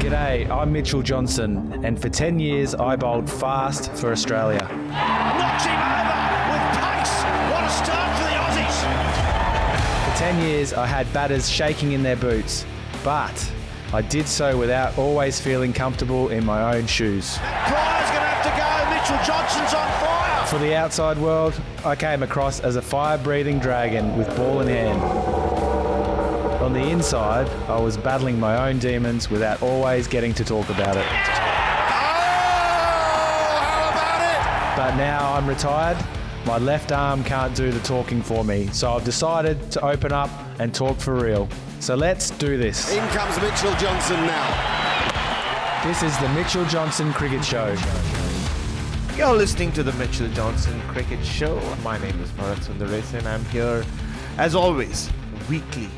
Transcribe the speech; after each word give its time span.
G'day, 0.00 0.48
I'm 0.48 0.72
Mitchell 0.72 1.02
Johnson, 1.02 1.84
and 1.84 2.00
for 2.00 2.08
10 2.08 2.38
years 2.38 2.74
I 2.74 2.96
bowled 2.96 3.28
fast 3.28 3.92
for 3.92 4.12
Australia. 4.12 4.60
Knocks 4.62 5.66
him 5.66 5.76
over 5.76 6.16
with 6.48 6.64
pace. 6.80 7.20
What 7.52 7.64
a 7.64 7.68
start 7.68 8.16
for 8.16 8.24
the 8.24 8.30
Aussies. 8.40 8.78
For 10.10 10.18
10 10.18 10.40
years 10.40 10.72
I 10.72 10.86
had 10.86 11.12
batters 11.12 11.50
shaking 11.50 11.92
in 11.92 12.02
their 12.02 12.16
boots, 12.16 12.64
but 13.04 13.52
I 13.92 14.00
did 14.00 14.26
so 14.26 14.56
without 14.56 14.96
always 14.96 15.38
feeling 15.38 15.74
comfortable 15.74 16.30
in 16.30 16.46
my 16.46 16.74
own 16.74 16.86
shoes. 16.86 17.36
Prior's 17.36 18.08
going 18.08 18.22
to 18.22 18.28
have 18.30 18.42
to 18.42 18.52
go. 18.56 18.70
Mitchell 18.94 19.22
Johnson's 19.26 19.74
on 19.74 19.90
fire. 20.00 20.46
For 20.46 20.58
the 20.60 20.74
outside 20.74 21.18
world, 21.18 21.60
I 21.84 21.94
came 21.94 22.22
across 22.22 22.60
as 22.60 22.76
a 22.76 22.82
fire 22.82 23.18
breathing 23.18 23.58
dragon 23.58 24.16
with 24.16 24.34
ball 24.34 24.62
in 24.62 24.68
hand. 24.68 25.39
On 26.70 26.74
the 26.74 26.88
inside, 26.88 27.48
I 27.68 27.80
was 27.80 27.96
battling 27.96 28.38
my 28.38 28.68
own 28.68 28.78
demons 28.78 29.28
without 29.28 29.60
always 29.60 30.06
getting 30.06 30.32
to 30.34 30.44
talk 30.44 30.70
oh, 30.70 30.72
about 30.72 30.96
it. 30.96 31.04
But 34.76 34.94
now 34.94 35.34
I'm 35.34 35.48
retired. 35.48 35.96
My 36.46 36.58
left 36.58 36.92
arm 36.92 37.24
can't 37.24 37.56
do 37.56 37.72
the 37.72 37.80
talking 37.80 38.22
for 38.22 38.44
me, 38.44 38.68
so 38.68 38.92
I've 38.92 39.02
decided 39.02 39.72
to 39.72 39.84
open 39.84 40.12
up 40.12 40.30
and 40.60 40.72
talk 40.72 41.00
for 41.00 41.16
real. 41.16 41.48
So 41.80 41.96
let's 41.96 42.30
do 42.30 42.56
this. 42.56 42.92
In 42.92 43.04
comes 43.08 43.36
Mitchell 43.40 43.74
Johnson 43.74 44.20
now. 44.24 45.82
This 45.84 46.04
is 46.04 46.16
the 46.18 46.28
Mitchell 46.28 46.64
Johnson 46.66 47.12
Cricket 47.12 47.44
Show. 47.44 47.76
You're 49.16 49.34
listening 49.34 49.72
to 49.72 49.82
the 49.82 49.92
Mitchell 49.94 50.28
Johnson 50.28 50.80
Cricket 50.82 51.24
Show. 51.24 51.60
My 51.82 51.98
name 51.98 52.20
is 52.20 52.30
Bharat 52.30 52.58
Sundaresan 52.58 53.18
and 53.18 53.26
I'm 53.26 53.44
here, 53.46 53.84
as 54.38 54.54
always, 54.54 55.10
weekly 55.48 55.90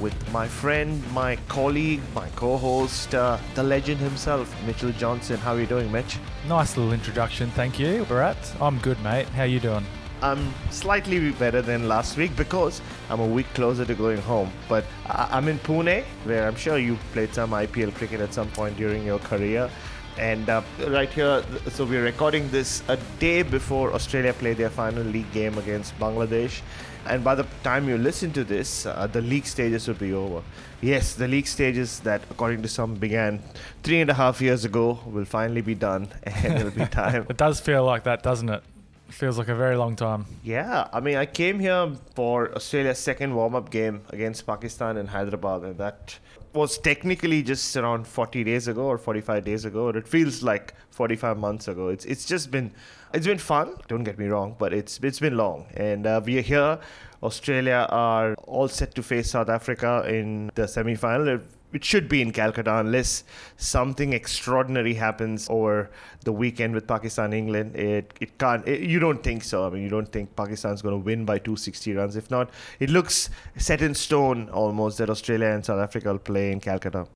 with 0.00 0.14
my 0.32 0.46
friend, 0.48 1.02
my 1.12 1.36
colleague, 1.48 2.00
my 2.14 2.28
co-host, 2.30 3.14
uh, 3.14 3.38
the 3.54 3.62
legend 3.62 4.00
himself, 4.00 4.54
Mitchell 4.66 4.92
Johnson. 4.92 5.36
How 5.38 5.54
are 5.54 5.60
you 5.60 5.66
doing, 5.66 5.90
Mitch? 5.92 6.18
Nice 6.48 6.76
little 6.76 6.92
introduction, 6.92 7.50
thank 7.50 7.78
you, 7.78 8.04
Bharat. 8.06 8.36
I'm 8.60 8.78
good, 8.78 9.00
mate. 9.02 9.28
How 9.28 9.44
you 9.44 9.60
doing? 9.60 9.84
I'm 10.22 10.52
slightly 10.70 11.30
better 11.32 11.62
than 11.62 11.88
last 11.88 12.16
week 12.18 12.36
because 12.36 12.82
I'm 13.08 13.20
a 13.20 13.26
week 13.26 13.46
closer 13.54 13.84
to 13.86 13.94
going 13.94 14.18
home. 14.20 14.50
But 14.68 14.84
I- 15.06 15.28
I'm 15.32 15.48
in 15.48 15.58
Pune, 15.60 16.04
where 16.24 16.46
I'm 16.46 16.56
sure 16.56 16.78
you 16.78 16.98
played 17.12 17.32
some 17.34 17.50
IPL 17.52 17.94
cricket 17.94 18.20
at 18.20 18.34
some 18.34 18.48
point 18.48 18.76
during 18.76 19.04
your 19.04 19.18
career. 19.18 19.70
And 20.18 20.48
uh, 20.50 20.60
right 20.88 21.08
here, 21.08 21.42
so 21.70 21.84
we're 21.86 22.02
recording 22.04 22.50
this 22.50 22.82
a 22.88 22.98
day 23.18 23.42
before 23.42 23.94
Australia 23.94 24.34
play 24.34 24.52
their 24.52 24.68
final 24.68 25.04
league 25.04 25.32
game 25.32 25.56
against 25.56 25.98
Bangladesh. 25.98 26.60
And 27.06 27.24
by 27.24 27.34
the 27.34 27.46
time 27.62 27.88
you 27.88 27.98
listen 27.98 28.32
to 28.32 28.44
this, 28.44 28.86
uh, 28.86 29.06
the 29.06 29.22
league 29.22 29.46
stages 29.46 29.88
will 29.88 29.94
be 29.94 30.12
over. 30.12 30.42
Yes, 30.80 31.14
the 31.14 31.28
league 31.28 31.46
stages 31.46 32.00
that, 32.00 32.22
according 32.30 32.62
to 32.62 32.68
some, 32.68 32.94
began 32.94 33.42
three 33.82 34.00
and 34.00 34.10
a 34.10 34.14
half 34.14 34.40
years 34.40 34.64
ago 34.64 34.98
will 35.06 35.24
finally 35.24 35.60
be 35.60 35.74
done, 35.74 36.08
and 36.22 36.58
it'll 36.58 36.70
be 36.70 36.86
time. 36.86 37.26
It 37.28 37.36
does 37.36 37.60
feel 37.60 37.84
like 37.84 38.04
that, 38.04 38.22
doesn't 38.22 38.48
it? 38.48 38.62
It 39.08 39.14
feels 39.14 39.38
like 39.38 39.48
a 39.48 39.54
very 39.54 39.76
long 39.76 39.96
time. 39.96 40.26
Yeah, 40.44 40.88
I 40.92 41.00
mean, 41.00 41.16
I 41.16 41.26
came 41.26 41.58
here 41.58 41.92
for 42.14 42.54
Australia's 42.54 42.98
second 42.98 43.34
warm 43.34 43.54
up 43.54 43.70
game 43.70 44.02
against 44.10 44.46
Pakistan 44.46 44.96
in 44.96 45.08
Hyderabad, 45.08 45.62
and 45.62 45.78
that 45.78 46.18
was 46.52 46.78
technically 46.78 47.42
just 47.42 47.76
around 47.76 48.06
40 48.06 48.44
days 48.44 48.68
ago 48.68 48.84
or 48.84 48.98
45 48.98 49.44
days 49.44 49.64
ago. 49.64 49.86
Or 49.86 49.96
it 49.96 50.06
feels 50.06 50.42
like 50.42 50.74
45 50.90 51.38
months 51.38 51.68
ago. 51.68 51.88
It's 51.88 52.04
it's 52.04 52.24
just 52.24 52.50
been 52.50 52.72
it's 53.12 53.26
been 53.26 53.38
fun. 53.38 53.74
Don't 53.88 54.04
get 54.04 54.18
me 54.18 54.26
wrong, 54.26 54.56
but 54.58 54.72
it's 54.72 54.98
it's 55.02 55.20
been 55.20 55.36
long, 55.36 55.66
and 55.74 56.06
uh, 56.06 56.20
we 56.24 56.38
are 56.38 56.42
here. 56.42 56.78
Australia 57.22 57.86
are 57.90 58.34
all 58.44 58.68
set 58.68 58.94
to 58.94 59.02
face 59.02 59.30
South 59.30 59.48
Africa 59.48 60.04
in 60.08 60.50
the 60.54 60.66
semi 60.66 60.94
final. 60.94 61.28
It, 61.28 61.42
it 61.72 61.84
should 61.84 62.08
be 62.08 62.20
in 62.20 62.32
Calcutta 62.32 62.78
unless 62.78 63.22
something 63.56 64.12
extraordinary 64.12 64.94
happens 64.94 65.46
over 65.48 65.90
the 66.24 66.32
weekend 66.32 66.74
with 66.74 66.86
Pakistan 66.86 67.32
England. 67.32 67.76
It 67.76 68.12
it 68.20 68.38
can't. 68.38 68.66
It, 68.66 68.80
you 68.80 68.98
don't 68.98 69.22
think 69.22 69.44
so? 69.44 69.66
I 69.66 69.70
mean, 69.70 69.82
you 69.82 69.88
don't 69.88 70.10
think 70.10 70.34
Pakistan's 70.36 70.82
going 70.82 70.94
to 70.94 71.04
win 71.04 71.24
by 71.24 71.38
260 71.38 71.94
runs? 71.94 72.16
If 72.16 72.30
not, 72.30 72.50
it 72.78 72.90
looks 72.90 73.30
set 73.56 73.82
in 73.82 73.94
stone 73.94 74.48
almost 74.50 74.98
that 74.98 75.10
Australia 75.10 75.48
and 75.48 75.64
South 75.64 75.80
Africa 75.80 76.10
will 76.12 76.18
play 76.18 76.52
in 76.52 76.60
Calcutta. 76.60 77.06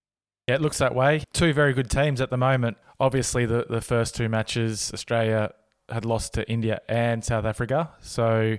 Yeah, 0.48 0.56
it 0.56 0.60
looks 0.60 0.78
that 0.78 0.94
way. 0.94 1.24
Two 1.32 1.54
very 1.54 1.72
good 1.72 1.90
teams 1.90 2.20
at 2.20 2.28
the 2.28 2.36
moment. 2.36 2.76
Obviously, 3.00 3.46
the, 3.46 3.66
the 3.68 3.80
first 3.80 4.14
two 4.14 4.28
matches, 4.28 4.90
Australia 4.92 5.50
had 5.88 6.04
lost 6.04 6.34
to 6.34 6.48
India 6.50 6.80
and 6.88 7.24
South 7.24 7.44
Africa. 7.44 7.90
So, 8.00 8.58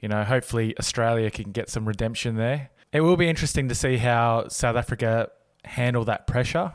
you 0.00 0.08
know, 0.08 0.24
hopefully 0.24 0.76
Australia 0.78 1.30
can 1.30 1.52
get 1.52 1.68
some 1.68 1.86
redemption 1.86 2.36
there. 2.36 2.70
It 2.92 3.00
will 3.00 3.16
be 3.16 3.28
interesting 3.28 3.68
to 3.68 3.74
see 3.74 3.96
how 3.96 4.48
South 4.48 4.76
Africa 4.76 5.30
handle 5.64 6.04
that 6.04 6.26
pressure 6.26 6.72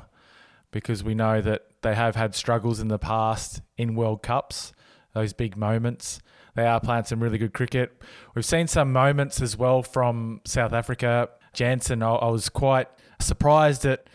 because 0.72 1.04
we 1.04 1.16
know 1.16 1.42
that 1.42 1.64
they 1.82 1.96
have 1.96 2.16
had 2.16 2.36
struggles 2.36 2.80
in 2.80 2.88
the 2.88 3.00
past 3.00 3.62
in 3.78 3.96
World 3.96 4.22
Cups, 4.22 4.74
those 5.14 5.34
big 5.34 5.58
moments. 5.58 6.20
They 6.56 6.66
are 6.66 6.80
playing 6.80 7.06
some 7.06 7.22
really 7.22 7.38
good 7.38 7.54
cricket. 7.54 8.02
We've 8.36 8.46
seen 8.46 8.68
some 8.68 8.92
moments 8.92 9.42
as 9.42 9.58
well 9.58 9.82
from 9.82 10.42
South 10.46 10.74
Africa. 10.74 11.30
Jansen, 11.54 12.04
I, 12.04 12.16
I 12.16 12.30
was 12.30 12.50
quite 12.50 12.88
surprised 13.20 13.86
at. 13.86 14.08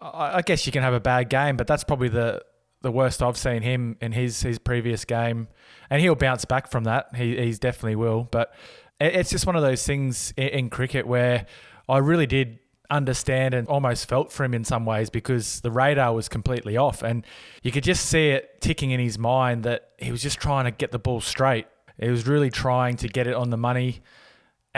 I, 0.00 0.36
I 0.36 0.42
guess 0.42 0.64
you 0.64 0.72
can 0.72 0.82
have 0.82 0.94
a 0.94 1.00
bad 1.00 1.28
game, 1.28 1.56
but 1.56 1.66
that's 1.66 1.84
probably 1.84 2.08
the 2.08 2.42
the 2.82 2.92
worst 2.92 3.22
I've 3.22 3.36
seen 3.36 3.62
him 3.62 3.96
in 4.00 4.12
his 4.12 4.42
his 4.42 4.58
previous 4.58 5.04
game, 5.04 5.48
and 5.90 6.00
he'll 6.00 6.14
bounce 6.14 6.44
back 6.44 6.70
from 6.70 6.84
that. 6.84 7.14
He 7.14 7.36
he's 7.36 7.58
definitely 7.58 7.96
will, 7.96 8.28
but 8.30 8.54
it, 9.00 9.14
it's 9.16 9.30
just 9.30 9.46
one 9.46 9.56
of 9.56 9.62
those 9.62 9.86
things 9.86 10.32
in, 10.36 10.48
in 10.48 10.70
cricket 10.70 11.06
where 11.06 11.46
I 11.88 11.98
really 11.98 12.26
did 12.26 12.58
understand 12.90 13.52
and 13.52 13.68
almost 13.68 14.08
felt 14.08 14.32
for 14.32 14.44
him 14.44 14.54
in 14.54 14.64
some 14.64 14.86
ways 14.86 15.10
because 15.10 15.60
the 15.60 15.70
radar 15.70 16.14
was 16.14 16.28
completely 16.28 16.76
off, 16.76 17.02
and 17.02 17.26
you 17.62 17.72
could 17.72 17.84
just 17.84 18.06
see 18.06 18.28
it 18.28 18.60
ticking 18.60 18.90
in 18.90 19.00
his 19.00 19.18
mind 19.18 19.64
that 19.64 19.90
he 19.98 20.10
was 20.10 20.22
just 20.22 20.38
trying 20.38 20.64
to 20.64 20.70
get 20.70 20.92
the 20.92 20.98
ball 20.98 21.20
straight. 21.20 21.66
He 22.00 22.10
was 22.10 22.26
really 22.26 22.50
trying 22.50 22.96
to 22.98 23.08
get 23.08 23.26
it 23.26 23.34
on 23.34 23.50
the 23.50 23.56
money 23.56 24.02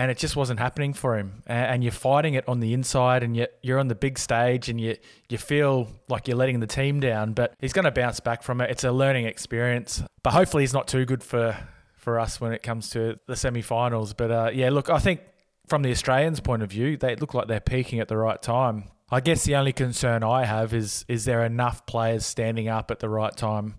and 0.00 0.11
it 0.11 0.16
just 0.16 0.34
wasn't 0.34 0.59
happening 0.59 0.94
for 0.94 1.19
him. 1.19 1.43
And 1.47 1.84
you're 1.84 1.93
fighting 1.93 2.33
it 2.33 2.49
on 2.49 2.61
the 2.61 2.72
inside, 2.72 3.22
and 3.22 3.37
yet 3.37 3.59
you're 3.62 3.78
on 3.78 3.88
the 3.88 3.94
big 3.94 4.19
stage, 4.19 4.71
and 4.71 4.81
you 4.81 4.97
you 5.28 5.37
feel 5.37 5.88
like 6.09 6.27
you're 6.27 6.39
letting 6.39 6.60
the 6.60 6.66
team 6.66 7.01
down. 7.01 7.34
But 7.34 7.53
he's 7.60 7.75
going 7.75 7.84
to 7.84 7.91
bounce 7.91 8.19
back 8.19 8.42
from 8.42 8.63
it. 8.63 8.71
It's 8.71 8.83
a 8.83 8.92
learning 8.92 9.27
experience. 9.27 10.03
But 10.22 10.33
hopefully, 10.33 10.63
he's 10.63 10.72
not 10.72 10.89
too 10.89 11.04
good 11.04 11.22
for 11.22 11.54
for 11.97 12.19
us 12.19 12.41
when 12.41 12.53
it 12.53 12.63
comes 12.63 12.89
to 12.91 13.19
the 13.27 13.36
semi-finals. 13.36 14.15
But 14.15 14.30
uh, 14.30 14.51
yeah, 14.54 14.71
look, 14.71 14.89
I 14.89 15.01
think 15.01 15.21
from 15.69 15.83
the 15.83 15.91
Australians' 15.91 16.41
point 16.41 16.63
of 16.63 16.71
view, 16.71 16.97
they 16.97 17.15
look 17.16 17.34
like 17.34 17.47
they're 17.47 17.60
peaking 17.60 18.01
at 18.01 18.09
the 18.09 18.16
right 18.16 18.41
time. 18.41 18.84
I 19.10 19.21
guess 19.21 19.45
the 19.45 19.57
only 19.57 19.75
concern 19.75 20.25
I 20.25 20.47
have 20.47 20.72
is 20.72 21.04
is 21.09 21.27
there 21.27 21.45
enough 21.45 21.84
players 21.84 22.25
standing 22.25 22.69
up 22.69 22.91
at 22.91 23.01
the 23.01 23.10
right 23.10 23.36
time? 23.36 23.75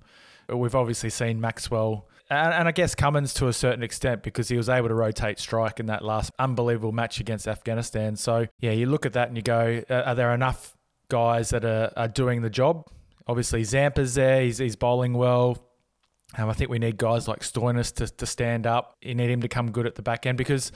We've 0.48 0.75
obviously 0.75 1.10
seen 1.10 1.42
Maxwell 1.42 2.07
and, 2.31 2.54
and 2.54 2.68
I 2.68 2.72
guess 2.72 2.95
Cummins 2.95 3.33
to 3.36 3.48
a 3.48 3.54
certain 3.54 3.83
extent 3.83 4.24
because 4.24 4.48
he 4.48 4.56
was 4.56 4.69
able 4.69 4.88
to 4.88 4.95
rotate 4.95 5.38
strike 5.38 5.80
in 5.80 5.88
that 5.88 6.04
last 6.04 6.31
unbelievable 6.39 6.94
match 6.94 7.19
against 7.19 7.48
Afghanistan. 7.48 8.16
So 8.16 8.48
yeah, 8.60 8.72
you 8.72 8.86
look 8.86 9.06
at 9.06 9.13
that 9.13 9.28
and 9.28 9.36
you 9.36 9.44
go, 9.44 9.83
are 9.89 10.16
there 10.16 10.33
enough 10.33 10.75
guys 11.10 11.50
that 11.50 11.66
are, 11.66 11.92
are 11.98 12.07
doing 12.07 12.42
the 12.42 12.50
job? 12.50 12.89
Obviously, 13.28 13.63
Zampa's 13.63 14.16
there. 14.16 14.42
He's, 14.44 14.60
he's 14.60 14.78
bowling 14.78 15.13
well. 15.13 15.57
Um, 16.38 16.50
I 16.50 16.54
think 16.54 16.69
we 16.69 16.80
need 16.80 16.95
guys 16.95 17.28
like 17.28 17.42
Stoinis 17.42 17.94
to, 17.95 18.07
to 18.07 18.25
stand 18.25 18.66
up. 18.66 18.95
You 19.01 19.13
need 19.13 19.30
him 19.30 19.42
to 19.42 19.50
come 19.50 19.72
good 19.72 19.86
at 19.86 19.95
the 19.95 20.01
back 20.01 20.25
end 20.25 20.38
because 20.38 20.72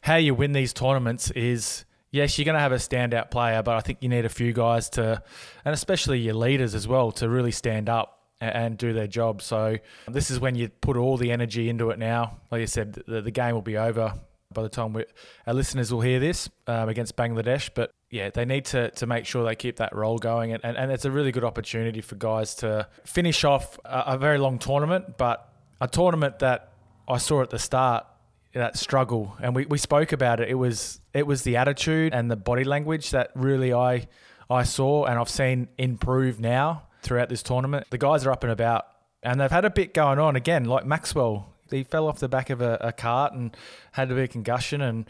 how 0.00 0.16
you 0.16 0.34
win 0.34 0.52
these 0.52 0.72
tournaments 0.72 1.30
is 1.32 1.84
yes, 2.10 2.38
you're 2.38 2.46
going 2.46 2.54
to 2.54 2.60
have 2.60 2.72
a 2.72 2.76
standout 2.76 3.30
player, 3.30 3.62
but 3.62 3.76
I 3.76 3.80
think 3.80 3.98
you 4.00 4.08
need 4.08 4.24
a 4.24 4.30
few 4.30 4.54
guys 4.54 4.88
to, 4.90 5.22
and 5.64 5.74
especially 5.74 6.20
your 6.20 6.34
leaders 6.34 6.74
as 6.74 6.88
well, 6.88 7.12
to 7.12 7.28
really 7.28 7.50
stand 7.50 7.90
up 7.90 8.23
and, 8.52 8.78
do 8.78 8.92
their 8.92 9.06
job. 9.06 9.42
So 9.42 9.78
this 10.08 10.30
is 10.30 10.40
when 10.40 10.54
you 10.54 10.68
put 10.68 10.96
all 10.96 11.16
the 11.16 11.30
energy 11.30 11.68
into 11.68 11.90
it 11.90 11.98
now. 11.98 12.38
Like 12.50 12.60
you 12.60 12.66
said, 12.66 13.02
the, 13.06 13.22
the 13.22 13.30
game 13.30 13.54
will 13.54 13.62
be 13.62 13.76
over 13.76 14.14
by 14.52 14.62
the 14.62 14.68
time 14.68 14.92
we, 14.92 15.04
our 15.46 15.54
listeners 15.54 15.92
will 15.92 16.00
hear 16.00 16.20
this 16.20 16.48
um, 16.66 16.88
against 16.88 17.16
Bangladesh. 17.16 17.70
But 17.74 17.90
yeah, 18.10 18.30
they 18.30 18.44
need 18.44 18.64
to, 18.66 18.90
to 18.92 19.06
make 19.06 19.26
sure 19.26 19.44
they 19.44 19.56
keep 19.56 19.76
that 19.76 19.94
roll 19.94 20.18
going. 20.18 20.52
And, 20.52 20.64
and, 20.64 20.76
and 20.76 20.92
it's 20.92 21.04
a 21.04 21.10
really 21.10 21.32
good 21.32 21.44
opportunity 21.44 22.00
for 22.00 22.14
guys 22.14 22.54
to 22.56 22.88
finish 23.04 23.44
off 23.44 23.78
a, 23.84 24.04
a 24.08 24.18
very 24.18 24.38
long 24.38 24.58
tournament, 24.58 25.18
but 25.18 25.52
a 25.80 25.88
tournament 25.88 26.38
that 26.38 26.72
I 27.08 27.18
saw 27.18 27.42
at 27.42 27.50
the 27.50 27.58
start 27.58 28.06
that 28.54 28.78
struggle 28.78 29.36
and 29.42 29.54
we, 29.54 29.66
we 29.66 29.78
spoke 29.78 30.12
about 30.12 30.38
it 30.38 30.48
it 30.48 30.54
was 30.54 31.00
it 31.12 31.26
was 31.26 31.42
the 31.42 31.56
attitude 31.56 32.14
and 32.14 32.30
the 32.30 32.36
body 32.36 32.62
language 32.62 33.10
that 33.10 33.32
really 33.34 33.74
I 33.74 34.06
I 34.48 34.62
saw 34.62 35.06
and 35.06 35.18
I've 35.18 35.28
seen 35.28 35.68
improve 35.76 36.38
now 36.38 36.84
throughout 37.04 37.28
this 37.28 37.42
tournament 37.42 37.86
the 37.90 37.98
guys 37.98 38.26
are 38.26 38.32
up 38.32 38.42
and 38.42 38.52
about 38.52 38.86
and 39.22 39.40
they've 39.40 39.50
had 39.50 39.64
a 39.64 39.70
bit 39.70 39.94
going 39.94 40.18
on 40.18 40.36
again 40.36 40.64
like 40.64 40.84
Maxwell 40.84 41.52
he 41.70 41.82
fell 41.82 42.08
off 42.08 42.18
the 42.18 42.28
back 42.28 42.50
of 42.50 42.60
a, 42.60 42.78
a 42.80 42.92
cart 42.92 43.32
and 43.32 43.56
had 43.92 44.10
a 44.10 44.20
of 44.20 44.30
concussion 44.30 44.80
and 44.80 45.08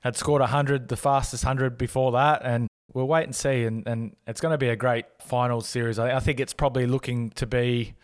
had 0.00 0.16
scored 0.16 0.40
100 0.40 0.88
the 0.88 0.96
fastest 0.96 1.44
100 1.44 1.78
before 1.78 2.12
that 2.12 2.42
and 2.44 2.68
we'll 2.92 3.08
wait 3.08 3.24
and 3.24 3.34
see 3.34 3.64
and, 3.64 3.86
and 3.86 4.16
it's 4.26 4.40
going 4.40 4.52
to 4.52 4.58
be 4.58 4.68
a 4.68 4.76
great 4.76 5.04
final 5.20 5.60
series 5.60 5.98
I, 5.98 6.16
I 6.16 6.20
think 6.20 6.40
it's 6.40 6.52
probably 6.52 6.86
looking 6.86 7.30
to 7.30 7.46
be 7.46 7.94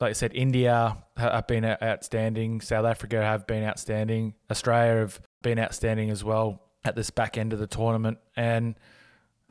like 0.00 0.10
I 0.10 0.12
said, 0.12 0.32
India 0.34 0.96
have 1.16 1.46
been 1.46 1.64
outstanding. 1.64 2.60
South 2.60 2.86
Africa 2.86 3.20
have 3.20 3.46
been 3.46 3.64
outstanding. 3.64 4.34
Australia 4.50 5.00
have 5.00 5.20
been 5.42 5.58
outstanding 5.58 6.10
as 6.10 6.22
well 6.22 6.62
at 6.84 6.94
this 6.94 7.10
back 7.10 7.36
end 7.36 7.52
of 7.52 7.58
the 7.58 7.66
tournament. 7.66 8.18
And 8.36 8.76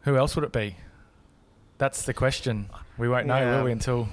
who 0.01 0.15
else 0.15 0.35
would 0.35 0.45
it 0.45 0.53
be? 0.53 0.77
That's 1.77 2.03
the 2.03 2.13
question. 2.13 2.69
We 2.97 3.07
won't 3.07 3.27
know, 3.27 3.37
Yeah. 3.37 3.57
will 3.57 3.65
we, 3.65 3.71
until 3.71 4.09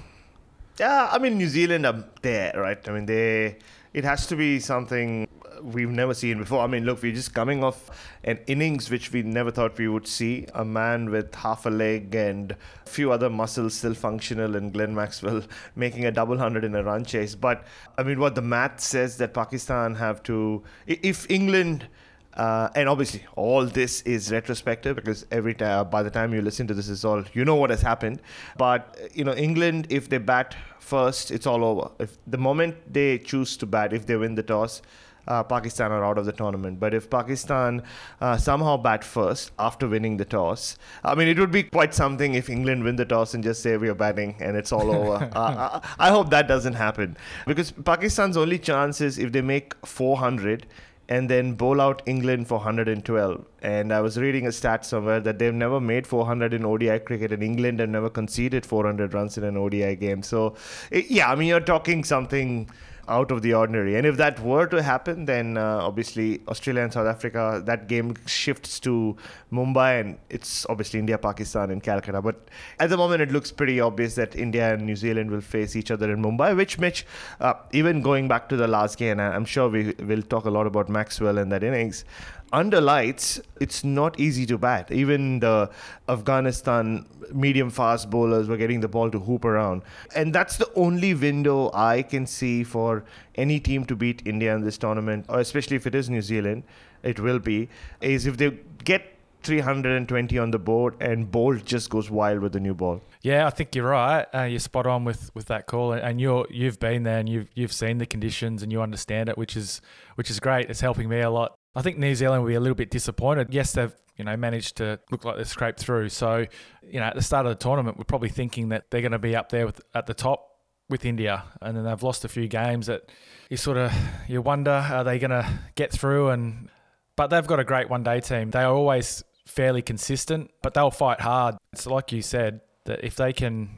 Yeah, 0.79 1.09
I 1.11 1.19
mean 1.19 1.37
New 1.37 1.47
Zealand 1.47 1.85
are 1.85 2.03
there, 2.21 2.53
right? 2.55 2.87
I 2.87 2.91
mean 2.91 3.05
they. 3.05 3.57
It 3.93 4.03
has 4.03 4.27
to 4.27 4.35
be 4.35 4.59
something 4.59 5.27
we've 5.63 5.89
never 5.89 6.13
seen 6.13 6.37
before. 6.39 6.59
I 6.61 6.67
mean, 6.67 6.83
look, 6.83 7.01
we're 7.01 7.13
just 7.15 7.33
coming 7.33 7.63
off 7.63 7.89
an 8.25 8.39
innings 8.45 8.91
which 8.91 9.13
we 9.13 9.23
never 9.23 9.51
thought 9.51 9.77
we 9.77 9.87
would 9.87 10.05
see. 10.05 10.45
A 10.53 10.65
man 10.65 11.09
with 11.09 11.33
half 11.33 11.65
a 11.65 11.69
leg 11.69 12.13
and 12.13 12.51
a 12.51 12.89
few 12.89 13.09
other 13.13 13.29
muscles 13.29 13.73
still 13.73 13.93
functional, 13.93 14.57
and 14.57 14.73
Glenn 14.73 14.93
Maxwell 14.93 15.43
making 15.77 16.03
a 16.05 16.11
double 16.11 16.37
hundred 16.37 16.65
in 16.65 16.75
a 16.75 16.83
run 16.83 17.05
chase. 17.05 17.35
But 17.35 17.63
I 17.97 18.03
mean, 18.03 18.19
what 18.19 18.35
the 18.35 18.41
math 18.41 18.81
says 18.81 19.15
that 19.17 19.33
Pakistan 19.33 19.95
have 19.95 20.21
to. 20.23 20.61
If 20.87 21.25
England. 21.31 21.87
Uh, 22.35 22.69
and 22.75 22.89
obviously, 22.89 23.23
all 23.35 23.65
this 23.65 24.01
is 24.01 24.31
retrospective 24.31 24.95
because 24.95 25.25
every 25.31 25.53
time, 25.53 25.89
by 25.89 26.03
the 26.03 26.09
time 26.09 26.33
you 26.33 26.41
listen 26.41 26.67
to 26.67 26.73
this, 26.73 26.89
is 26.89 27.05
all 27.05 27.23
you 27.33 27.45
know 27.45 27.55
what 27.55 27.69
has 27.69 27.81
happened. 27.81 28.21
But 28.57 28.97
uh, 29.01 29.07
you 29.13 29.23
know, 29.23 29.33
England, 29.33 29.87
if 29.89 30.09
they 30.09 30.17
bat 30.17 30.55
first, 30.79 31.31
it's 31.31 31.47
all 31.47 31.63
over. 31.63 31.91
If 31.99 32.17
the 32.27 32.37
moment 32.37 32.75
they 32.91 33.19
choose 33.19 33.55
to 33.57 33.65
bat, 33.65 33.93
if 33.93 34.05
they 34.05 34.17
win 34.17 34.35
the 34.35 34.43
toss, 34.43 34.81
uh, 35.27 35.43
Pakistan 35.43 35.91
are 35.91 36.03
out 36.03 36.17
of 36.17 36.25
the 36.25 36.31
tournament. 36.31 36.79
But 36.79 36.93
if 36.93 37.09
Pakistan 37.09 37.83
uh, 38.21 38.37
somehow 38.37 38.77
bat 38.77 39.03
first 39.03 39.51
after 39.57 39.87
winning 39.87 40.17
the 40.17 40.25
toss, 40.25 40.77
I 41.03 41.15
mean, 41.15 41.27
it 41.27 41.39
would 41.39 41.51
be 41.51 41.63
quite 41.63 41.93
something 41.93 42.33
if 42.33 42.49
England 42.49 42.83
win 42.83 42.95
the 42.95 43.05
toss 43.05 43.33
and 43.33 43.43
just 43.43 43.61
say 43.63 43.77
we 43.77 43.89
are 43.89 43.95
batting 43.95 44.35
and 44.39 44.55
it's 44.55 44.71
all 44.71 44.91
over. 44.91 45.29
uh, 45.35 45.79
I, 45.99 46.07
I 46.07 46.09
hope 46.09 46.29
that 46.29 46.47
doesn't 46.47 46.73
happen 46.73 47.17
because 47.47 47.71
Pakistan's 47.71 48.37
only 48.37 48.59
chance 48.59 49.01
is 49.01 49.17
if 49.17 49.31
they 49.31 49.41
make 49.41 49.73
400 49.85 50.65
and 51.07 51.29
then 51.29 51.53
bowl 51.53 51.79
out 51.79 52.01
England 52.05 52.47
for 52.47 52.55
112. 52.55 53.45
And 53.61 53.93
I 53.93 54.01
was 54.01 54.17
reading 54.17 54.47
a 54.47 54.51
stat 54.51 54.85
somewhere 54.85 55.19
that 55.19 55.39
they've 55.39 55.53
never 55.53 55.79
made 55.79 56.07
400 56.07 56.53
in 56.53 56.65
ODI 56.65 56.99
cricket, 56.99 57.31
and 57.31 57.43
England 57.43 57.79
have 57.79 57.89
never 57.89 58.09
conceded 58.09 58.65
400 58.65 59.13
runs 59.13 59.37
in 59.37 59.43
an 59.43 59.57
ODI 59.57 59.95
game. 59.95 60.23
So, 60.23 60.55
it, 60.91 61.09
yeah, 61.09 61.31
I 61.31 61.35
mean, 61.35 61.47
you're 61.47 61.59
talking 61.59 62.03
something 62.03 62.69
out 63.07 63.31
of 63.31 63.41
the 63.41 63.53
ordinary. 63.53 63.95
And 63.95 64.05
if 64.05 64.17
that 64.17 64.39
were 64.39 64.67
to 64.67 64.81
happen, 64.81 65.25
then 65.25 65.57
uh, 65.57 65.79
obviously 65.81 66.41
Australia 66.47 66.81
and 66.83 66.91
South 66.91 67.07
Africa, 67.07 67.61
that 67.65 67.87
game 67.87 68.15
shifts 68.25 68.79
to 68.81 69.15
Mumbai, 69.51 70.01
and 70.01 70.17
it's 70.29 70.65
obviously 70.69 70.99
India, 70.99 71.17
Pakistan, 71.17 71.71
and 71.71 71.81
Calcutta. 71.81 72.21
But 72.21 72.49
at 72.79 72.89
the 72.89 72.97
moment, 72.97 73.21
it 73.21 73.31
looks 73.31 73.51
pretty 73.51 73.79
obvious 73.79 74.15
that 74.15 74.35
India 74.35 74.73
and 74.73 74.85
New 74.85 74.95
Zealand 74.95 75.31
will 75.31 75.41
face 75.41 75.75
each 75.75 75.91
other 75.91 76.11
in 76.11 76.21
Mumbai, 76.21 76.55
which, 76.55 76.79
Mitch, 76.79 77.05
uh, 77.39 77.53
even 77.71 78.01
going 78.01 78.27
back 78.27 78.49
to 78.49 78.57
the 78.57 78.67
last 78.67 78.97
game, 78.97 79.19
I'm 79.19 79.45
sure 79.45 79.69
we 79.69 79.93
will 79.99 80.21
talk 80.21 80.45
a 80.45 80.51
lot 80.51 80.67
about 80.67 80.89
Maxwell 80.89 81.37
and 81.37 81.51
that 81.51 81.63
innings. 81.63 82.05
Under 82.53 82.79
lights, 82.79 83.41
it's 83.59 83.83
not 83.83 84.19
easy 84.19 84.45
to 84.45 84.57
bat. 84.57 84.91
Even 84.91 85.39
the 85.39 85.69
Afghanistan 86.07 87.05
medium 87.33 87.69
fast 87.69 88.09
bowlers 88.09 88.47
were 88.47 88.57
getting 88.57 88.79
the 88.79 88.87
ball 88.87 89.09
to 89.11 89.19
hoop 89.19 89.45
around. 89.45 89.81
And 90.15 90.33
that's 90.33 90.57
the 90.57 90.71
only 90.75 91.13
window 91.13 91.71
I 91.73 92.03
can 92.03 92.25
see 92.27 92.63
for 92.63 93.03
any 93.35 93.59
team 93.59 93.85
to 93.85 93.95
beat 93.95 94.21
India 94.25 94.55
in 94.55 94.63
this 94.63 94.77
tournament, 94.77 95.25
or 95.27 95.39
especially 95.39 95.75
if 95.75 95.87
it 95.87 95.95
is 95.95 96.09
New 96.09 96.21
Zealand, 96.21 96.63
it 97.03 97.19
will 97.19 97.39
be, 97.39 97.67
is 98.01 98.25
if 98.25 98.37
they 98.37 98.57
get 98.83 99.15
320 99.43 100.39
on 100.39 100.51
the 100.51 100.57
board 100.57 100.95
and 100.99 101.31
Boult 101.31 101.65
just 101.65 101.89
goes 101.89 102.09
wild 102.09 102.39
with 102.39 102.53
the 102.53 102.59
new 102.59 102.73
ball. 102.73 103.01
Yeah, 103.21 103.45
I 103.45 103.51
think 103.51 103.75
you're 103.75 103.89
right. 103.89 104.25
Uh, 104.33 104.43
you're 104.43 104.59
spot 104.59 104.87
on 104.87 105.03
with, 105.03 105.33
with 105.35 105.45
that 105.45 105.67
call, 105.67 105.93
and 105.93 106.19
you're 106.19 106.47
you've 106.49 106.79
been 106.79 107.03
there 107.03 107.19
and 107.19 107.29
you've 107.29 107.47
you've 107.53 107.73
seen 107.73 107.99
the 107.99 108.05
conditions 108.05 108.63
and 108.63 108.71
you 108.71 108.81
understand 108.81 109.29
it, 109.29 109.37
which 109.37 109.55
is 109.55 109.81
which 110.15 110.29
is 110.29 110.39
great. 110.39 110.69
It's 110.69 110.81
helping 110.81 111.09
me 111.09 111.21
a 111.21 111.29
lot. 111.29 111.55
I 111.75 111.81
think 111.81 111.97
New 111.97 112.15
Zealand 112.15 112.43
will 112.43 112.49
be 112.49 112.55
a 112.55 112.59
little 112.59 112.75
bit 112.75 112.89
disappointed. 112.89 113.53
Yes, 113.53 113.73
they've 113.73 113.93
you 114.17 114.23
know 114.23 114.37
managed 114.37 114.77
to 114.77 114.99
look 115.11 115.25
like 115.25 115.37
they've 115.37 115.47
scraped 115.47 115.79
through. 115.79 116.09
So 116.09 116.45
you 116.81 116.99
know 116.99 117.05
at 117.07 117.15
the 117.15 117.21
start 117.21 117.45
of 117.45 117.51
the 117.51 117.63
tournament, 117.63 117.97
we're 117.97 118.05
probably 118.05 118.29
thinking 118.29 118.69
that 118.69 118.89
they're 118.89 119.01
going 119.01 119.11
to 119.11 119.19
be 119.19 119.35
up 119.35 119.49
there 119.49 119.65
with 119.65 119.81
at 119.93 120.05
the 120.05 120.13
top 120.13 120.47
with 120.89 121.05
India, 121.05 121.43
and 121.61 121.75
then 121.75 121.83
they've 121.83 122.03
lost 122.03 122.23
a 122.25 122.29
few 122.29 122.47
games 122.47 122.87
that 122.87 123.09
you 123.49 123.57
sort 123.57 123.77
of 123.77 123.91
you 124.27 124.41
wonder 124.41 124.71
are 124.71 125.03
they 125.03 125.19
going 125.19 125.31
to 125.31 125.59
get 125.75 125.91
through 125.91 126.29
and. 126.29 126.69
But 127.17 127.27
they've 127.27 127.47
got 127.47 127.61
a 127.61 127.63
great 127.63 127.89
one 127.89 128.03
day 128.03 128.19
team. 128.19 128.51
They 128.51 128.59
are 128.59 128.73
always 128.73 129.23
fairly 129.47 129.81
consistent, 129.81 130.51
but 130.61 130.73
they'll 130.73 130.91
fight 130.91 131.21
hard. 131.21 131.55
It's 131.71 131.87
like 131.87 132.11
you 132.11 132.21
said, 132.21 132.59
that 132.83 133.05
if 133.05 133.15
they 133.15 133.31
can 133.31 133.69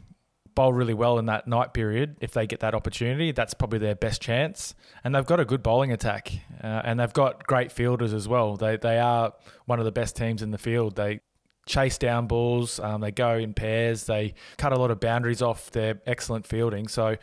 bowl 0.58 0.74
really 0.74 0.96
well 0.96 1.20
in 1.20 1.28
that 1.28 1.48
night 1.48 1.72
period, 1.72 2.18
if 2.20 2.32
they 2.32 2.48
get 2.48 2.62
that 2.62 2.74
opportunity, 2.74 3.32
that's 3.32 3.54
probably 3.54 3.78
their 3.78 3.94
best 3.94 4.24
chance. 4.24 4.74
And 5.04 5.14
they've 5.14 5.26
got 5.26 5.40
a 5.40 5.46
good 5.46 5.62
bowling 5.62 5.92
attack, 5.92 6.34
uh, 6.64 6.82
and 6.84 7.00
they've 7.00 7.14
got 7.14 7.46
great 7.46 7.72
fielders 7.72 8.12
as 8.12 8.28
well. 8.28 8.58
They 8.58 8.76
they 8.76 8.98
are 8.98 9.34
one 9.66 9.78
of 9.78 9.86
the 9.86 9.92
best 9.92 10.16
teams 10.16 10.42
in 10.42 10.50
the 10.50 10.58
field. 10.58 10.96
They 10.96 11.22
chase 11.68 12.00
down 12.00 12.26
balls, 12.26 12.80
um, 12.80 13.02
they 13.02 13.12
go 13.12 13.36
in 13.36 13.54
pairs, 13.54 14.06
they 14.06 14.34
cut 14.58 14.74
a 14.74 14.80
lot 14.80 14.90
of 14.90 15.00
boundaries 15.00 15.44
off 15.44 15.70
their 15.72 16.02
excellent 16.06 16.46
fielding. 16.46 16.90
So. 16.90 17.16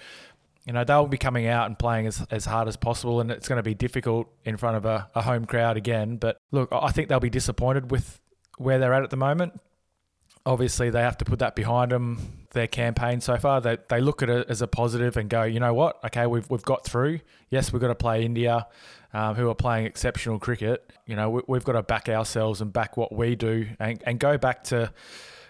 You 0.67 0.73
know, 0.73 0.83
they'll 0.83 1.07
be 1.07 1.19
coming 1.19 1.47
out 1.47 1.67
and 1.67 1.79
playing 1.79 2.07
as, 2.07 2.27
as 2.31 2.47
hard 2.47 2.69
as 2.69 2.77
possible, 2.79 3.21
and 3.21 3.31
it's 3.31 3.49
going 3.49 3.59
to 3.59 3.63
be 3.63 3.75
difficult 3.75 4.33
in 4.47 4.57
front 4.57 4.79
of 4.79 4.87
a, 4.87 5.11
a 5.15 5.21
home 5.21 5.45
crowd 5.45 5.77
again. 5.77 6.17
But 6.17 6.39
look, 6.53 6.71
I 6.73 6.91
think 6.91 7.11
they'll 7.11 7.21
be 7.21 7.29
disappointed 7.29 7.91
with 7.91 8.19
where 8.57 8.79
they're 8.79 8.95
at 8.95 9.03
at 9.03 9.11
the 9.11 9.19
moment 9.19 9.61
obviously 10.47 10.91
they 10.91 11.01
have 11.01 11.19
to 11.19 11.25
put 11.25 11.39
that 11.39 11.55
behind 11.55 11.91
them. 11.91 12.47
Their 12.51 12.67
campaign 12.69 13.21
so 13.21 13.37
far, 13.37 13.61
they 13.61 13.79
they 13.89 14.01
look 14.01 14.23
at 14.23 14.31
it 14.31 14.49
as 14.49 14.63
a 14.63 14.69
positive 14.69 15.17
and 15.17 15.29
go, 15.29 15.43
you 15.43 15.59
know 15.59 15.75
what? 15.75 15.99
Okay, 16.05 16.27
we've 16.27 16.49
we've 16.49 16.63
got 16.63 16.85
through. 16.85 17.21
Yes, 17.51 17.73
we've 17.73 17.83
got 17.83 17.89
to 17.89 17.97
play 17.97 18.25
India, 18.25 18.69
um, 19.13 19.35
who 19.35 19.49
are 19.51 19.55
playing 19.57 19.87
exceptional 19.87 20.39
cricket. 20.39 20.89
You 21.07 21.17
know, 21.17 21.31
we, 21.31 21.43
we've 21.49 21.65
got 21.65 21.73
to 21.73 21.83
back 21.83 22.09
ourselves 22.09 22.61
and 22.61 22.73
back 22.73 22.97
what 22.97 23.13
we 23.13 23.35
do, 23.35 23.67
and 23.79 24.01
and 24.07 24.19
go 24.19 24.39
back 24.39 24.65
to. 24.65 24.93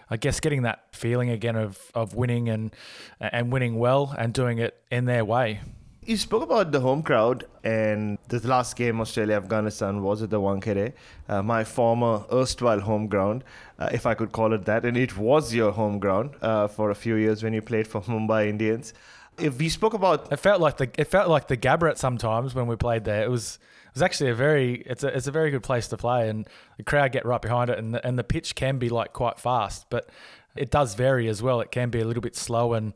I 0.07 0.17
guess 0.17 0.39
getting 0.39 0.61
that 0.63 0.83
feeling 0.91 1.31
again 1.31 1.55
of, 1.55 1.79
of 1.95 2.13
winning 2.13 2.47
and 2.47 2.71
and 3.19 3.51
winning 3.51 3.79
well 3.79 4.13
and 4.15 4.35
doing 4.35 4.59
it 4.59 4.79
in 4.91 5.05
their 5.05 5.25
way. 5.25 5.61
You 6.05 6.17
spoke 6.17 6.43
about 6.43 6.71
the 6.71 6.81
home 6.81 7.01
crowd, 7.01 7.45
and 7.63 8.19
the 8.27 8.47
last 8.47 8.75
game, 8.75 9.01
Australia 9.01 9.37
Afghanistan, 9.37 10.03
was 10.03 10.21
at 10.21 10.29
the 10.29 10.39
Wankhede, 10.39 10.93
uh, 11.27 11.41
my 11.41 11.63
former 11.63 12.23
erstwhile 12.31 12.79
home 12.79 13.07
ground, 13.07 13.43
uh, 13.79 13.89
if 13.91 14.05
I 14.05 14.13
could 14.13 14.31
call 14.31 14.53
it 14.53 14.65
that. 14.65 14.85
And 14.85 14.95
it 14.97 15.17
was 15.17 15.51
your 15.51 15.71
home 15.71 15.97
ground 15.97 16.35
uh, 16.43 16.67
for 16.67 16.91
a 16.91 16.95
few 16.95 17.15
years 17.15 17.41
when 17.41 17.53
you 17.53 17.61
played 17.63 17.87
for 17.87 18.01
Mumbai 18.13 18.47
Indians. 18.47 18.93
If 19.39 19.57
we 19.57 19.67
spoke 19.67 19.95
about 19.95 20.31
It 20.31 20.37
felt 20.37 20.61
like 20.61 20.77
the 20.77 20.89
it 20.95 21.05
felt 21.05 21.27
like 21.27 21.47
the 21.47 21.57
Gabba 21.57 21.97
sometimes 21.97 22.53
when 22.53 22.67
we 22.67 22.75
played 22.75 23.03
there. 23.03 23.23
It 23.23 23.31
was 23.31 23.57
it 23.87 23.95
was 23.95 24.03
actually 24.03 24.29
a 24.29 24.35
very 24.35 24.83
it's 24.85 25.03
a 25.03 25.07
it's 25.07 25.25
a 25.25 25.31
very 25.31 25.49
good 25.49 25.63
place 25.63 25.87
to 25.87 25.97
play, 25.97 26.29
and 26.29 26.47
the 26.77 26.83
crowd 26.83 27.13
get 27.13 27.25
right 27.25 27.41
behind 27.41 27.71
it, 27.71 27.79
and 27.79 27.95
the, 27.95 28.07
and 28.07 28.19
the 28.19 28.23
pitch 28.23 28.53
can 28.53 28.77
be 28.77 28.89
like 28.89 29.11
quite 29.11 29.39
fast, 29.39 29.87
but 29.89 30.07
it 30.55 30.69
does 30.69 30.93
vary 30.93 31.27
as 31.27 31.41
well. 31.41 31.61
It 31.61 31.71
can 31.71 31.89
be 31.89 31.99
a 31.99 32.05
little 32.05 32.21
bit 32.21 32.35
slow 32.35 32.73
and 32.73 32.93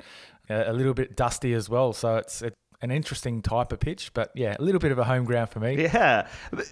uh, 0.49 0.63
a 0.67 0.73
little 0.73 0.93
bit 0.93 1.15
dusty 1.15 1.53
as 1.53 1.69
well. 1.69 1.91
So 1.91 2.17
it's 2.17 2.41
it, 2.41 2.53
an 2.81 2.91
interesting 2.91 3.41
type 3.41 3.71
of 3.73 3.79
pitch, 3.81 4.11
but 4.13 4.31
yeah, 4.35 4.55
a 4.57 4.61
little 4.61 4.79
bit 4.79 4.91
of 4.91 4.99
a 4.99 5.03
home 5.03 5.25
ground 5.25 5.49
for 5.49 5.59
me. 5.59 5.81
yeah, 5.81 6.27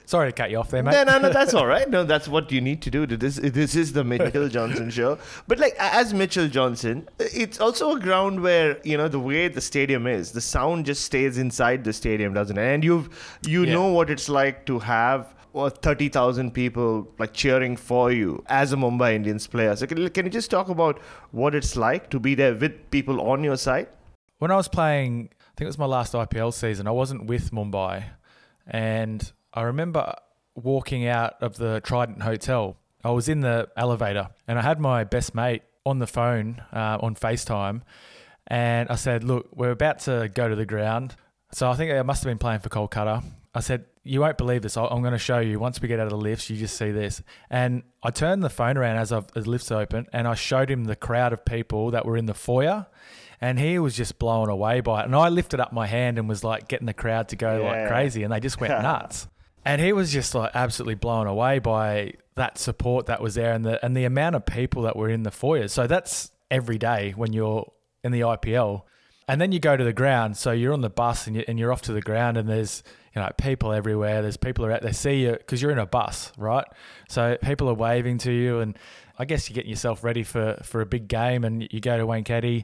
Sorry 0.06 0.30
to 0.30 0.32
cut 0.32 0.50
you 0.52 0.58
off 0.58 0.70
there, 0.72 0.82
mate. 0.82 0.92
No, 0.94 1.04
no, 1.04 1.20
no, 1.20 1.30
that's 1.34 1.54
all 1.60 1.68
right. 1.68 1.90
No, 1.90 2.04
that's 2.06 2.28
what 2.30 2.52
you 2.52 2.62
need 2.62 2.82
to 2.84 2.90
do. 2.92 3.06
This 3.06 3.36
this 3.36 3.76
is 3.76 3.94
the 3.94 4.04
Mitchell 4.04 4.48
Johnson 4.48 4.90
show. 4.90 5.18
But 5.48 5.60
like 5.60 5.76
as 5.80 6.14
Mitchell 6.14 6.48
Johnson, 6.48 7.10
it's 7.20 7.60
also 7.60 7.96
a 7.96 8.00
ground 8.00 8.42
where 8.42 8.80
you 8.84 8.98
know 8.98 9.08
the 9.10 9.20
way 9.20 9.48
the 9.50 9.62
stadium 9.62 10.08
is, 10.08 10.32
the 10.32 10.42
sound 10.42 10.86
just 10.86 11.04
stays 11.04 11.38
inside 11.38 11.84
the 11.84 11.92
stadium, 11.94 12.34
doesn't 12.34 12.58
it? 12.58 12.74
And 12.74 12.84
you've 12.84 13.10
you 13.46 13.64
Yeah. 13.66 13.74
know 13.74 13.88
what 13.92 14.10
it's 14.10 14.30
like 14.30 14.66
to 14.68 14.80
have 14.80 15.34
or 15.54 15.70
30,000 15.72 16.52
people 16.54 17.08
like 17.18 17.34
cheering 17.34 17.76
for 17.76 18.12
you 18.12 18.44
as 18.48 18.74
a 18.74 18.76
Mumbai 18.76 19.16
Indians 19.16 19.48
player. 19.48 19.76
So 19.76 19.88
can, 19.88 20.08
can 20.10 20.26
you 20.26 20.32
just 20.32 20.52
talk 20.52 20.70
about 20.70 21.00
what 21.32 21.56
it's 21.56 21.76
like 21.76 22.10
to 22.12 22.20
be 22.20 22.36
there 22.36 22.54
with 22.54 22.92
people 22.92 23.20
on 23.22 23.44
your 23.44 23.58
side? 23.58 23.88
When 24.38 24.52
I 24.52 24.56
was 24.56 24.68
playing, 24.68 25.30
think 25.58 25.66
it 25.66 25.70
was 25.70 25.80
my 25.80 25.88
last 25.88 26.14
IPL 26.14 26.54
season, 26.54 26.88
I 26.88 26.92
wasn't 26.92 27.26
with 27.26 27.50
Mumbai. 27.50 28.04
And 28.68 29.32
I 29.56 29.64
remember 29.64 30.14
walking 30.54 31.08
out 31.08 31.34
of 31.42 31.58
the 31.58 31.82
Trident 31.82 32.22
Hotel. 32.22 32.78
I 33.04 33.10
was 33.10 33.28
in 33.28 33.42
the 33.42 33.68
elevator 33.76 34.30
and 34.48 34.60
I 34.60 34.62
had 34.62 34.80
my 34.80 35.04
best 35.04 35.34
mate 35.34 35.64
on 35.84 35.98
the 35.98 36.06
phone 36.06 36.62
uh, 36.72 37.00
on 37.02 37.16
FaceTime. 37.16 37.82
And 38.46 38.88
I 38.90 38.96
said, 38.96 39.24
Look, 39.24 39.48
we're 39.52 39.72
about 39.72 40.00
to 40.02 40.30
go 40.32 40.48
to 40.48 40.56
the 40.56 40.66
ground. 40.66 41.16
So 41.52 41.72
I 41.72 41.76
think 41.76 41.92
I 41.92 42.04
must 42.04 42.24
have 42.24 42.30
been 42.30 42.38
playing 42.38 42.60
for 42.60 42.70
Kolkata. 42.70 43.24
I 43.56 43.60
said, 43.62 43.86
You 44.04 44.22
won't 44.22 44.38
believe 44.38 44.62
this. 44.62 44.78
I'm 44.78 45.02
going 45.02 45.14
to 45.14 45.18
show 45.18 45.40
you. 45.40 45.60
Once 45.60 45.82
we 45.82 45.88
get 45.88 46.00
out 46.00 46.06
of 46.06 46.12
the 46.12 46.18
lifts, 46.18 46.52
you 46.52 46.58
just 46.58 46.78
see 46.78 46.92
this. 46.92 47.24
And 47.50 47.82
I 48.04 48.12
turned 48.12 48.44
the 48.44 48.52
phone 48.52 48.78
around 48.78 48.98
as, 48.98 49.12
as 49.12 49.26
the 49.34 49.50
lifts 49.50 49.72
open 49.72 50.06
and 50.14 50.28
I 50.28 50.36
showed 50.36 50.70
him 50.70 50.84
the 50.84 50.96
crowd 50.96 51.34
of 51.34 51.44
people 51.46 51.90
that 51.92 52.06
were 52.06 52.16
in 52.16 52.28
the 52.28 52.36
foyer. 52.36 52.86
And 53.40 53.60
he 53.60 53.78
was 53.80 53.96
just 53.96 54.18
blown 54.18 54.50
away 54.50 54.82
by 54.82 55.02
it. 55.02 55.06
And 55.06 55.16
I 55.16 55.30
lifted 55.30 55.60
up 55.60 55.72
my 55.72 55.86
hand 55.86 56.18
and 56.18 56.28
was 56.28 56.44
like 56.44 56.68
getting 56.68 56.88
the 56.88 56.94
crowd 56.94 57.30
to 57.30 57.36
go 57.36 57.62
Yeah. 57.62 57.68
like 57.70 57.88
crazy. 57.90 58.24
And 58.24 58.34
they 58.34 58.40
just 58.40 58.60
went 58.60 58.74
nuts. 58.82 59.28
And 59.64 59.82
he 59.82 59.94
was 59.94 60.12
just 60.12 60.34
like 60.34 60.52
absolutely 60.56 60.96
blown 60.96 61.28
away 61.28 61.60
by 61.60 62.14
that 62.36 62.58
support 62.58 63.08
that 63.08 63.22
was 63.22 63.36
there 63.36 63.54
and 63.54 63.66
the 63.66 63.84
and 63.86 63.96
the 63.98 64.06
amount 64.06 64.36
of 64.36 64.46
people 64.46 64.84
that 64.84 64.96
were 64.96 65.10
in 65.10 65.24
the 65.24 65.32
foyer. 65.32 65.68
So 65.68 65.88
that's 65.88 66.32
every 66.50 66.78
day 66.78 67.14
when 67.16 67.34
you're 67.34 67.72
in 68.04 68.12
the 68.12 68.22
IPL. 68.22 68.84
And 69.28 69.42
then 69.42 69.52
you 69.52 69.60
go 69.60 69.76
to 69.76 69.84
the 69.84 69.92
ground. 69.92 70.38
So 70.38 70.52
you're 70.52 70.72
on 70.72 70.80
the 70.80 70.90
bus 70.90 71.28
and, 71.28 71.36
you, 71.36 71.44
and 71.50 71.60
you're 71.60 71.74
off 71.74 71.82
to 71.84 71.92
the 71.92 72.02
ground, 72.02 72.38
and 72.38 72.48
there's 72.48 72.82
you 73.14 73.22
know 73.22 73.30
people 73.38 73.74
everywhere. 73.74 74.22
There's 74.22 74.38
people 74.38 74.66
are 74.66 74.72
out. 74.72 74.82
They 74.84 74.94
see 74.94 75.24
you 75.24 75.34
because 75.34 75.62
you're 75.62 75.72
in 75.72 75.80
a 75.80 75.86
bus, 75.86 76.32
right? 76.38 76.66
So 77.10 77.38
people 77.44 77.68
are 77.70 77.74
waving 77.74 78.20
to 78.20 78.32
you, 78.32 78.60
and 78.62 78.78
I 79.20 79.26
guess 79.26 79.50
you're 79.50 79.56
getting 79.56 79.70
yourself 79.70 80.02
ready 80.02 80.24
for 80.24 80.58
for 80.64 80.80
a 80.80 80.86
big 80.86 81.10
game. 81.10 81.44
And 81.44 81.68
you 81.74 81.82
go 81.82 81.98
to 81.98 82.06
Wankhede, 82.08 82.64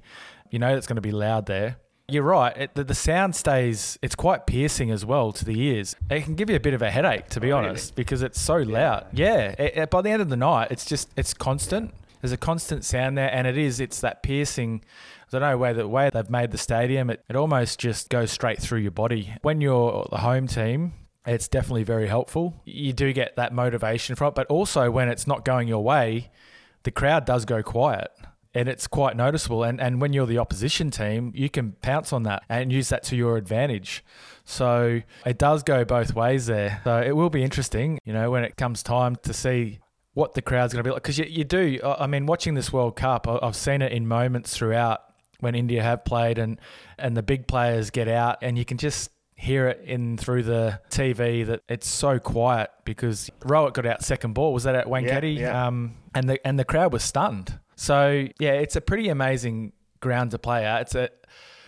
you 0.54 0.60
know 0.60 0.78
it's 0.78 0.86
going 0.86 0.98
to 0.98 1.02
be 1.02 1.12
loud 1.12 1.48
there. 1.48 1.78
You're 2.08 2.22
right. 2.22 2.56
It, 2.56 2.76
the, 2.76 2.84
the 2.84 2.94
sound 2.94 3.36
stays. 3.36 3.98
It's 4.04 4.14
quite 4.14 4.46
piercing 4.46 4.92
as 4.92 5.04
well 5.04 5.32
to 5.32 5.44
the 5.44 5.60
ears. 5.60 5.96
It 6.12 6.26
can 6.26 6.36
give 6.36 6.48
you 6.48 6.56
a 6.56 6.60
bit 6.60 6.76
of 6.76 6.84
a 6.84 6.92
headache, 6.92 7.30
to 7.30 7.40
be 7.40 7.52
oh, 7.52 7.58
honest, 7.58 7.96
because 7.96 8.22
it's 8.22 8.40
so 8.40 8.58
loud. 8.58 9.08
Yeah. 9.14 9.56
It- 9.58 9.78
it- 9.78 9.90
by 9.90 10.04
the 10.04 10.12
end 10.12 10.22
of 10.22 10.30
the 10.30 10.38
night, 10.38 10.68
it's 10.70 10.86
just 10.86 11.10
it's 11.18 11.34
constant. 11.34 11.92
There's 12.22 12.32
a 12.32 12.38
constant 12.38 12.86
sound 12.86 13.18
there, 13.18 13.34
and 13.34 13.48
it 13.48 13.58
is. 13.58 13.80
It's 13.80 14.00
that 14.02 14.22
piercing. 14.22 14.84
I 15.24 15.26
don't 15.32 15.42
know 15.42 15.58
where 15.58 15.74
the 15.74 15.88
way 15.88 16.12
they've 16.14 16.30
made 16.30 16.52
the 16.52 16.60
stadium. 16.60 17.10
It, 17.10 17.24
it 17.28 17.36
almost 17.36 17.80
just 17.80 18.10
goes 18.10 18.32
straight 18.32 18.62
through 18.62 18.80
your 18.80 18.92
body. 18.92 19.34
When 19.42 19.60
you're 19.60 20.06
the 20.12 20.20
home 20.20 20.46
team, 20.46 20.94
it's 21.26 21.48
definitely 21.48 21.84
very 21.84 22.08
helpful. 22.08 22.62
You 22.66 22.94
do 22.94 23.12
get 23.12 23.38
that 23.38 23.54
motivation 23.54 24.16
from 24.16 24.28
it, 24.28 24.36
but 24.36 24.48
also 24.48 24.92
when 24.92 25.10
it's 25.10 25.26
not 25.26 25.46
going 25.46 25.68
your 25.68 25.84
way, 25.84 26.30
the 26.84 26.92
crowd 26.92 27.26
does 27.26 27.44
go 27.46 27.64
quiet 27.64 28.12
and 28.54 28.70
it's 28.70 28.88
quite 28.88 29.16
noticeable. 29.16 29.64
And, 29.64 29.82
and 29.82 30.00
when 30.00 30.14
you're 30.14 30.26
the 30.26 30.38
opposition 30.38 30.92
team, 30.92 31.32
you 31.36 31.50
can 31.50 31.74
pounce 31.82 32.14
on 32.14 32.24
that 32.24 32.44
and 32.50 32.72
use 32.72 32.90
that 32.90 33.04
to 33.04 33.16
your 33.16 33.38
advantage. 33.38 34.04
So 34.46 35.02
it 35.26 35.38
does 35.38 35.64
go 35.64 35.84
both 35.84 36.14
ways 36.14 36.46
there. 36.46 36.82
So 36.84 37.02
it 37.02 37.16
will 37.16 37.30
be 37.30 37.44
interesting, 37.44 38.00
you 38.06 38.14
know, 38.14 38.30
when 38.30 38.44
it 38.44 38.56
comes 38.58 38.84
time 38.84 39.16
to 39.24 39.34
see 39.34 39.80
what 40.14 40.34
the 40.36 40.42
crowd's 40.42 40.74
going 40.74 40.84
to 40.84 40.88
be 40.88 40.94
like. 40.94 41.02
Because 41.02 41.18
you, 41.18 41.26
you 41.26 41.44
do, 41.44 41.80
I 41.84 42.08
mean, 42.08 42.26
watching 42.26 42.54
this 42.54 42.72
World 42.72 42.96
Cup, 42.96 43.28
I've 43.28 43.56
seen 43.56 43.82
it 43.82 43.92
in 43.92 44.08
moments 44.08 44.56
throughout 44.56 45.02
when 45.40 45.56
India 45.56 45.82
have 45.82 46.06
played 46.06 46.38
and, 46.38 46.60
and 46.98 47.18
the 47.18 47.24
big 47.24 47.48
players 47.48 47.90
get 47.90 48.08
out 48.08 48.38
and 48.42 48.58
you 48.58 48.66
can 48.66 48.78
just 48.78 49.10
hear 49.36 49.68
it 49.68 49.82
in 49.84 50.16
through 50.18 50.44
the 50.44 50.80
TV 50.90 51.46
that 51.46 51.62
it's 51.68 51.88
so 51.88 52.18
quiet 52.20 52.70
because 52.86 53.30
Rohit 53.42 53.74
got 53.74 53.86
out 53.86 54.04
second 54.04 54.34
ball. 54.34 54.54
Was 54.54 54.64
that 54.64 54.76
at 54.76 54.88
Wankhede? 54.88 55.38
yeah. 55.38 55.68
Um, 55.68 55.96
and 56.16 56.30
the 56.30 56.48
and 56.48 56.58
the 56.60 56.64
crowd 56.64 56.94
was 56.94 57.04
stunned. 57.04 57.60
So 57.84 58.28
yeah, 58.40 58.54
it's 58.54 58.78
a 58.78 58.82
pretty 58.82 59.10
amazing 59.10 59.74
ground 60.00 60.32
to 60.32 60.40
play 60.40 60.66
at. 60.66 60.84
It's 60.84 60.96
a 60.96 61.10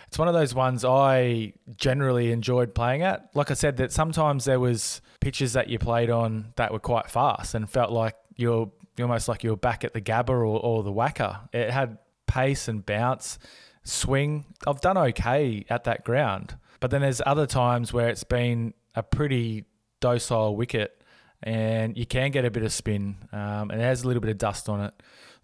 it's 0.06 0.18
one 0.18 0.28
of 0.28 0.34
those 0.34 0.54
ones 0.54 0.82
I 0.82 1.52
generally 1.76 2.32
enjoyed 2.32 2.74
playing 2.74 3.02
at. 3.02 3.28
Like 3.34 3.50
I 3.50 3.54
said, 3.54 3.76
that 3.76 3.92
sometimes 3.92 4.46
there 4.46 4.58
was 4.58 5.02
pitches 5.20 5.52
that 5.52 5.68
you 5.68 5.78
played 5.78 6.08
on 6.08 6.54
that 6.56 6.72
were 6.72 6.78
quite 6.78 7.10
fast 7.10 7.54
and 7.54 7.68
felt 7.68 7.90
like 7.90 8.14
you're, 8.34 8.70
almost 8.98 9.28
like 9.28 9.44
you're 9.44 9.58
back 9.58 9.84
at 9.84 9.92
the 9.92 10.00
Gabba 10.00 10.30
or, 10.30 10.44
or 10.44 10.82
the 10.82 10.92
WACA. 10.92 11.48
It 11.52 11.70
had 11.70 11.98
pace 12.26 12.68
and 12.68 12.86
bounce, 12.86 13.38
swing. 13.82 14.46
I've 14.66 14.80
done 14.80 14.96
okay 14.96 15.66
at 15.68 15.84
that 15.84 16.04
ground, 16.04 16.56
but 16.80 16.90
then 16.90 17.02
there's 17.02 17.20
other 17.26 17.46
times 17.46 17.92
where 17.92 18.08
it's 18.08 18.24
been 18.24 18.72
a 18.94 19.02
pretty 19.02 19.64
docile 20.00 20.56
wicket 20.56 21.02
and 21.42 21.96
you 21.98 22.06
can 22.06 22.30
get 22.30 22.44
a 22.44 22.50
bit 22.50 22.62
of 22.62 22.72
spin 22.72 23.16
um, 23.32 23.70
and 23.70 23.80
it 23.80 23.84
has 23.84 24.04
a 24.04 24.06
little 24.06 24.22
bit 24.22 24.30
of 24.30 24.38
dust 24.38 24.68
on 24.68 24.80
it. 24.80 24.94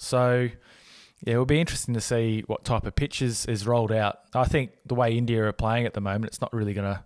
So 0.02 0.49
yeah, 1.25 1.35
it'll 1.35 1.47
be 1.47 1.61
interesting 1.61 1.94
to 1.94 2.00
see 2.00 2.42
what 2.49 2.64
type 2.64 2.85
of 2.85 2.97
pitches 2.97 3.47
is 3.47 3.66
rolled 3.66 3.92
out. 3.92 4.18
I 4.35 4.44
think 4.44 4.73
the 4.85 4.97
way 4.97 5.16
India 5.16 5.44
are 5.44 5.52
playing 5.52 5.87
at 5.87 5.94
the 5.94 6.00
moment, 6.00 6.26
it's 6.26 6.40
not 6.40 6.52
really 6.52 6.75
going 6.75 6.92
to 6.92 7.04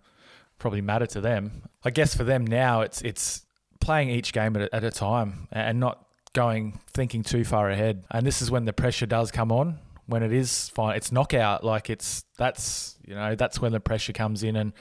probably 0.58 0.80
matter 0.80 1.06
to 1.06 1.20
them. 1.20 1.62
I 1.84 1.90
guess 1.90 2.16
for 2.16 2.24
them 2.24 2.46
now, 2.46 2.80
it's 2.80 3.02
it's 3.02 3.44
playing 3.80 4.08
each 4.08 4.32
game 4.32 4.56
at 4.56 4.62
a, 4.62 4.74
at 4.74 4.82
a 4.82 4.90
time 4.90 5.46
and 5.52 5.78
not 5.78 6.06
going 6.32 6.80
thinking 6.94 7.22
too 7.22 7.44
far 7.44 7.70
ahead. 7.70 8.04
And 8.10 8.26
this 8.26 8.40
is 8.40 8.50
when 8.50 8.64
the 8.64 8.72
pressure 8.72 9.06
does 9.06 9.30
come 9.30 9.52
on. 9.52 9.78
When 10.06 10.22
it 10.22 10.32
is 10.32 10.70
fine, 10.70 10.96
it's 10.96 11.12
knockout. 11.12 11.64
Like 11.64 11.90
it's 11.90 12.24
that's 12.38 12.96
you 13.06 13.14
know 13.14 13.34
that's 13.34 13.60
when 13.60 13.72
the 13.72 13.80
pressure 13.80 14.14
comes 14.14 14.42
in, 14.42 14.56
and 14.56 14.72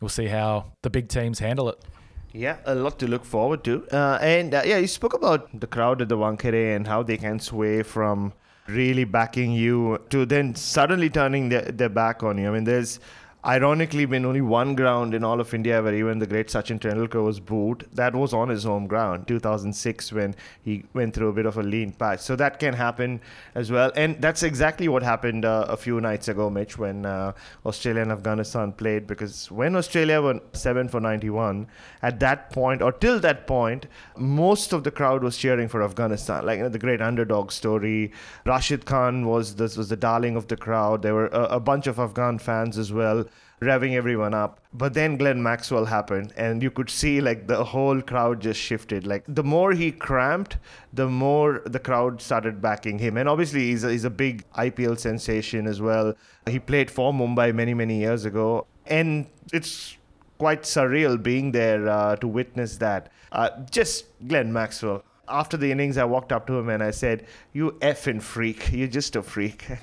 we'll 0.00 0.08
see 0.08 0.26
how 0.26 0.72
the 0.82 0.88
big 0.88 1.08
teams 1.08 1.38
handle 1.38 1.68
it. 1.68 1.84
Yeah, 2.32 2.58
a 2.66 2.74
lot 2.74 2.98
to 2.98 3.06
look 3.06 3.24
forward 3.24 3.64
to. 3.64 3.86
Uh, 3.90 4.18
and 4.20 4.54
uh, 4.54 4.62
yeah, 4.64 4.78
you 4.78 4.86
spoke 4.86 5.14
about 5.14 5.48
the 5.58 5.66
crowd 5.66 6.02
at 6.02 6.08
the 6.08 6.16
Wankhede 6.16 6.76
and 6.76 6.86
how 6.86 7.02
they 7.02 7.16
can 7.16 7.40
sway 7.40 7.82
from 7.82 8.32
really 8.66 9.04
backing 9.04 9.52
you 9.52 9.98
to 10.10 10.26
then 10.26 10.54
suddenly 10.54 11.08
turning 11.08 11.48
their, 11.48 11.62
their 11.62 11.88
back 11.88 12.22
on 12.22 12.36
you. 12.36 12.48
I 12.48 12.52
mean, 12.52 12.64
there's 12.64 13.00
ironically 13.46 14.04
been 14.04 14.24
only 14.24 14.40
one 14.40 14.74
ground 14.74 15.14
in 15.14 15.22
all 15.22 15.40
of 15.40 15.54
India 15.54 15.80
where 15.80 15.94
even 15.94 16.18
the 16.18 16.26
great 16.26 16.48
Sachin 16.48 16.80
Tendulkar 16.80 17.22
was 17.24 17.38
booed. 17.38 17.86
That 17.92 18.14
was 18.14 18.34
on 18.34 18.48
his 18.48 18.64
home 18.64 18.88
ground, 18.88 19.28
2006, 19.28 20.12
when 20.12 20.34
he 20.62 20.84
went 20.92 21.14
through 21.14 21.28
a 21.28 21.32
bit 21.32 21.46
of 21.46 21.56
a 21.56 21.62
lean 21.62 21.92
patch. 21.92 22.20
So 22.20 22.34
that 22.34 22.58
can 22.58 22.74
happen 22.74 23.20
as 23.54 23.70
well. 23.70 23.92
And 23.94 24.20
that's 24.20 24.42
exactly 24.42 24.88
what 24.88 25.04
happened 25.04 25.44
uh, 25.44 25.66
a 25.68 25.76
few 25.76 26.00
nights 26.00 26.26
ago, 26.26 26.50
Mitch, 26.50 26.78
when 26.78 27.06
uh, 27.06 27.32
Australia 27.64 28.02
and 28.02 28.10
Afghanistan 28.10 28.72
played. 28.72 29.06
Because 29.06 29.50
when 29.52 29.76
Australia 29.76 30.20
were 30.20 30.40
7 30.52 30.88
for 30.88 31.00
91, 31.00 31.68
at 32.02 32.18
that 32.18 32.50
point, 32.50 32.82
or 32.82 32.90
till 32.90 33.20
that 33.20 33.46
point, 33.46 33.86
most 34.16 34.72
of 34.72 34.82
the 34.82 34.90
crowd 34.90 35.22
was 35.22 35.36
cheering 35.36 35.68
for 35.68 35.82
Afghanistan. 35.82 36.44
Like 36.44 36.56
you 36.56 36.64
know, 36.64 36.68
the 36.68 36.78
great 36.78 37.00
underdog 37.00 37.52
story. 37.52 38.10
Rashid 38.44 38.84
Khan 38.84 39.26
was 39.26 39.54
this 39.54 39.76
was 39.76 39.88
the 39.88 39.96
darling 39.96 40.34
of 40.34 40.48
the 40.48 40.56
crowd. 40.56 41.02
There 41.02 41.14
were 41.14 41.28
a, 41.28 41.44
a 41.44 41.60
bunch 41.60 41.86
of 41.86 42.00
Afghan 42.00 42.38
fans 42.38 42.78
as 42.78 42.92
well 42.92 43.27
revving 43.60 43.94
everyone 43.94 44.34
up. 44.34 44.60
But 44.72 44.94
then 44.94 45.16
Glenn 45.16 45.42
Maxwell 45.42 45.84
happened, 45.84 46.32
and 46.36 46.62
you 46.62 46.70
could 46.70 46.90
see 46.90 47.20
like 47.20 47.46
the 47.46 47.64
whole 47.64 48.00
crowd 48.00 48.40
just 48.40 48.60
shifted. 48.60 49.06
Like 49.06 49.24
the 49.26 49.42
more 49.42 49.72
he 49.72 49.92
cramped, 49.92 50.58
the 50.92 51.08
more 51.08 51.62
the 51.66 51.78
crowd 51.78 52.20
started 52.20 52.60
backing 52.60 52.98
him. 52.98 53.16
And 53.16 53.28
obviously, 53.28 53.66
he's 53.66 53.84
a, 53.84 53.90
he's 53.90 54.04
a 54.04 54.10
big 54.10 54.44
IPL 54.52 54.98
sensation 54.98 55.66
as 55.66 55.80
well. 55.80 56.14
He 56.46 56.58
played 56.58 56.90
for 56.90 57.12
Mumbai 57.12 57.54
many, 57.54 57.74
many 57.74 57.98
years 57.98 58.24
ago. 58.24 58.66
And 58.86 59.26
it's 59.52 59.96
quite 60.38 60.62
surreal 60.62 61.22
being 61.22 61.52
there 61.52 61.88
uh, 61.88 62.16
to 62.16 62.28
witness 62.28 62.76
that. 62.78 63.10
Uh, 63.32 63.50
just 63.70 64.06
Glenn 64.26 64.52
Maxwell. 64.52 65.04
After 65.30 65.58
the 65.58 65.70
innings, 65.70 65.98
I 65.98 66.04
walked 66.04 66.32
up 66.32 66.46
to 66.46 66.58
him 66.58 66.70
and 66.70 66.82
I 66.82 66.90
said, 66.90 67.26
You 67.52 67.72
effing 67.82 68.22
freak. 68.22 68.72
You're 68.72 68.88
just 68.88 69.14
a 69.14 69.22
freak. 69.22 69.66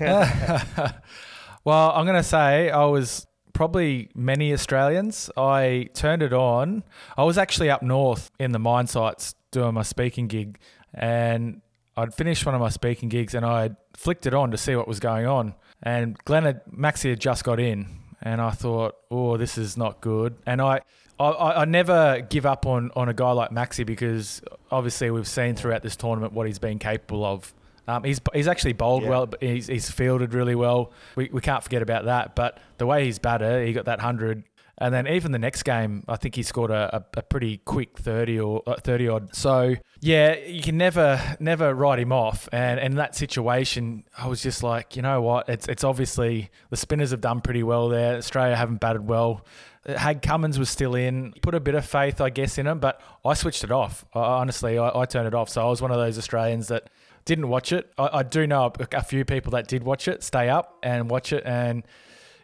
Well, 1.66 1.90
I'm 1.96 2.06
going 2.06 2.16
to 2.16 2.22
say 2.22 2.70
I 2.70 2.84
was 2.84 3.26
probably 3.56 4.10
many 4.14 4.52
Australians. 4.52 5.30
I 5.36 5.88
turned 5.94 6.22
it 6.22 6.34
on. 6.34 6.84
I 7.16 7.24
was 7.24 7.38
actually 7.38 7.70
up 7.70 7.82
north 7.82 8.30
in 8.38 8.52
the 8.52 8.58
mine 8.58 8.86
sites 8.86 9.34
doing 9.50 9.72
my 9.72 9.82
speaking 9.82 10.26
gig, 10.26 10.58
and 10.92 11.62
I'd 11.96 12.14
finished 12.14 12.44
one 12.44 12.54
of 12.54 12.60
my 12.60 12.68
speaking 12.68 13.08
gigs 13.08 13.34
and 13.34 13.46
I 13.46 13.70
flicked 13.94 14.26
it 14.26 14.34
on 14.34 14.50
to 14.50 14.58
see 14.58 14.76
what 14.76 14.86
was 14.86 15.00
going 15.00 15.26
on. 15.26 15.54
And 15.82 16.18
Glenn 16.24 16.44
had, 16.44 16.64
Maxi 16.66 17.08
had 17.08 17.18
just 17.18 17.44
got 17.44 17.58
in, 17.58 17.86
and 18.20 18.42
I 18.42 18.50
thought, 18.50 18.94
oh, 19.10 19.38
this 19.38 19.56
is 19.56 19.78
not 19.78 20.02
good. 20.02 20.36
And 20.44 20.60
I, 20.60 20.82
I, 21.18 21.62
I 21.62 21.64
never 21.64 22.20
give 22.28 22.44
up 22.44 22.66
on, 22.66 22.90
on 22.94 23.08
a 23.08 23.14
guy 23.14 23.32
like 23.32 23.50
Maxi 23.52 23.86
because 23.86 24.42
obviously 24.70 25.10
we've 25.10 25.26
seen 25.26 25.56
throughout 25.56 25.82
this 25.82 25.96
tournament 25.96 26.34
what 26.34 26.46
he's 26.46 26.58
been 26.58 26.78
capable 26.78 27.24
of. 27.24 27.54
Um, 27.88 28.04
he's 28.04 28.20
he's 28.34 28.48
actually 28.48 28.72
bowled 28.72 29.04
Yeah. 29.04 29.10
well. 29.10 29.28
He's, 29.40 29.66
he's 29.66 29.90
fielded 29.90 30.34
really 30.34 30.54
well. 30.54 30.92
We, 31.14 31.30
we 31.32 31.40
can't 31.40 31.62
forget 31.62 31.82
about 31.82 32.06
that. 32.06 32.34
But 32.34 32.58
the 32.78 32.86
way 32.86 33.04
he's 33.04 33.18
batted, 33.18 33.66
he 33.66 33.72
got 33.72 33.84
that 33.84 34.00
hundred, 34.00 34.44
and 34.78 34.92
then 34.92 35.06
even 35.06 35.32
the 35.32 35.38
next 35.38 35.62
game, 35.62 36.04
I 36.08 36.16
think 36.16 36.34
he 36.34 36.42
scored 36.42 36.70
a, 36.70 36.96
a, 36.96 37.20
a 37.20 37.22
pretty 37.22 37.58
quick 37.58 37.98
thirty 37.98 38.38
or 38.40 38.62
uh, 38.66 38.74
thirty 38.74 39.08
odd. 39.08 39.34
So 39.34 39.74
yeah, 40.00 40.36
you 40.36 40.62
can 40.62 40.76
never 40.76 41.20
never 41.40 41.74
write 41.74 41.98
him 41.98 42.12
off. 42.12 42.48
And, 42.52 42.80
and 42.80 42.92
in 42.92 42.96
that 42.96 43.14
situation, 43.14 44.04
I 44.18 44.26
was 44.26 44.42
just 44.42 44.62
like, 44.62 44.96
you 44.96 45.02
know 45.02 45.22
what? 45.22 45.48
It's 45.48 45.68
it's 45.68 45.84
obviously 45.84 46.50
the 46.70 46.76
spinners 46.76 47.12
have 47.12 47.20
done 47.20 47.40
pretty 47.40 47.62
well 47.62 47.88
there. 47.88 48.16
Australia 48.16 48.56
haven't 48.56 48.80
batted 48.80 49.06
well. 49.06 49.46
Hag 49.86 50.20
Cummins 50.20 50.58
was 50.58 50.68
still 50.68 50.96
in. 50.96 51.32
Put 51.42 51.54
a 51.54 51.60
bit 51.60 51.76
of 51.76 51.86
faith, 51.86 52.20
I 52.20 52.28
guess, 52.28 52.58
in 52.58 52.66
him, 52.66 52.80
but 52.80 53.00
I 53.24 53.34
switched 53.34 53.62
it 53.62 53.70
off. 53.70 54.04
I, 54.12 54.18
honestly, 54.18 54.78
I, 54.78 54.90
I, 54.92 55.04
turned 55.04 55.28
it 55.28 55.34
off. 55.34 55.48
So 55.48 55.64
I 55.64 55.70
was 55.70 55.80
one 55.80 55.92
of 55.92 55.96
those 55.96 56.18
Australians 56.18 56.66
that 56.68 56.90
didn't 57.26 57.48
watch 57.48 57.72
it. 57.72 57.92
I, 57.98 58.08
I 58.14 58.22
do 58.22 58.46
know 58.46 58.72
a, 58.80 58.96
a, 58.96 59.02
few 59.02 59.26
people 59.26 59.50
that 59.50 59.68
did 59.68 59.82
watch 59.82 60.08
it, 60.08 60.22
stay 60.22 60.48
up 60.48 60.78
and 60.82 61.10
watch 61.10 61.32
it, 61.32 61.42
and 61.44 61.84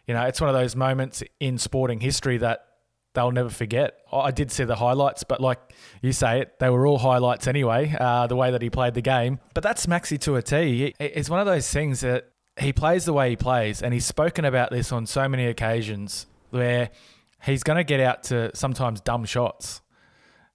you 0.05 0.13
know, 0.13 0.23
it's 0.23 0.39
one 0.39 0.49
of 0.49 0.55
those 0.55 0.75
moments 0.75 1.23
in 1.39 1.57
sporting 1.57 1.99
history 1.99 2.37
that 2.37 2.65
they'll 3.13 3.31
never 3.31 3.49
forget. 3.49 3.99
I 4.11 4.31
did 4.31 4.51
see 4.51 4.65
the 4.65 4.75
highlights, 4.75 5.23
but 5.23 5.39
like 5.39 5.59
you 6.01 6.11
say 6.11 6.41
it, 6.41 6.59
they 6.59 6.69
were 6.69 6.85
all 6.85 6.97
highlights 6.97 7.47
anyway. 7.47 7.95
Uh, 7.99 8.27
the 8.27 8.35
way 8.35 8.51
that 8.51 8.61
he 8.61 8.69
played 8.69 8.93
the 8.93 9.01
game, 9.01 9.39
but 9.53 9.63
that's 9.63 9.85
Maxi 9.85 10.19
to 10.19 10.35
a 10.35 10.41
T. 10.41 10.93
It's 10.99 11.29
one 11.29 11.39
of 11.39 11.45
those 11.45 11.69
things 11.69 12.01
that 12.01 12.29
he 12.59 12.73
plays 12.73 13.05
the 13.05 13.13
way 13.13 13.31
he 13.31 13.35
plays, 13.35 13.81
and 13.81 13.93
he's 13.93 14.05
spoken 14.05 14.45
about 14.45 14.69
this 14.69 14.91
on 14.91 15.05
so 15.05 15.27
many 15.27 15.47
occasions 15.47 16.27
where 16.49 16.91
he's 17.43 17.63
going 17.63 17.77
to 17.77 17.83
get 17.83 17.99
out 17.99 18.23
to 18.23 18.51
sometimes 18.55 19.01
dumb 19.01 19.25
shots. 19.25 19.81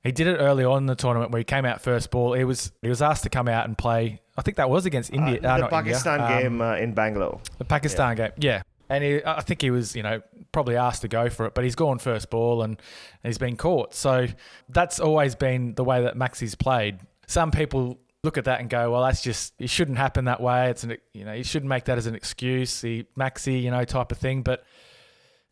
He 0.05 0.12
did 0.12 0.26
it 0.26 0.37
early 0.37 0.64
on 0.64 0.85
in 0.85 0.87
the 0.87 0.95
tournament 0.95 1.33
where 1.33 1.38
he 1.38 1.45
came 1.45 1.64
out 1.64 1.81
first 1.81 2.11
ball. 2.11 2.33
He 2.33 2.45
was 2.45 2.73
he 2.83 2.88
was 2.88 3.02
asked 3.02 3.25
to 3.25 3.31
come 3.31 3.49
out 3.49 3.67
and 3.67 3.76
play. 3.76 4.21
I 4.37 4.43
think 4.43 4.57
that 4.57 4.71
was 4.71 4.87
against 4.87 5.12
India. 5.12 5.40
Uh, 5.43 5.49
uh, 5.49 5.59
the 5.59 5.67
Pakistan 5.69 6.21
India. 6.21 6.43
game 6.43 6.61
um, 6.61 6.69
uh, 6.69 6.76
in 6.76 6.95
Bangalore. 6.95 7.40
The 7.59 7.64
Pakistan 7.64 8.17
yeah. 8.17 8.28
game, 8.28 8.33
yeah. 8.38 8.62
And 8.90 9.05
he, 9.05 9.21
I 9.25 9.43
think 9.43 9.61
he 9.61 9.71
was, 9.71 9.95
you 9.95 10.02
know, 10.02 10.23
probably 10.50 10.76
asked 10.76 11.02
to 11.02 11.09
go 11.09 11.28
for 11.28 11.45
it, 11.45 11.55
but 11.55 11.62
he's 11.62 11.75
gone 11.75 11.99
first 11.99 12.31
ball 12.31 12.62
and 12.62 12.81
he's 13.23 13.37
been 13.37 13.57
caught. 13.57 13.95
So 13.95 14.28
that's 14.71 14.99
always 14.99 15.35
been 15.35 15.75
the 15.75 15.85
way 15.85 16.02
that 16.02 16.17
Maxi's 16.17 16.55
played. 16.55 17.00
Some 17.26 17.50
people 17.50 17.99
look 18.25 18.38
at 18.38 18.45
that 18.45 18.61
and 18.61 18.71
go, 18.71 18.90
well, 18.93 19.02
that's 19.02 19.21
just 19.21 19.55
it 19.59 19.69
shouldn't 19.69 19.99
happen 19.99 20.25
that 20.25 20.40
way. 20.40 20.71
It's 20.71 20.85
an 20.85 20.97
you 21.12 21.25
know 21.25 21.33
you 21.33 21.45
shouldn't 21.45 21.69
make 21.69 21.85
that 21.85 21.99
as 21.99 22.07
an 22.07 22.14
excuse, 22.14 22.81
the 22.81 23.05
Maxi 23.19 23.62
you 23.62 23.71
know 23.71 23.85
type 23.85 24.12
of 24.12 24.19
thing. 24.19 24.43
But 24.43 24.64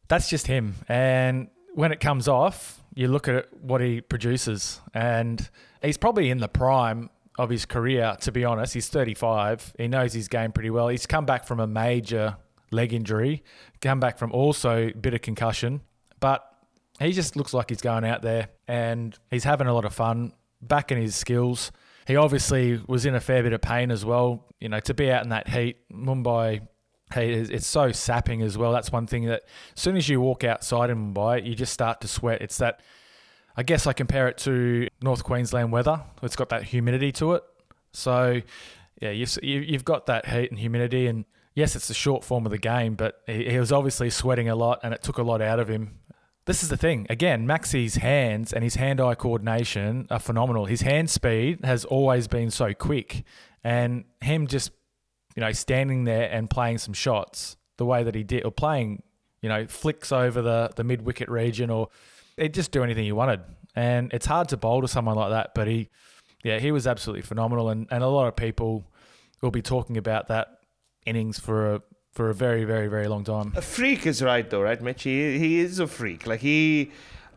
that's 0.09 0.31
just 0.31 0.47
him. 0.47 0.77
And 0.89 1.49
when 1.75 1.93
it 1.93 2.01
comes 2.01 2.29
off, 2.29 2.81
you 2.97 3.07
look 3.07 3.29
at 3.29 3.47
what 3.63 3.81
he 3.81 4.01
produces, 4.01 4.81
and 4.93 5.49
he's 5.83 5.97
probably 5.97 6.31
in 6.31 6.39
the 6.39 6.49
prime 6.49 7.11
of 7.39 7.51
his 7.51 7.65
career. 7.65 8.17
To 8.23 8.33
be 8.33 8.45
honest, 8.45 8.75
he's 8.75 8.89
35. 8.89 9.75
He 9.79 9.87
knows 9.87 10.13
his 10.13 10.27
game 10.27 10.51
pretty 10.51 10.71
well. 10.71 10.89
He's 10.89 11.07
come 11.07 11.27
back 11.27 11.47
from 11.47 11.61
a 11.61 11.67
major 11.69 12.37
leg 12.73 12.93
injury, 12.93 13.45
come 13.81 14.01
back 14.01 14.19
from 14.19 14.33
also 14.33 14.89
a 14.89 14.93
bit 14.93 15.15
of 15.15 15.23
concussion, 15.23 15.83
but 16.19 16.45
he 16.99 17.13
just 17.13 17.37
looks 17.37 17.55
like 17.55 17.69
he's 17.69 17.81
going 17.81 18.05
out 18.05 18.23
there 18.23 18.49
and 18.67 19.17
he's 19.31 19.45
having 19.45 19.69
a 19.69 19.75
lot 19.75 19.85
of 19.85 19.95
fun, 19.95 20.33
back 20.61 20.91
in 20.91 20.99
his 20.99 21.15
skills 21.15 21.71
he 22.07 22.17
obviously 22.17 22.81
was 22.87 23.05
in 23.05 23.15
a 23.15 23.21
fair 23.21 23.43
bit 23.43 23.53
of 23.53 23.61
pain 23.61 23.91
as 23.91 24.05
well. 24.05 24.47
You 24.61 24.69
know, 24.69 24.81
to 24.81 24.95
be 24.95 25.11
out 25.11 25.25
in 25.25 25.31
that 25.31 25.49
heat, 25.49 25.77
Mumbai 25.93 26.67
heat, 27.15 27.51
it's 27.51 27.67
so 27.67 27.93
sapping 27.93 28.43
as 28.43 28.59
well. 28.59 28.73
That's 28.73 28.91
one 28.91 29.07
thing 29.07 29.27
that 29.27 29.43
as 29.77 29.83
soon 29.83 29.97
as 29.97 30.09
you 30.09 30.21
walk 30.21 30.45
outside 30.45 30.91
in 30.91 31.15
Mumbai, 31.15 31.47
you 31.47 31.55
just 31.55 31.73
start 31.73 32.01
to 32.03 32.09
sweat. 32.09 32.43
It's 32.43 32.59
that, 32.59 32.81
I 33.57 33.63
guess 33.63 33.87
I 33.87 33.93
compare 33.93 34.29
it 34.29 34.39
to 34.39 34.89
North 35.03 35.25
Queensland 35.25 35.73
weather. 35.73 36.03
It's 36.23 36.37
got 36.37 36.49
that 36.51 36.65
humidity 36.65 37.13
to 37.13 37.35
it. 37.35 37.45
So, 37.93 38.43
yeah, 39.01 39.11
you've, 39.11 39.39
you've 39.43 39.85
got 39.85 40.07
that 40.07 40.27
heat 40.27 40.51
and 40.51 40.59
humidity. 40.59 41.07
And 41.07 41.25
yes, 41.55 41.77
it's 41.77 41.89
the 41.89 41.95
short 41.95 42.25
form 42.25 42.45
of 42.45 42.53
the 42.53 42.59
game, 42.59 42.95
but 42.95 43.23
he, 43.27 43.51
he 43.51 43.59
was 43.59 43.73
obviously 43.73 44.11
sweating 44.11 44.49
a 44.49 44.55
lot 44.55 44.81
and 44.83 44.93
it 44.93 45.03
took 45.03 45.19
a 45.19 45.23
lot 45.23 45.41
out 45.41 45.61
of 45.61 45.69
him. 45.69 45.99
This 46.47 46.63
is 46.63 46.69
the 46.69 46.77
thing. 46.77 47.07
Again, 47.11 47.47
Maxi's 47.47 47.97
hands 47.97 48.53
and 48.53 48.63
his 48.63 48.77
hand 48.77 49.01
eye 49.01 49.17
coordination 49.17 50.07
are 50.11 50.21
phenomenal. 50.21 50.67
His 50.67 50.83
hand 50.83 51.11
speed 51.11 51.65
has 51.65 51.85
always 51.85 52.29
been 52.29 52.51
so 52.51 52.73
quick. 52.73 53.25
And 53.65 54.05
him 54.21 54.47
just, 54.47 54.71
you 55.37 55.43
know, 55.43 55.53
standing 55.53 56.05
there 56.05 56.29
and 56.31 56.51
playing 56.51 56.79
some 56.79 56.95
shots 56.95 57.57
the 57.77 57.85
way 57.85 58.03
that 58.03 58.15
he 58.15 58.25
did, 58.25 58.45
or 58.45 58.51
playing, 58.51 59.03
you 59.43 59.49
know, 59.49 59.67
flicks 59.67 60.11
over 60.11 60.43
the, 60.43 60.71
the 60.75 60.83
mid 60.83 61.03
wicket 61.03 61.29
region, 61.29 61.71
or 61.71 61.89
he'd 62.37 62.55
just 62.55 62.73
do 62.73 62.83
anything 62.83 63.05
he 63.05 63.13
wanted. 63.13 63.41
And 63.77 64.13
it's 64.13 64.27
hard 64.27 64.49
to 64.49 64.57
bowl 64.57 64.81
to 64.81 64.89
someone 64.89 65.15
like 65.17 65.31
that. 65.31 65.55
But 65.55 65.69
he, 65.69 65.91
yeah, 66.43 66.59
he 66.59 66.73
was 66.73 66.87
absolutely 66.87 67.23
phenomenal. 67.23 67.69
And, 67.69 67.87
and 67.91 68.03
a 68.03 68.09
lot 68.09 68.27
of 68.27 68.35
people 68.35 68.91
will 69.43 69.51
be 69.51 69.63
talking 69.63 69.99
about 69.99 70.29
that 70.29 70.61
innings 71.05 71.39
for 71.39 71.75
a 71.75 71.83
for 72.13 72.31
a 72.31 72.35
very, 72.35 72.65
very, 72.65 72.89
very 72.89 73.09
long 73.09 73.25
time. 73.25 73.53
A 73.57 73.61
freak 73.61 74.07
is 74.07 74.23
right, 74.23 74.49
though, 74.49 74.63
right, 74.63 74.81
Mitch? 74.81 75.03
He, 75.03 75.39
he 75.39 75.61
is 75.61 75.79
a 75.79 75.87
freak. 75.87 76.27
Like, 76.27 76.41
he 76.41 76.91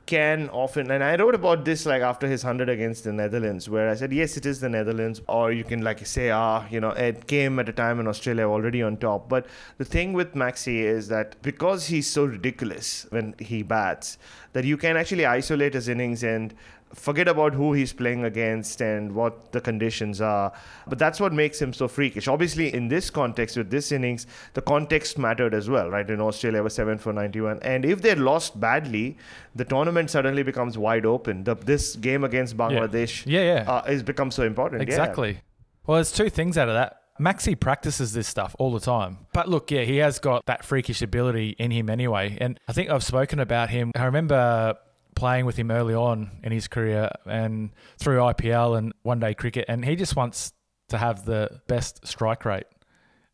can 0.10 0.50
often, 0.50 0.89
and 0.89 1.04
I 1.04 1.15
wrote 1.17 1.36
about 1.36 1.65
this 1.65 1.86
like 1.86 2.02
after 2.02 2.28
his 2.28 2.43
100 2.43 2.67
against 2.67 3.04
the 3.04 3.13
Netherlands, 3.13 3.69
where 3.69 3.88
I 3.88 3.93
said, 3.93 4.12
yes, 4.12 4.38
it 4.38 4.45
is 4.48 4.60
the 4.60 4.67
Netherlands, 4.67 5.22
or 5.28 5.52
you 5.52 5.63
can 5.63 5.84
like 5.84 6.04
say, 6.04 6.32
ah, 6.32 6.65
you 6.72 6.80
know, 6.82 6.89
it 6.89 7.28
came 7.28 7.60
at 7.60 7.69
a 7.69 7.72
time 7.72 7.98
when 7.98 8.08
Australia 8.08 8.48
already 8.48 8.82
on 8.82 8.98
top. 8.98 9.30
But 9.30 9.45
the 9.78 9.86
thing 9.86 10.13
with 10.13 10.34
Maxi 10.34 10.80
is 10.80 11.10
that 11.10 11.39
because 11.43 11.86
he's 11.86 12.08
so 12.08 12.26
ridiculous 12.26 13.06
when 13.12 13.36
he 13.38 13.62
bats, 13.62 14.17
that 14.54 14.65
you 14.65 14.78
can 14.78 14.98
actually 14.98 15.28
isolate 15.28 15.76
his 15.76 15.88
innings 15.88 16.24
and 16.24 16.56
forget 16.93 17.28
about 17.28 17.54
who 17.54 17.73
he's 17.73 17.93
playing 17.93 18.23
against 18.23 18.82
and 18.82 19.13
what 19.13 19.52
the 19.52 19.62
conditions 19.62 20.21
are. 20.21 20.52
But 20.88 20.97
that's 20.97 21.19
what 21.19 21.34
makes 21.34 21.62
him 21.62 21.73
so 21.73 21.88
freakish. 21.88 22.28
Obviously, 22.28 22.73
in 22.73 22.88
this 22.88 23.10
context, 23.10 23.58
with 23.58 23.69
this 23.69 23.91
innings, 23.91 24.25
the 24.54 24.62
context 24.62 25.17
mattered 25.17 25.54
as 25.54 25.69
well, 25.69 25.89
right? 25.89 26.10
In 26.10 26.19
Australia 26.19 26.63
was 26.63 26.73
7 26.73 26.97
for 26.97 27.13
91. 27.13 27.60
And 27.62 27.86
if 27.86 28.02
they 28.02 28.15
lost 28.15 28.60
badly, 28.60 29.17
the 29.56 29.65
tournament 29.65 30.10
suddenly 30.10 30.43
becomes 30.43 30.78
wide 30.78 31.06
open. 31.06 31.43
The, 31.43 31.56
this 31.56 31.95
game 31.95 32.23
against 32.23 32.58
Bangladesh 32.58 33.25
yeah. 33.25 33.41
Yeah, 33.41 33.63
yeah. 33.63 33.71
Uh, 33.71 33.84
has 33.84 34.04
become 34.04 34.32
so 34.32 34.43
important. 34.43 34.82
Exactly. 34.82 35.34
Yeah. 35.34 35.39
Well, 35.86 35.95
there's 35.95 36.12
two 36.12 36.30
things 36.30 36.58
out 36.58 36.69
of 36.69 36.75
that. 36.75 36.95
Maxi 37.19 37.60
practices 37.60 38.13
this 38.13 38.28
stuff 38.28 38.56
all 38.60 38.71
the 38.71 38.80
time. 38.80 39.17
But 39.34 39.49
look, 39.49 39.71
yeah, 39.71 39.82
he 39.82 39.97
has 39.97 40.19
got 40.19 40.45
that 40.45 40.63
freakish 40.63 41.02
ability 41.02 41.49
in 41.60 41.69
him 41.69 41.89
anyway. 41.89 42.38
And 42.39 42.60
I 42.67 42.71
think 42.71 42.89
I've 42.89 43.04
spoken 43.04 43.39
about 43.39 43.69
him. 43.69 43.91
I 43.93 44.06
remember 44.06 44.78
playing 45.19 45.45
with 45.45 45.58
him 45.58 45.69
early 45.69 45.93
on 45.93 46.32
in 46.43 46.51
his 46.51 46.67
career 46.67 47.10
and 47.25 47.71
through 47.97 48.19
IPL 48.19 48.77
and 48.77 48.93
one 49.03 49.19
day 49.19 49.34
cricket. 49.34 49.65
And 49.67 49.84
he 49.84 49.95
just 49.95 50.15
wants 50.15 50.53
to 50.88 50.97
have 50.97 51.25
the 51.25 51.62
best 51.67 52.08
strike 52.08 52.45
rate. 52.45 52.65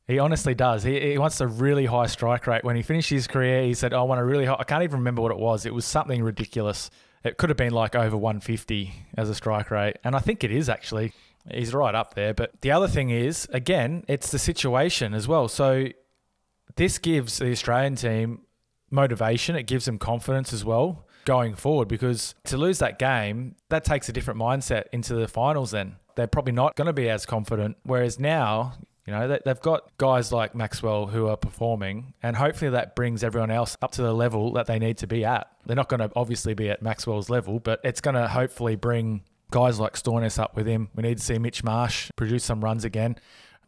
He 0.07 0.19
honestly 0.19 0.55
does. 0.55 0.83
He, 0.83 0.99
he 0.99 1.17
wants 1.17 1.39
a 1.41 1.47
really 1.47 1.85
high 1.85 2.07
strike 2.07 2.47
rate. 2.47 2.63
When 2.63 2.75
he 2.75 2.81
finished 2.81 3.09
his 3.09 3.27
career, 3.27 3.63
he 3.63 3.75
said, 3.75 3.93
oh, 3.93 3.99
I 3.99 4.03
want 4.03 4.19
a 4.19 4.25
really 4.25 4.45
high. 4.45 4.57
I 4.59 4.63
can't 4.63 4.83
even 4.83 4.99
remember 4.99 5.21
what 5.21 5.31
it 5.31 5.37
was. 5.37 5.65
It 5.65 5.73
was 5.73 5.85
something 5.85 6.23
ridiculous. 6.23 6.89
It 7.23 7.37
could 7.37 7.49
have 7.49 7.57
been 7.57 7.73
like 7.73 7.95
over 7.95 8.17
150 8.17 8.91
as 9.15 9.29
a 9.29 9.35
strike 9.35 9.69
rate. 9.69 9.97
And 10.03 10.15
I 10.15 10.19
think 10.19 10.43
it 10.43 10.51
is 10.51 10.67
actually. 10.69 11.13
He's 11.51 11.75
right 11.75 11.93
up 11.93 12.15
there. 12.15 12.33
But 12.33 12.61
the 12.61 12.71
other 12.71 12.87
thing 12.87 13.11
is, 13.11 13.47
again, 13.53 14.03
it's 14.07 14.31
the 14.31 14.39
situation 14.39 15.13
as 15.13 15.27
well. 15.27 15.47
So 15.47 15.85
this 16.75 16.97
gives 16.97 17.37
the 17.37 17.51
Australian 17.51 17.95
team 17.95 18.41
motivation, 18.89 19.55
it 19.55 19.63
gives 19.63 19.85
them 19.85 19.99
confidence 19.99 20.53
as 20.53 20.65
well 20.65 21.04
going 21.25 21.55
forward 21.55 21.87
because 21.87 22.35
to 22.45 22.57
lose 22.57 22.79
that 22.79 22.99
game, 22.99 23.55
that 23.69 23.83
takes 23.83 24.07
a 24.09 24.13
different 24.13 24.39
mindset 24.39 24.85
into 24.91 25.15
the 25.15 25.27
finals 25.27 25.71
then. 25.71 25.97
They're 26.15 26.27
probably 26.27 26.53
not 26.53 26.75
going 26.75 26.87
to 26.87 26.93
be 26.93 27.09
as 27.09 27.25
confident. 27.25 27.77
Whereas 27.83 28.19
now, 28.19 28.75
you 29.05 29.13
know, 29.13 29.37
they've 29.43 29.59
got 29.59 29.95
guys 29.97 30.31
like 30.31 30.55
Maxwell 30.55 31.07
who 31.07 31.27
are 31.27 31.37
performing, 31.37 32.13
and 32.23 32.35
hopefully 32.35 32.71
that 32.71 32.95
brings 32.95 33.23
everyone 33.23 33.51
else 33.51 33.77
up 33.81 33.91
to 33.91 34.01
the 34.01 34.13
level 34.13 34.53
that 34.53 34.65
they 34.65 34.79
need 34.79 34.97
to 34.99 35.07
be 35.07 35.25
at. 35.25 35.47
They're 35.65 35.75
not 35.75 35.89
going 35.89 35.99
to 35.99 36.11
obviously 36.15 36.53
be 36.53 36.69
at 36.69 36.81
Maxwell's 36.81 37.29
level, 37.29 37.59
but 37.59 37.81
it's 37.83 38.01
going 38.01 38.15
to 38.15 38.27
hopefully 38.27 38.75
bring 38.75 39.23
guys 39.51 39.79
like 39.79 39.93
Stoinis 39.93 40.39
up 40.39 40.55
with 40.55 40.65
him. 40.65 40.89
We 40.95 41.03
need 41.03 41.17
to 41.17 41.23
see 41.23 41.37
Mitch 41.37 41.63
Marsh 41.63 42.09
produce 42.15 42.43
some 42.43 42.63
runs 42.63 42.83
again, 42.83 43.17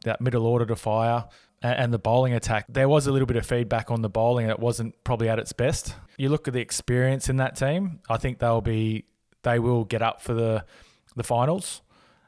that 0.06 0.22
middle 0.22 0.46
order 0.46 0.66
to 0.66 0.76
fire 0.76 1.26
and 1.62 1.94
the 1.94 2.00
bowling 2.00 2.34
attack. 2.34 2.66
There 2.70 2.90
was 2.90 3.08
a 3.08 3.12
little 3.12 3.26
bit 3.26 3.38
of 3.38 3.46
feedback 3.46 3.90
on 3.90 4.02
the 4.02 4.10
bowling, 4.10 4.46
and 4.46 4.52
it 4.52 4.60
wasn't 4.60 5.04
probably 5.04 5.30
at 5.30 5.40
its 5.40 5.54
best. 5.54 5.96
You 6.18 6.30
look 6.30 6.48
at 6.48 6.54
the 6.54 6.62
experience 6.62 7.30
in 7.30 7.38
that 7.38 7.56
team. 7.56 8.00
I 8.10 8.18
think 8.18 8.40
they'll 8.40 8.62
be 8.62 9.06
they 9.44 9.60
will 9.60 9.86
get 9.86 10.02
up 10.02 10.22
for 10.22 10.34
the 10.34 10.66
the 11.16 11.24
finals, 11.24 11.82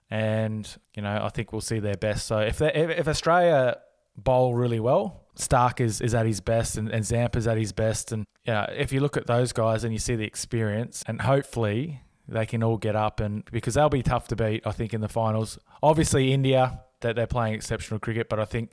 and 0.10 0.68
you 0.96 1.02
know 1.02 1.20
I 1.24 1.30
think 1.30 1.52
we'll 1.52 1.62
see 1.62 1.80
their 1.80 1.98
best. 1.98 2.28
So 2.28 2.40
if 2.40 2.58
they, 2.58 2.74
if, 2.74 3.08
Australia 3.08 3.78
bowl 4.18 4.56
really 4.56 4.80
well, 4.80 5.26
Stark 5.36 5.80
is, 5.80 6.02
is 6.02 6.14
at 6.14 6.26
his 6.26 6.42
best 6.42 6.78
and, 6.78 6.90
and 6.90 7.06
Zampa 7.06 7.38
is 7.38 7.48
at 7.48 7.58
his 7.58 7.72
best. 7.72 8.12
And 8.12 8.26
know, 8.54 8.68
if 8.76 8.92
you 8.92 9.00
look 9.00 9.18
at 9.18 9.28
those 9.28 9.54
guys 9.54 9.84
and 9.84 9.94
you 9.94 10.00
see 10.00 10.16
the 10.16 10.26
experience, 10.26 11.04
and 11.08 11.22
hopefully 11.22 12.02
they 12.28 12.46
can 12.46 12.64
all 12.64 12.78
get 12.78 12.96
up 12.96 13.20
and 13.20 13.44
because 13.52 13.74
they'll 13.74 13.90
be 13.90 14.04
tough 14.04 14.28
to 14.30 14.36
beat, 14.36 14.66
I 14.66 14.72
think, 14.72 14.94
in 14.94 15.02
the 15.02 15.08
finals. 15.08 15.58
Obviously, 15.82 16.34
India 16.34 16.82
that 17.02 17.16
they're 17.16 17.28
playing 17.28 17.54
exceptional 17.54 18.00
cricket, 18.00 18.28
but 18.30 18.40
I 18.40 18.46
think 18.46 18.72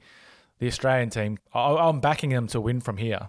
the 0.59 0.66
Australian 0.66 1.11
team, 1.11 1.38
I'm 1.55 2.01
backing 2.01 2.31
them 2.31 2.47
to 2.49 2.61
win 2.61 2.81
from 2.81 2.97
here. 2.97 3.29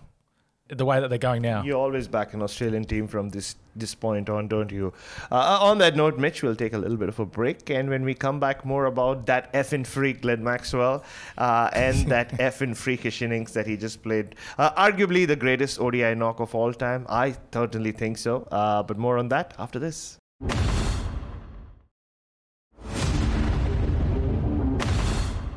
The 0.70 0.84
way 0.84 1.00
that 1.00 1.10
they're 1.10 1.18
going 1.18 1.44
now. 1.44 1.63
You 1.63 1.80
always 1.80 2.10
back 2.10 2.34
an 2.34 2.42
Australian 2.42 2.84
team 2.84 3.08
from 3.08 3.30
this 3.30 3.56
this 3.74 3.96
point 3.96 4.30
on, 4.30 4.48
don't 4.48 4.72
you? 4.72 4.92
Uh, 5.32 5.36
uh, 5.36 5.60
on 5.62 5.78
that 5.78 5.96
note, 5.96 6.18
Mitch, 6.18 6.44
we'll 6.44 6.56
take 6.56 6.74
a 6.74 6.78
little 6.78 6.98
bit 6.98 7.08
of 7.08 7.20
a 7.20 7.26
break, 7.26 7.70
and 7.70 7.90
when 7.90 8.04
we 8.04 8.13
come 8.13 8.40
back, 8.40 8.66
more 8.66 8.86
about 8.86 9.28
that 9.28 9.54
effing 9.54 9.86
freak, 9.86 10.24
Glenn 10.24 10.44
Maxwell, 10.44 11.04
uh, 11.38 11.70
and 11.72 12.08
that 12.12 12.32
effing 12.34 12.76
freakish 12.76 13.22
innings 13.22 13.54
that 13.54 13.66
he 13.68 13.78
just 13.78 14.04
played. 14.04 14.36
Uh, 14.58 14.72
arguably 14.72 15.26
the 15.26 15.36
greatest 15.36 15.80
ODI 15.80 16.16
knock 16.16 16.42
of 16.42 16.54
all 16.54 16.74
time. 16.74 17.06
I 17.08 17.36
certainly 17.54 17.94
think 17.94 18.18
so. 18.18 18.48
Uh, 18.52 18.84
but 18.84 18.98
more 18.98 19.18
on 19.18 19.30
that 19.30 19.54
after 19.58 19.80
this. 19.80 20.18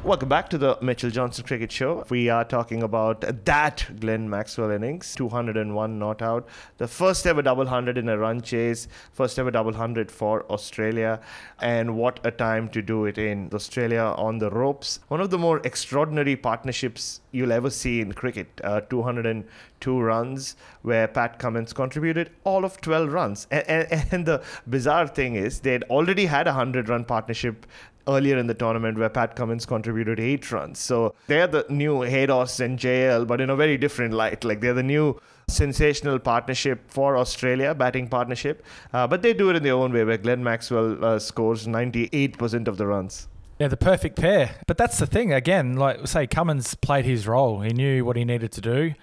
Welcome 0.03 0.31
back 0.31 0.49
to 0.49 0.57
the 0.57 0.79
Mitchell 0.81 1.11
Johnson 1.11 1.45
Cricket 1.45 1.71
Show. 1.71 2.07
We 2.09 2.31
are 2.31 2.43
talking 2.43 2.83
about 2.83 3.21
that 3.21 3.87
Glenn 4.01 4.31
Maxwell 4.31 4.71
innings, 4.71 5.15
201 5.15 5.99
not 5.99 6.23
out, 6.23 6.49
the 6.79 6.89
first 6.89 7.27
ever 7.27 7.43
double 7.43 7.67
hundred 7.67 7.99
in 7.99 8.09
a 8.09 8.17
run 8.17 8.41
chase, 8.41 8.89
first 9.13 9.39
ever 9.39 9.51
double 9.51 9.75
hundred 9.75 10.11
for 10.11 10.51
Australia, 10.51 11.21
and 11.61 11.97
what 11.97 12.19
a 12.25 12.31
time 12.31 12.71
to 12.71 12.81
do 12.81 13.05
it 13.05 13.19
in. 13.19 13.51
Australia 13.53 14.15
on 14.17 14.39
the 14.39 14.51
ropes. 14.51 15.01
One 15.09 15.21
of 15.21 15.29
the 15.29 15.37
more 15.37 15.61
extraordinary 15.65 16.35
partnerships 16.35 17.21
you'll 17.31 17.53
ever 17.53 17.69
see 17.69 18.01
in 18.01 18.15
cricket. 18.15 18.49
Uh, 18.65 18.81
202 18.81 20.01
runs, 20.01 20.57
where 20.81 21.09
Pat 21.09 21.39
Cummins 21.39 21.75
contributed 21.75 22.31
all 22.45 22.65
of 22.65 22.81
12 22.81 23.13
runs. 23.13 23.47
And, 23.51 23.69
and, 23.69 24.07
and 24.13 24.27
the 24.27 24.43
bizarre 24.67 25.07
thing 25.09 25.35
is, 25.35 25.61
they'd 25.61 25.85
already 25.85 26.25
had 26.25 26.47
a 26.47 26.53
100 26.53 26.89
run 26.89 27.05
partnership 27.05 27.67
earlier 28.09 28.39
in 28.39 28.47
the 28.47 28.55
tournament 28.55 28.99
where 28.99 29.09
Pat 29.09 29.37
Cummins 29.37 29.67
contributed 29.67 30.21
eight 30.21 30.51
runs. 30.51 30.79
So 30.79 31.15
they're 31.27 31.47
the 31.47 31.67
new 31.69 31.99
Haydos 31.99 32.61
and 32.61 32.79
JL, 32.79 33.27
but 33.27 33.41
in 33.41 33.51
a 33.51 33.57
very 33.57 33.77
different 33.77 34.15
light. 34.15 34.45
Like 34.45 34.61
they're 34.61 34.75
the 34.75 34.83
new 34.83 35.21
sensational 35.49 36.19
partnership 36.19 36.91
for 36.91 37.17
Australia, 37.17 37.75
batting 37.75 38.09
partnership. 38.09 38.65
Uh, 38.93 39.07
but 39.07 39.23
they 39.23 39.33
do 39.33 39.51
it 39.51 39.57
in 39.57 39.63
their 39.63 39.75
own 39.75 39.93
way, 39.93 40.05
where 40.05 40.19
Glenn 40.19 40.43
Maxwell 40.43 41.05
uh, 41.05 41.19
scores 41.19 41.67
98% 41.67 42.69
of 42.69 42.77
the 42.77 42.87
runs. 42.87 43.29
Yeah, 43.59 43.69
the 43.69 43.77
perfect 43.77 44.17
pair. 44.17 44.57
But 44.67 44.79
that's 44.79 44.99
the 44.99 45.07
thing. 45.07 45.33
Again, 45.33 45.77
like 45.77 46.07
say, 46.07 46.27
Cummins 46.27 46.75
played 46.75 47.05
his 47.05 47.27
role. 47.27 47.61
He 47.61 47.73
knew 47.73 48.05
what 48.05 48.17
he 48.17 48.25
needed 48.25 48.53
to 48.53 48.61
do. 48.61 48.95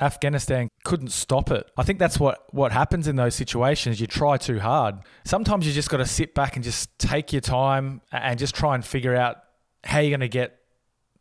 Afghanistan 0.00 0.68
couldn't 0.84 1.08
stop 1.08 1.50
it. 1.50 1.70
I 1.76 1.82
think 1.82 1.98
that's 1.98 2.20
what, 2.20 2.52
what 2.54 2.72
happens 2.72 3.08
in 3.08 3.16
those 3.16 3.34
situations. 3.34 4.00
You 4.00 4.06
try 4.06 4.36
too 4.36 4.60
hard. 4.60 4.96
Sometimes 5.24 5.66
you 5.66 5.72
just 5.72 5.88
got 5.88 5.98
to 5.98 6.06
sit 6.06 6.34
back 6.34 6.56
and 6.56 6.64
just 6.64 6.96
take 6.98 7.32
your 7.32 7.40
time 7.40 8.02
and 8.12 8.38
just 8.38 8.54
try 8.54 8.74
and 8.74 8.84
figure 8.84 9.14
out 9.14 9.38
how 9.84 10.00
you're 10.00 10.10
going 10.10 10.20
to 10.20 10.28
get 10.28 10.58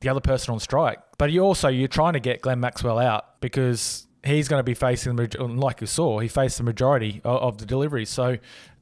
the 0.01 0.09
other 0.09 0.19
person 0.19 0.53
on 0.53 0.59
strike. 0.59 0.99
But 1.17 1.31
you 1.31 1.41
also 1.41 1.69
you're 1.69 1.87
trying 1.87 2.13
to 2.13 2.19
get 2.19 2.41
Glenn 2.41 2.59
Maxwell 2.59 2.99
out 2.99 3.39
because 3.39 4.07
he's 4.25 4.47
going 4.47 4.59
to 4.59 4.63
be 4.63 4.73
facing 4.73 5.15
like 5.15 5.81
you 5.81 5.87
saw, 5.87 6.19
he 6.19 6.27
faced 6.27 6.57
the 6.57 6.63
majority 6.63 7.21
of, 7.23 7.57
the 7.57 7.65
deliveries. 7.65 8.09
So 8.09 8.37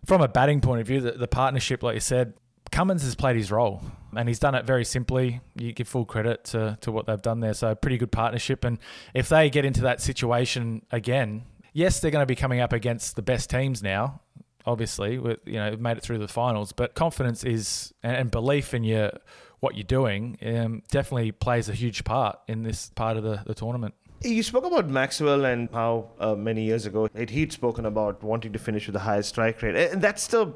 from 0.06 0.22
a 0.22 0.28
batting 0.28 0.62
point 0.62 0.82
of 0.82 0.88
view, 0.88 1.02
the, 1.02 1.12
the 1.12 1.28
partnership, 1.28 1.84
like 1.84 1.96
you 1.96 2.00
said, 2.00 2.34
Cummins 2.74 3.04
has 3.04 3.14
played 3.14 3.36
his 3.36 3.52
role 3.52 3.84
and 4.16 4.28
he's 4.28 4.40
done 4.40 4.56
it 4.56 4.66
very 4.66 4.84
simply. 4.84 5.42
You 5.56 5.74
give 5.74 5.88
full 5.88 6.06
credit 6.06 6.44
to, 6.46 6.76
to 6.82 6.92
what 6.92 7.06
they've 7.06 7.22
done 7.22 7.40
there. 7.40 7.54
So, 7.54 7.76
pretty 7.76 8.00
good 8.00 8.12
partnership. 8.12 8.64
And 8.64 8.80
if 9.14 9.30
they 9.30 9.52
get 9.52 9.64
into 9.64 9.82
that 9.82 10.02
situation 10.02 10.84
again, 10.92 11.44
yes, 11.74 12.00
they're 12.00 12.10
going 12.10 12.24
to 12.24 12.28
be 12.28 12.36
coming 12.36 12.62
up 12.62 12.74
against 12.74 13.16
the 13.16 13.22
best 13.22 13.52
teams 13.52 13.84
now. 13.84 14.22
Obviously, 14.66 15.20
with 15.20 15.40
you 15.46 15.54
know, 15.54 15.76
made 15.78 15.98
it 15.98 16.04
through 16.04 16.18
the 16.18 16.28
finals, 16.28 16.72
but 16.72 16.96
confidence 16.96 17.44
is 17.44 17.94
and 18.02 18.32
belief 18.32 18.74
in 18.74 18.84
your 18.84 19.12
what 19.60 19.76
you're 19.76 19.84
doing 19.84 20.38
um, 20.44 20.82
definitely 20.90 21.32
plays 21.32 21.70
a 21.70 21.74
huge 21.74 22.04
part 22.04 22.40
in 22.48 22.64
this 22.64 22.90
part 22.96 23.18
of 23.18 23.24
the, 23.24 23.44
the 23.46 23.54
tournament. 23.54 23.94
You 24.22 24.42
spoke 24.42 24.66
about 24.66 24.88
Maxwell 24.88 25.46
and 25.46 25.70
how 25.74 26.12
uh, 26.18 26.34
many 26.34 26.64
years 26.64 26.86
ago 26.86 27.10
he'd 27.14 27.52
spoken 27.52 27.86
about 27.86 28.24
wanting 28.24 28.54
to 28.54 28.60
finish 28.60 28.88
with 28.88 28.94
the 28.94 29.02
highest 29.02 29.30
strike 29.30 29.62
rate, 29.62 29.76
and 29.76 30.02
that's 30.02 30.24
still 30.24 30.56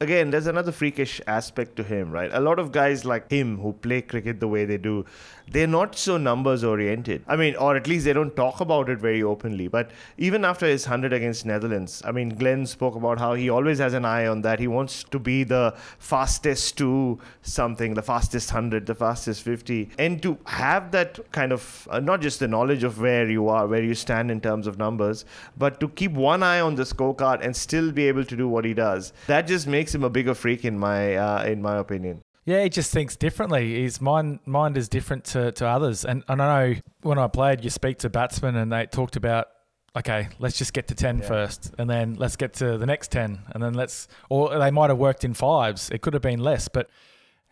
again, 0.00 0.30
there's 0.30 0.46
another 0.46 0.72
freakish 0.72 1.20
aspect 1.26 1.76
to 1.76 1.82
him, 1.82 2.10
right? 2.10 2.30
A 2.32 2.40
lot 2.40 2.58
of 2.58 2.72
guys 2.72 3.04
like 3.04 3.30
him 3.30 3.58
who 3.58 3.72
play 3.72 4.02
cricket 4.02 4.40
the 4.40 4.48
way 4.48 4.64
they 4.64 4.76
do, 4.76 5.04
they're 5.50 5.66
not 5.66 5.96
so 5.96 6.16
numbers 6.16 6.64
oriented. 6.64 7.24
I 7.26 7.36
mean, 7.36 7.54
or 7.56 7.76
at 7.76 7.86
least 7.86 8.04
they 8.04 8.12
don't 8.12 8.34
talk 8.34 8.60
about 8.60 8.88
it 8.88 8.98
very 8.98 9.22
openly. 9.22 9.68
But 9.68 9.90
even 10.18 10.44
after 10.44 10.66
his 10.66 10.86
100 10.86 11.12
against 11.12 11.46
Netherlands, 11.46 12.02
I 12.04 12.12
mean, 12.12 12.30
Glenn 12.30 12.66
spoke 12.66 12.96
about 12.96 13.18
how 13.18 13.34
he 13.34 13.48
always 13.48 13.78
has 13.78 13.94
an 13.94 14.04
eye 14.04 14.26
on 14.26 14.42
that. 14.42 14.58
He 14.58 14.66
wants 14.66 15.04
to 15.04 15.18
be 15.18 15.44
the 15.44 15.74
fastest 15.98 16.76
to 16.78 17.18
something, 17.42 17.94
the 17.94 18.02
fastest 18.02 18.52
100, 18.52 18.86
the 18.86 18.94
fastest 18.94 19.42
50. 19.42 19.90
And 19.98 20.20
to 20.22 20.36
have 20.46 20.90
that 20.90 21.20
kind 21.32 21.52
of, 21.52 21.88
uh, 21.90 22.00
not 22.00 22.20
just 22.20 22.40
the 22.40 22.48
knowledge 22.48 22.82
of 22.82 23.00
where 23.00 23.28
you 23.28 23.48
are, 23.48 23.66
where 23.66 23.82
you 23.82 23.94
stand 23.94 24.30
in 24.30 24.40
terms 24.40 24.66
of 24.66 24.78
numbers, 24.78 25.24
but 25.56 25.80
to 25.80 25.88
keep 25.88 26.12
one 26.12 26.42
eye 26.42 26.60
on 26.60 26.74
the 26.74 26.82
scorecard 26.82 27.44
and 27.44 27.54
still 27.54 27.92
be 27.92 28.08
able 28.08 28.24
to 28.24 28.36
do 28.36 28.48
what 28.48 28.64
he 28.64 28.74
does, 28.74 29.12
that 29.26 29.46
just 29.46 29.66
makes 29.66 29.85
him 29.94 30.04
a 30.04 30.10
bigger 30.10 30.34
freak 30.34 30.64
in 30.64 30.78
my, 30.78 31.14
uh, 31.16 31.44
in 31.44 31.62
my 31.62 31.76
opinion. 31.78 32.22
Yeah, 32.44 32.62
he 32.62 32.68
just 32.68 32.92
thinks 32.92 33.16
differently. 33.16 33.82
His 33.82 34.00
mind 34.00 34.38
mind 34.46 34.76
is 34.76 34.88
different 34.88 35.24
to, 35.26 35.50
to 35.52 35.66
others. 35.66 36.04
And, 36.04 36.22
and 36.28 36.40
I 36.40 36.68
know 36.70 36.80
when 37.02 37.18
I 37.18 37.26
played, 37.26 37.64
you 37.64 37.70
speak 37.70 37.98
to 37.98 38.08
batsmen 38.08 38.54
and 38.54 38.72
they 38.72 38.86
talked 38.86 39.16
about, 39.16 39.48
okay, 39.96 40.28
let's 40.38 40.56
just 40.56 40.72
get 40.72 40.86
to 40.88 40.94
10 40.94 41.18
yeah. 41.18 41.26
first, 41.26 41.74
and 41.76 41.90
then 41.90 42.14
let's 42.14 42.36
get 42.36 42.54
to 42.54 42.78
the 42.78 42.86
next 42.86 43.10
10. 43.10 43.40
And 43.48 43.62
then 43.62 43.74
let's, 43.74 44.06
or 44.30 44.56
they 44.58 44.70
might 44.70 44.90
have 44.90 44.98
worked 44.98 45.24
in 45.24 45.34
fives. 45.34 45.90
It 45.90 46.02
could 46.02 46.14
have 46.14 46.22
been 46.22 46.38
less, 46.38 46.68
but 46.68 46.88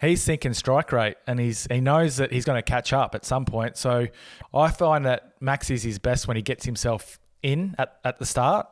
he's 0.00 0.24
thinking 0.24 0.54
strike 0.54 0.92
rate 0.92 1.16
and 1.26 1.38
he's 1.40 1.66
he 1.70 1.80
knows 1.80 2.16
that 2.16 2.32
he's 2.32 2.44
going 2.44 2.58
to 2.58 2.62
catch 2.62 2.92
up 2.92 3.14
at 3.14 3.24
some 3.24 3.44
point. 3.44 3.76
So 3.76 4.06
I 4.52 4.70
find 4.70 5.04
that 5.06 5.34
Max 5.40 5.70
is 5.70 5.82
his 5.82 5.98
best 5.98 6.28
when 6.28 6.36
he 6.36 6.42
gets 6.42 6.64
himself 6.64 7.18
in 7.42 7.74
at, 7.78 7.98
at 8.04 8.18
the 8.18 8.26
start 8.26 8.66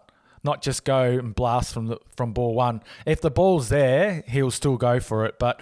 not 0.44 0.62
just 0.62 0.84
go 0.84 1.02
and 1.02 1.34
blast 1.34 1.72
from 1.72 1.86
the, 1.86 1.98
from 2.16 2.32
ball 2.32 2.54
one. 2.54 2.82
If 3.06 3.20
the 3.20 3.30
ball's 3.30 3.68
there, 3.68 4.24
he'll 4.26 4.50
still 4.50 4.76
go 4.76 5.00
for 5.00 5.24
it. 5.24 5.38
But 5.38 5.60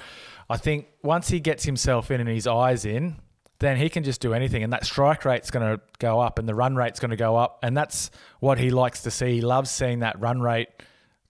I 0.48 0.56
think 0.56 0.86
once 1.02 1.28
he 1.28 1.40
gets 1.40 1.64
himself 1.64 2.10
in 2.10 2.20
and 2.20 2.28
his 2.28 2.46
eyes 2.46 2.84
in, 2.84 3.16
then 3.60 3.76
he 3.76 3.90
can 3.90 4.04
just 4.04 4.22
do 4.22 4.32
anything, 4.32 4.62
and 4.62 4.72
that 4.72 4.86
strike 4.86 5.26
rate's 5.26 5.50
going 5.50 5.66
to 5.66 5.82
go 5.98 6.18
up, 6.18 6.38
and 6.38 6.48
the 6.48 6.54
run 6.54 6.76
rate's 6.76 6.98
going 6.98 7.10
to 7.10 7.16
go 7.16 7.36
up, 7.36 7.58
and 7.62 7.76
that's 7.76 8.10
what 8.40 8.58
he 8.58 8.70
likes 8.70 9.02
to 9.02 9.10
see. 9.10 9.34
He 9.34 9.40
loves 9.42 9.70
seeing 9.70 9.98
that 9.98 10.18
run 10.18 10.40
rate 10.40 10.68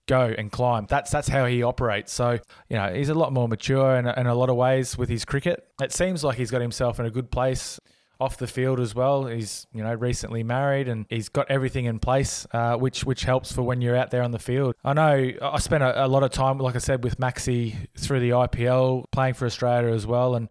go 0.07 0.33
and 0.37 0.51
climb. 0.51 0.87
That's 0.89 1.11
that's 1.11 1.29
how 1.29 1.47
he 1.47 1.63
operates. 1.63 2.13
So 2.13 2.39
you 2.69 2.77
know 2.77 2.93
he's 2.93 3.09
a 3.09 3.15
lot 3.15 3.33
more 3.33 3.49
mature 3.49 3.97
in, 3.97 4.07
in 4.07 4.27
a 4.27 4.35
lot 4.35 4.49
of 4.49 4.57
ways 4.57 4.97
with 4.97 5.09
his 5.09 5.25
cricket. 5.25 5.67
It 5.81 5.93
seems 5.93 6.23
like 6.25 6.37
he's 6.37 6.51
got 6.51 6.61
himself 6.61 7.01
in 7.01 7.07
a 7.07 7.11
good 7.11 7.31
place 7.31 7.79
off 8.21 8.37
the 8.37 8.47
field 8.47 8.79
as 8.81 8.95
well. 8.95 9.27
He's 9.27 9.67
you 9.73 9.83
know 9.83 9.95
recently 9.95 10.43
married 10.43 10.89
and 10.89 11.07
he's 11.09 11.29
got 11.29 11.51
everything 11.51 11.87
in 11.87 11.99
place, 11.99 12.47
uh, 12.53 12.77
which 12.77 13.05
which 13.05 13.25
helps 13.25 13.53
for 13.53 13.63
when 13.63 13.81
you're 13.81 13.97
out 13.97 14.11
there 14.11 14.23
on 14.23 14.31
the 14.31 14.39
field. 14.39 14.75
I 14.85 14.93
know 14.93 15.33
I 15.41 15.59
spent 15.59 15.83
a, 15.83 16.05
a 16.05 16.09
lot 16.09 16.23
of 16.23 16.31
time, 16.31 16.59
like 16.59 16.77
I 16.77 16.79
said, 16.79 17.03
with 17.03 17.19
Maxi 17.19 17.75
through 17.97 18.21
the 18.21 18.31
IPL, 18.31 19.05
playing 19.11 19.35
for 19.35 19.47
Australia 19.47 19.93
as 19.93 20.07
well, 20.07 20.35
and 20.35 20.49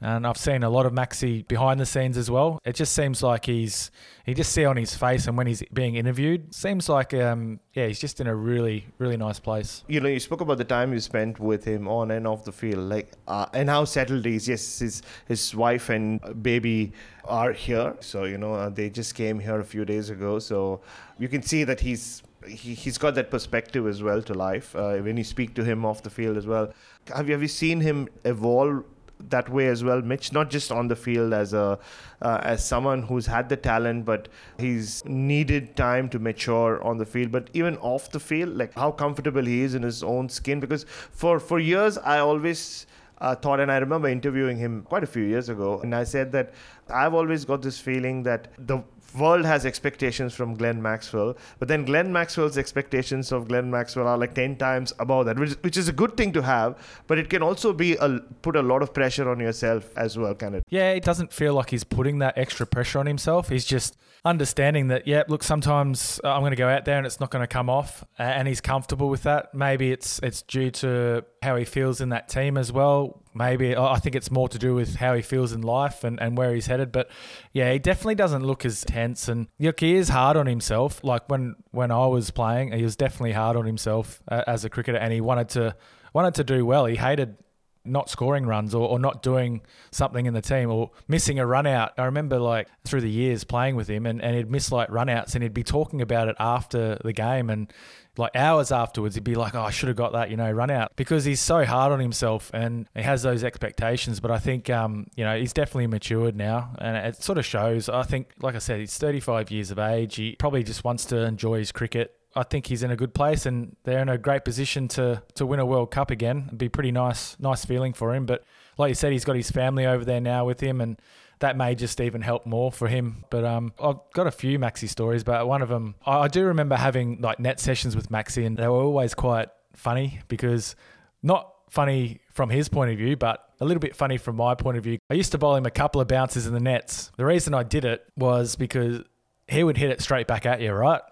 and 0.00 0.26
I've 0.26 0.36
seen 0.36 0.62
a 0.62 0.70
lot 0.70 0.86
of 0.86 0.92
Maxi 0.92 1.46
behind 1.46 1.80
the 1.80 1.86
scenes 1.86 2.16
as 2.16 2.30
well. 2.30 2.60
It 2.64 2.74
just 2.74 2.92
seems 2.92 3.22
like 3.22 3.46
he's 3.46 3.90
he 4.24 4.34
just 4.34 4.52
see 4.52 4.64
on 4.64 4.76
his 4.76 4.94
face 4.94 5.26
and 5.26 5.36
when 5.36 5.46
he's 5.46 5.62
being 5.72 5.96
interviewed, 5.96 6.54
seems 6.54 6.88
like 6.88 7.12
um 7.14 7.60
yeah 7.74 7.86
he's 7.86 7.98
just 7.98 8.20
in 8.20 8.26
a 8.26 8.34
really 8.34 8.86
really 8.98 9.16
nice 9.16 9.40
place. 9.40 9.84
You 9.88 10.00
know, 10.00 10.08
you 10.08 10.20
spoke 10.20 10.40
about 10.40 10.58
the 10.58 10.64
time 10.64 10.92
you 10.92 11.00
spent 11.00 11.40
with 11.40 11.64
him 11.64 11.88
on 11.88 12.10
and 12.10 12.26
off 12.26 12.44
the 12.44 12.52
field, 12.52 12.88
like 12.88 13.12
uh, 13.26 13.46
and 13.52 13.68
how 13.68 13.84
settled 13.84 14.24
he 14.24 14.36
is. 14.36 14.48
Yes, 14.48 14.78
his 14.78 15.02
his 15.26 15.54
wife 15.54 15.88
and 15.88 16.20
baby 16.42 16.92
are 17.24 17.52
here, 17.52 17.96
so 18.00 18.24
you 18.24 18.38
know 18.38 18.54
uh, 18.54 18.68
they 18.70 18.90
just 18.90 19.14
came 19.14 19.38
here 19.38 19.60
a 19.60 19.64
few 19.64 19.84
days 19.84 20.10
ago. 20.10 20.38
So 20.38 20.80
you 21.18 21.28
can 21.28 21.42
see 21.42 21.64
that 21.64 21.80
he's 21.80 22.22
he, 22.46 22.74
he's 22.74 22.98
got 22.98 23.14
that 23.16 23.30
perspective 23.30 23.86
as 23.86 24.02
well 24.02 24.22
to 24.22 24.34
life 24.34 24.74
uh, 24.76 24.96
when 24.98 25.16
you 25.16 25.24
speak 25.24 25.54
to 25.54 25.64
him 25.64 25.84
off 25.84 26.02
the 26.02 26.10
field 26.10 26.36
as 26.36 26.46
well. 26.46 26.72
Have 27.14 27.26
you 27.26 27.32
have 27.32 27.42
you 27.42 27.48
seen 27.48 27.80
him 27.80 28.08
evolve 28.24 28.84
that 29.30 29.48
way 29.48 29.66
as 29.68 29.82
well, 29.84 30.00
Mitch. 30.00 30.32
Not 30.32 30.50
just 30.50 30.70
on 30.72 30.88
the 30.88 30.96
field 30.96 31.32
as 31.32 31.52
a 31.52 31.78
uh, 32.22 32.40
as 32.42 32.64
someone 32.64 33.02
who's 33.02 33.26
had 33.26 33.48
the 33.48 33.56
talent, 33.56 34.04
but 34.04 34.28
he's 34.58 35.04
needed 35.04 35.76
time 35.76 36.08
to 36.10 36.18
mature 36.18 36.82
on 36.82 36.98
the 36.98 37.06
field. 37.06 37.32
But 37.32 37.50
even 37.52 37.76
off 37.78 38.10
the 38.10 38.20
field, 38.20 38.56
like 38.56 38.74
how 38.74 38.90
comfortable 38.90 39.44
he 39.44 39.62
is 39.62 39.74
in 39.74 39.82
his 39.82 40.02
own 40.02 40.28
skin. 40.28 40.60
Because 40.60 40.84
for 41.10 41.38
for 41.38 41.58
years, 41.58 41.98
I 41.98 42.18
always 42.18 42.86
uh, 43.20 43.34
thought, 43.34 43.60
and 43.60 43.70
I 43.70 43.78
remember 43.78 44.08
interviewing 44.08 44.56
him 44.56 44.82
quite 44.82 45.02
a 45.02 45.06
few 45.06 45.24
years 45.24 45.48
ago, 45.48 45.80
and 45.80 45.94
I 45.94 46.04
said 46.04 46.32
that 46.32 46.54
I've 46.88 47.14
always 47.14 47.44
got 47.44 47.62
this 47.62 47.78
feeling 47.78 48.22
that 48.22 48.52
the 48.58 48.82
world 49.16 49.44
has 49.44 49.64
expectations 49.64 50.34
from 50.34 50.54
Glenn 50.54 50.82
Maxwell, 50.82 51.36
but 51.58 51.68
then 51.68 51.84
Glenn 51.84 52.12
Maxwell's 52.12 52.58
expectations 52.58 53.32
of 53.32 53.48
Glenn 53.48 53.70
Maxwell 53.70 54.06
are 54.06 54.18
like 54.18 54.34
10 54.34 54.56
times 54.56 54.92
above 54.98 55.26
that, 55.26 55.38
which, 55.38 55.52
which 55.62 55.76
is 55.76 55.88
a 55.88 55.92
good 55.92 56.16
thing 56.16 56.32
to 56.32 56.42
have, 56.42 56.78
but 57.06 57.18
it 57.18 57.30
can 57.30 57.42
also 57.42 57.72
be 57.72 57.96
a, 57.96 58.20
put 58.42 58.56
a 58.56 58.62
lot 58.62 58.82
of 58.82 58.92
pressure 58.92 59.28
on 59.28 59.40
yourself 59.40 59.90
as 59.96 60.18
well, 60.18 60.34
can 60.34 60.54
it? 60.54 60.64
Yeah, 60.68 60.90
it 60.90 61.04
doesn't 61.04 61.32
feel 61.32 61.54
like 61.54 61.70
he's 61.70 61.84
putting 61.84 62.18
that 62.18 62.36
extra 62.36 62.66
pressure 62.66 62.98
on 62.98 63.06
himself. 63.06 63.48
He's 63.48 63.64
just 63.64 63.96
understanding 64.24 64.88
that, 64.88 65.06
yeah, 65.06 65.22
look, 65.28 65.42
sometimes 65.42 66.20
uh, 66.24 66.32
I'm 66.32 66.40
going 66.40 66.50
to 66.50 66.56
go 66.56 66.68
out 66.68 66.84
there 66.84 66.98
and 66.98 67.06
it's 67.06 67.20
not 67.20 67.30
going 67.30 67.42
to 67.42 67.48
come 67.48 67.70
off, 67.70 68.04
and 68.18 68.46
he's 68.46 68.60
comfortable 68.60 69.08
with 69.08 69.22
that. 69.22 69.54
Maybe 69.54 69.92
it's 69.92 70.18
it's 70.22 70.42
due 70.42 70.70
to 70.72 71.24
how 71.42 71.56
he 71.56 71.64
feels 71.64 72.00
in 72.00 72.10
that 72.10 72.28
team 72.28 72.56
as 72.56 72.72
well. 72.72 73.22
Maybe 73.38 73.76
I 73.76 73.98
think 74.00 74.16
it's 74.16 74.32
more 74.32 74.48
to 74.48 74.58
do 74.58 74.74
with 74.74 74.96
how 74.96 75.14
he 75.14 75.22
feels 75.22 75.52
in 75.52 75.62
life 75.62 76.02
and, 76.02 76.20
and 76.20 76.36
where 76.36 76.52
he's 76.52 76.66
headed. 76.66 76.90
But 76.90 77.08
yeah, 77.52 77.72
he 77.72 77.78
definitely 77.78 78.16
doesn't 78.16 78.44
look 78.44 78.64
as 78.64 78.84
tense, 78.84 79.28
and 79.28 79.46
look, 79.60 79.78
he 79.78 79.94
is 79.94 80.08
hard 80.08 80.36
on 80.36 80.46
himself. 80.46 81.04
Like 81.04 81.28
when 81.28 81.54
when 81.70 81.92
I 81.92 82.06
was 82.06 82.32
playing, 82.32 82.72
he 82.72 82.82
was 82.82 82.96
definitely 82.96 83.32
hard 83.32 83.56
on 83.56 83.64
himself 83.64 84.20
uh, 84.26 84.42
as 84.48 84.64
a 84.64 84.70
cricketer, 84.70 84.98
and 84.98 85.12
he 85.12 85.20
wanted 85.20 85.48
to 85.50 85.76
wanted 86.12 86.34
to 86.34 86.44
do 86.44 86.66
well. 86.66 86.86
He 86.86 86.96
hated 86.96 87.36
not 87.84 88.10
scoring 88.10 88.46
runs 88.46 88.74
or, 88.74 88.86
or 88.86 88.98
not 88.98 89.22
doing 89.22 89.62
something 89.90 90.26
in 90.26 90.34
the 90.34 90.42
team 90.42 90.70
or 90.70 90.90
missing 91.06 91.38
a 91.38 91.46
run 91.46 91.66
out. 91.66 91.92
I 91.96 92.04
remember 92.04 92.38
like 92.38 92.68
through 92.84 93.00
the 93.00 93.10
years 93.10 93.44
playing 93.44 93.76
with 93.76 93.88
him 93.88 94.06
and, 94.06 94.20
and 94.22 94.36
he'd 94.36 94.50
miss 94.50 94.70
like 94.70 94.90
run 94.90 95.08
outs 95.08 95.34
and 95.34 95.42
he'd 95.42 95.54
be 95.54 95.64
talking 95.64 96.02
about 96.02 96.28
it 96.28 96.36
after 96.38 96.98
the 97.02 97.12
game 97.12 97.50
and 97.50 97.72
like 98.18 98.34
hours 98.34 98.72
afterwards, 98.72 99.14
he'd 99.14 99.24
be 99.24 99.34
like, 99.34 99.54
"Oh, 99.54 99.62
I 99.62 99.70
should 99.70 99.88
have 99.88 99.96
got 99.96 100.12
that, 100.12 100.30
you 100.30 100.36
know, 100.36 100.50
run 100.50 100.70
out," 100.70 100.92
because 100.96 101.24
he's 101.24 101.40
so 101.40 101.64
hard 101.64 101.92
on 101.92 102.00
himself 102.00 102.50
and 102.52 102.88
he 102.94 103.02
has 103.02 103.22
those 103.22 103.44
expectations. 103.44 104.20
But 104.20 104.30
I 104.30 104.38
think, 104.38 104.68
um, 104.68 105.06
you 105.16 105.24
know, 105.24 105.38
he's 105.38 105.52
definitely 105.52 105.86
matured 105.86 106.36
now, 106.36 106.74
and 106.78 106.96
it 106.96 107.22
sort 107.22 107.38
of 107.38 107.46
shows. 107.46 107.88
I 107.88 108.02
think, 108.02 108.32
like 108.40 108.54
I 108.54 108.58
said, 108.58 108.80
he's 108.80 108.98
35 108.98 109.50
years 109.50 109.70
of 109.70 109.78
age. 109.78 110.16
He 110.16 110.36
probably 110.36 110.62
just 110.62 110.84
wants 110.84 111.04
to 111.06 111.18
enjoy 111.18 111.58
his 111.58 111.72
cricket. 111.72 112.14
I 112.36 112.42
think 112.42 112.66
he's 112.66 112.82
in 112.82 112.90
a 112.90 112.96
good 112.96 113.14
place, 113.14 113.46
and 113.46 113.76
they're 113.84 114.00
in 114.00 114.08
a 114.08 114.18
great 114.18 114.44
position 114.44 114.88
to 114.88 115.22
to 115.34 115.46
win 115.46 115.60
a 115.60 115.66
World 115.66 115.90
Cup 115.90 116.10
again. 116.10 116.44
It'd 116.48 116.58
be 116.58 116.68
pretty 116.68 116.92
nice, 116.92 117.36
nice 117.38 117.64
feeling 117.64 117.92
for 117.92 118.14
him. 118.14 118.26
But 118.26 118.44
like 118.76 118.90
you 118.90 118.94
said, 118.94 119.12
he's 119.12 119.24
got 119.24 119.36
his 119.36 119.50
family 119.50 119.86
over 119.86 120.04
there 120.04 120.20
now 120.20 120.44
with 120.44 120.60
him, 120.60 120.80
and 120.80 121.00
that 121.40 121.56
may 121.56 121.74
just 121.74 122.00
even 122.00 122.20
help 122.20 122.46
more 122.46 122.72
for 122.72 122.88
him. 122.88 123.24
But 123.30 123.44
um, 123.44 123.72
I've 123.82 123.98
got 124.12 124.26
a 124.26 124.30
few 124.30 124.58
Maxi 124.58 124.88
stories, 124.88 125.24
but 125.24 125.46
one 125.46 125.62
of 125.62 125.68
them, 125.68 125.94
I, 126.04 126.20
I 126.20 126.28
do 126.28 126.46
remember 126.46 126.76
having 126.76 127.20
like 127.20 127.38
net 127.38 127.60
sessions 127.60 127.94
with 127.94 128.10
Maxi, 128.10 128.46
and 128.46 128.56
they 128.56 128.66
were 128.66 128.82
always 128.82 129.14
quite 129.14 129.48
funny 129.74 130.20
because 130.28 130.74
not 131.22 131.52
funny 131.70 132.20
from 132.32 132.50
his 132.50 132.68
point 132.68 132.90
of 132.90 132.98
view, 132.98 133.16
but 133.16 133.44
a 133.60 133.64
little 133.64 133.80
bit 133.80 133.94
funny 133.94 134.16
from 134.16 134.36
my 134.36 134.54
point 134.54 134.78
of 134.78 134.84
view. 134.84 134.98
I 135.10 135.14
used 135.14 135.32
to 135.32 135.38
bowl 135.38 135.54
him 135.54 135.66
a 135.66 135.70
couple 135.70 136.00
of 136.00 136.08
bounces 136.08 136.46
in 136.46 136.54
the 136.54 136.60
nets. 136.60 137.10
The 137.16 137.24
reason 137.24 137.54
I 137.54 137.62
did 137.62 137.84
it 137.84 138.04
was 138.16 138.56
because 138.56 139.02
he 139.46 139.64
would 139.64 139.76
hit 139.76 139.90
it 139.90 140.00
straight 140.00 140.26
back 140.26 140.46
at 140.46 140.60
you, 140.60 140.72
right? 140.72 141.02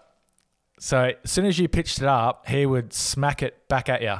So 0.79 1.11
as 1.23 1.31
soon 1.31 1.45
as 1.45 1.57
you 1.57 1.67
pitched 1.67 1.99
it 1.99 2.07
up, 2.07 2.47
he 2.47 2.65
would 2.65 2.93
smack 2.93 3.41
it 3.41 3.67
back 3.67 3.89
at 3.89 4.01
you. 4.01 4.17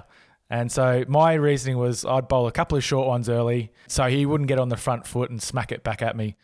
And 0.49 0.71
so 0.71 1.03
my 1.07 1.33
reasoning 1.33 1.77
was 1.77 2.05
I'd 2.05 2.27
bowl 2.27 2.47
a 2.47 2.51
couple 2.51 2.77
of 2.77 2.83
short 2.83 3.07
ones 3.07 3.27
early 3.27 3.71
so 3.87 4.05
he 4.05 4.25
wouldn't 4.25 4.47
get 4.47 4.59
on 4.59 4.69
the 4.69 4.77
front 4.77 5.05
foot 5.05 5.29
and 5.29 5.41
smack 5.41 5.71
it 5.71 5.83
back 5.83 6.01
at 6.01 6.15
me. 6.15 6.37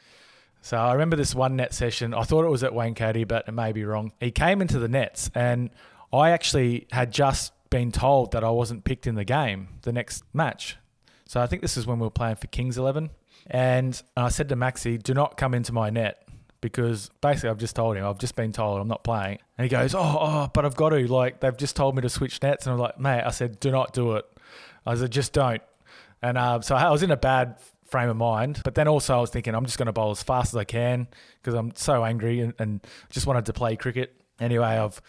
So 0.61 0.77
I 0.77 0.93
remember 0.93 1.15
this 1.15 1.33
one 1.35 1.55
net 1.55 1.73
session. 1.73 2.13
I 2.13 2.23
thought 2.23 2.45
it 2.45 2.49
was 2.49 2.63
at 2.63 2.71
Wankhede, 2.71 3.27
but 3.27 3.47
it 3.47 3.51
may 3.51 3.71
be 3.71 3.83
wrong. 3.83 4.11
He 4.19 4.31
came 4.31 4.61
into 4.61 4.79
the 4.79 4.87
nets 4.87 5.29
and 5.33 5.69
I 6.11 6.31
actually 6.31 6.87
had 6.91 7.11
just 7.11 7.53
been 7.69 7.91
told 7.91 8.31
that 8.33 8.43
I 8.43 8.49
wasn't 8.49 8.83
picked 8.83 9.07
in 9.07 9.15
the 9.15 9.25
game 9.25 9.69
the 9.81 9.91
next 9.91 10.23
match. 10.33 10.77
So 11.25 11.41
I 11.41 11.47
think 11.47 11.61
this 11.61 11.77
is 11.77 11.87
when 11.87 11.99
we 11.99 12.05
were 12.05 12.11
playing 12.11 12.35
for 12.35 12.47
Kings 12.47 12.77
11. 12.77 13.09
And 13.47 14.01
I 14.15 14.29
said 14.29 14.49
to 14.49 14.55
Maxi, 14.55 15.01
do 15.01 15.13
not 15.13 15.37
come 15.37 15.53
into 15.53 15.73
my 15.73 15.89
net 15.89 16.22
because 16.63 17.11
basically 17.19 17.49
I've 17.49 17.57
just 17.57 17.75
told 17.75 17.97
him, 17.97 18.05
I've 18.05 18.17
just 18.17 18.37
been 18.37 18.53
told 18.53 18.79
I'm 18.79 18.87
not 18.87 19.03
playing. 19.03 19.39
And 19.57 19.65
he 19.65 19.69
goes, 19.69 19.93
oh, 19.93 19.99
oh, 19.99 20.49
but 20.53 20.63
I've 20.65 20.77
got 20.77 20.89
to. 20.89 21.05
Like, 21.13 21.41
they've 21.41 21.57
just 21.57 21.75
told 21.75 21.93
me 21.93 22.01
to 22.01 22.09
switch 22.09 22.41
nets. 22.41 22.65
And 22.65 22.73
I'm 22.73 22.79
like, 22.79 22.97
mate, 22.97 23.21
I 23.21 23.31
said, 23.31 23.59
do 23.59 23.69
not 23.69 23.91
do 23.91 24.13
it. 24.13 24.25
I 24.85 24.95
said, 24.95 25.11
just 25.11 25.33
don't. 25.33 25.61
And 26.21 26.37
uh, 26.37 26.61
so 26.61 26.73
I 26.75 26.89
was 26.89 27.03
in 27.03 27.11
a 27.11 27.17
bad 27.17 27.57
frame 27.85 28.07
of 28.07 28.15
mind. 28.15 28.61
But 28.63 28.75
then 28.75 28.87
also 28.87 29.17
I 29.17 29.19
was 29.19 29.29
thinking, 29.29 29.53
I'm 29.53 29.65
just 29.65 29.77
going 29.77 29.87
to 29.87 29.91
bowl 29.91 30.11
as 30.11 30.23
fast 30.23 30.53
as 30.53 30.57
I 30.57 30.63
can 30.63 31.09
because 31.41 31.53
I'm 31.53 31.75
so 31.75 32.05
angry 32.05 32.39
and, 32.39 32.53
and 32.57 32.79
just 33.09 33.27
wanted 33.27 33.45
to 33.47 33.53
play 33.53 33.75
cricket. 33.75 34.15
Anyway, 34.39 34.65
I've, 34.65 35.01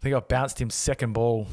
I 0.00 0.02
think 0.02 0.14
I've 0.14 0.28
bounced 0.28 0.60
him 0.60 0.68
second 0.68 1.14
ball. 1.14 1.46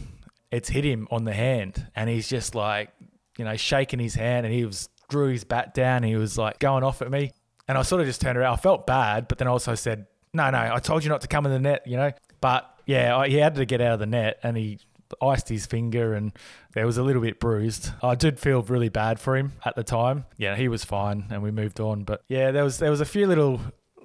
It's 0.52 0.68
hit 0.68 0.84
him 0.84 1.08
on 1.10 1.24
the 1.24 1.34
hand. 1.34 1.88
And 1.96 2.10
he's 2.10 2.28
just 2.28 2.54
like, 2.54 2.90
you 3.38 3.46
know, 3.46 3.56
shaking 3.56 4.00
his 4.00 4.16
hand 4.16 4.46
and 4.46 4.54
he 4.54 4.66
was 4.66 4.90
drew 5.10 5.30
his 5.30 5.46
bat 5.46 5.74
down. 5.74 6.04
He 6.04 6.18
was 6.18 6.38
like 6.38 6.60
going 6.60 6.84
off 6.84 7.02
at 7.02 7.10
me. 7.10 7.32
And 7.68 7.78
I 7.78 7.82
sort 7.82 8.02
of 8.02 8.08
just 8.08 8.22
turned 8.22 8.38
around. 8.38 8.54
I 8.54 8.56
felt 8.58 8.88
bad, 8.88 9.28
but 9.28 9.38
then 9.38 9.48
I 9.48 9.52
also 9.52 9.76
said, 9.76 10.08
no, 10.34 10.50
no, 10.50 10.58
I 10.74 10.80
told 10.80 11.04
you 11.04 11.10
not 11.10 11.22
to 11.22 11.28
come 11.28 11.46
in 11.46 11.52
the 11.52 11.60
net, 11.60 11.84
you 11.86 11.98
know? 11.98 12.12
But 12.42 12.70
yeah, 12.86 13.16
I, 13.18 13.28
he 13.28 13.36
had 13.38 13.56
to 13.56 13.66
get 13.66 13.82
out 13.82 13.94
of 13.94 14.00
the 14.00 14.06
net 14.06 14.40
and 14.44 14.56
he 14.56 14.80
iced 15.22 15.50
his 15.50 15.66
finger 15.66 16.14
and 16.14 16.32
there 16.74 16.86
was 16.86 16.98
a 16.98 17.04
little 17.04 17.22
bit 17.22 17.40
bruised. 17.40 17.92
I 18.04 18.16
did 18.16 18.40
feel 18.40 18.62
really 18.62 18.90
bad 18.90 19.20
for 19.20 19.36
him 19.38 19.54
at 19.66 19.76
the 19.76 19.84
time. 19.84 20.26
Yeah, 20.38 20.56
he 20.56 20.68
was 20.68 20.84
fine 20.86 21.26
and 21.30 21.42
we 21.42 21.52
moved 21.52 21.80
on. 21.80 22.04
But 22.04 22.24
yeah, 22.28 22.52
there 22.52 22.64
was 22.64 22.78
there 22.80 22.92
was 22.92 23.02
a 23.02 23.06
few 23.06 23.26
little 23.28 23.60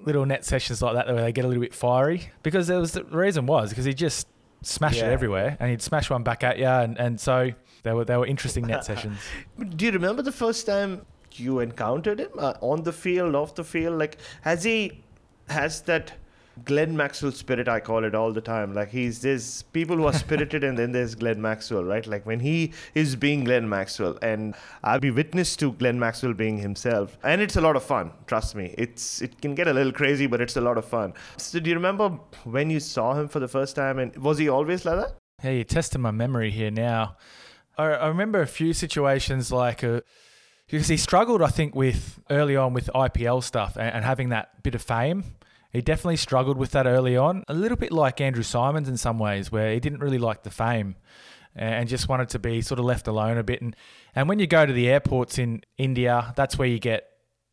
little 0.05 0.25
net 0.27 0.45
sessions 0.45 0.81
like 0.83 0.95
that 0.95 1.07
where 1.07 1.23
they 1.23 1.33
get 1.33 1.45
a 1.45 1.49
little 1.49 1.61
bit 1.63 1.75
fiery 1.75 2.31
because 2.43 2.67
there 2.69 2.79
was 2.79 2.93
the 2.93 3.05
reason 3.05 3.47
was 3.47 3.71
because 3.71 3.85
he 3.85 3.95
just 3.95 4.27
smashed 4.63 4.99
Yeah. 4.99 5.09
it 5.09 5.13
everywhere 5.13 5.57
and 5.61 5.71
he'd 5.71 5.83
smash 5.83 6.09
one 6.09 6.23
back 6.23 6.43
at 6.45 6.59
you 6.59 6.67
and, 6.67 6.97
and 6.99 7.21
so 7.21 7.51
they 7.83 7.93
were 7.93 8.05
they 8.05 8.17
were 8.17 8.27
interesting 8.27 8.67
net 8.67 8.85
sessions. 8.85 9.19
Do 9.77 9.85
you 9.87 9.93
remember 9.93 10.23
the 10.23 10.33
first 10.33 10.67
time 10.67 11.05
you 11.39 11.61
encountered 11.61 12.21
him 12.21 12.31
uh, 12.39 12.55
on 12.61 12.83
the 12.83 12.93
field, 12.93 13.35
off 13.35 13.55
the 13.55 13.65
field? 13.65 13.99
Like, 13.99 14.19
has 14.43 14.65
he 14.65 15.03
has 15.49 15.83
that 15.83 16.13
Glenn 16.65 16.97
Maxwell 16.97 17.33
spirit? 17.33 17.69
I 17.69 17.81
call 17.81 18.05
it 18.05 18.15
all 18.15 18.33
the 18.33 18.41
time. 18.41 18.75
Like, 18.75 18.91
he's 18.91 19.23
there's 19.23 19.63
people 19.63 19.97
who 19.97 20.07
are 20.07 20.13
spirited, 20.25 20.65
and 20.65 20.79
then 20.79 20.93
there's 20.93 21.15
Glenn 21.15 21.41
Maxwell, 21.41 21.85
right? 21.85 22.07
Like 22.07 22.27
when 22.27 22.41
he 22.41 22.73
is 22.95 23.17
being 23.17 23.45
Glenn 23.45 23.69
Maxwell, 23.69 24.19
and 24.23 24.55
I'll 24.85 25.01
be 25.01 25.11
witness 25.11 25.57
to 25.57 25.73
Glenn 25.73 25.99
Maxwell 25.99 26.35
being 26.35 26.59
himself, 26.59 27.19
and 27.23 27.41
it's 27.41 27.57
a 27.57 27.61
lot 27.61 27.77
of 27.77 27.83
fun. 27.83 28.13
Trust 28.27 28.55
me, 28.55 28.75
it's 28.79 29.23
it 29.23 29.41
can 29.41 29.55
get 29.55 29.69
a 29.69 29.73
little 29.73 29.93
crazy, 29.93 30.27
but 30.27 30.41
it's 30.41 30.57
a 30.57 30.61
lot 30.61 30.79
of 30.79 30.85
fun. 30.85 31.15
So, 31.37 31.61
do 31.61 31.71
you 31.71 31.77
remember 31.77 32.11
when 32.45 32.71
you 32.71 32.81
saw 32.81 33.15
him 33.15 33.29
for 33.29 33.41
the 33.41 33.49
first 33.49 33.77
time, 33.77 33.99
and 33.99 34.17
was 34.17 34.39
he 34.39 34.49
always 34.49 34.85
like 34.85 34.97
that? 34.97 35.15
Hey, 35.41 35.57
you're 35.57 35.65
testing 35.65 36.01
my 36.01 36.13
memory 36.13 36.51
here 36.51 36.71
now. 36.71 37.17
I, 37.77 37.85
I 37.85 38.07
remember 38.09 38.41
a 38.41 38.47
few 38.47 38.73
situations 38.73 39.51
like 39.51 39.83
uh 39.83 40.03
because 40.73 40.89
he 40.89 40.97
struggled, 40.97 41.43
I 41.43 41.49
think, 41.49 41.75
with 41.75 42.19
early 42.31 42.57
on 42.57 42.73
with 42.73 42.89
IPL 42.95 43.43
stuff 43.45 43.77
and, 43.77 43.95
and 43.95 44.05
having 44.05 44.31
that 44.31 44.63
bit 44.63 44.75
of 44.75 44.83
fame. 44.83 45.23
He 45.71 45.83
definitely 45.83 46.17
struggled 46.17 46.57
with 46.57 46.71
that 46.73 46.87
early 46.87 47.17
on, 47.17 47.45
a 47.47 47.55
little 47.55 47.77
bit 47.77 47.93
like 47.93 48.21
Andrew 48.21 48.43
Symonds 48.43 48.89
in 48.89 48.97
some 48.97 49.19
ways, 49.19 49.53
where 49.53 49.73
he 49.73 49.81
didn't 49.81 50.01
really 50.01 50.19
like 50.19 50.43
the 50.43 50.51
fame 50.51 50.97
and 51.55 51.89
just 51.89 52.09
wanted 52.09 52.31
to 52.31 52.39
be 52.39 52.63
sort 52.63 52.79
of 52.79 52.87
left 52.87 53.07
alone 53.07 53.37
a 53.37 53.43
bit. 53.43 53.61
And 53.61 53.77
and 54.15 54.29
when 54.29 54.39
you 54.39 54.47
go 54.47 54.65
to 54.65 54.73
the 54.73 54.89
airports 54.89 55.39
in 55.39 55.63
India, 55.77 56.33
that's 56.37 56.57
where 56.57 56.69
you 56.69 56.79
get 56.79 57.07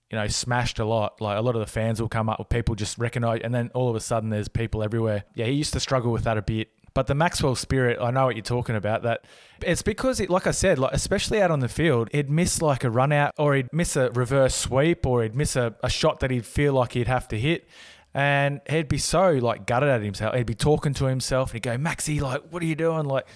you 0.09 0.17
know 0.17 0.27
smashed 0.27 0.79
a 0.79 0.85
lot. 0.85 1.19
Like 1.19 1.37
a 1.37 1.41
lot 1.41 1.55
of 1.55 1.61
the 1.61 1.67
fans 1.67 2.01
will 2.01 2.09
come 2.09 2.29
up 2.29 2.39
with 2.39 2.49
people 2.49 2.75
just 2.75 2.97
recognize, 2.97 3.41
and 3.43 3.53
then 3.53 3.69
all 3.73 3.89
of 3.89 3.95
a 3.95 4.01
sudden 4.01 4.29
there's 4.29 4.47
people 4.47 4.81
everywhere. 4.81 5.25
Yeah, 5.35 5.45
he 5.45 5.53
used 5.53 5.73
to 5.73 5.79
struggle 5.79 6.11
with 6.11 6.23
that 6.23 6.37
a 6.37 6.41
bit. 6.41 6.69
But 6.93 7.07
the 7.07 7.15
Maxwell 7.15 7.55
spirit, 7.55 7.99
I 8.01 8.11
know 8.11 8.25
what 8.25 8.35
you're 8.35 8.43
talking 8.43 8.75
about. 8.75 9.03
That 9.03 9.25
it's 9.61 9.81
because, 9.81 10.19
it, 10.19 10.29
like 10.29 10.47
I 10.47 10.51
said, 10.51 10.79
like 10.79 10.93
especially 10.93 11.41
out 11.41 11.51
on 11.51 11.59
the 11.59 11.67
field, 11.67 12.09
he'd 12.11 12.29
miss 12.29 12.61
like 12.61 12.83
a 12.83 12.89
run 12.89 13.11
out, 13.11 13.33
or 13.37 13.55
he'd 13.55 13.71
miss 13.71 13.95
a 13.95 14.11
reverse 14.11 14.55
sweep, 14.55 15.05
or 15.05 15.23
he'd 15.23 15.35
miss 15.35 15.55
a, 15.55 15.75
a 15.83 15.89
shot 15.89 16.19
that 16.21 16.31
he'd 16.31 16.45
feel 16.45 16.73
like 16.73 16.93
he'd 16.93 17.07
have 17.07 17.27
to 17.29 17.39
hit, 17.39 17.67
and 18.13 18.61
he'd 18.69 18.87
be 18.87 18.97
so 18.97 19.31
like 19.33 19.65
gutted 19.65 19.89
at 19.89 20.01
himself. 20.01 20.35
He'd 20.35 20.45
be 20.45 20.55
talking 20.55 20.93
to 20.95 21.05
himself, 21.05 21.49
and 21.49 21.55
he'd 21.55 21.63
go, 21.63 21.77
"Maxie, 21.77 22.19
like, 22.19 22.43
what 22.49 22.63
are 22.63 22.65
you 22.65 22.75
doing? 22.75 23.05
Like, 23.05 23.27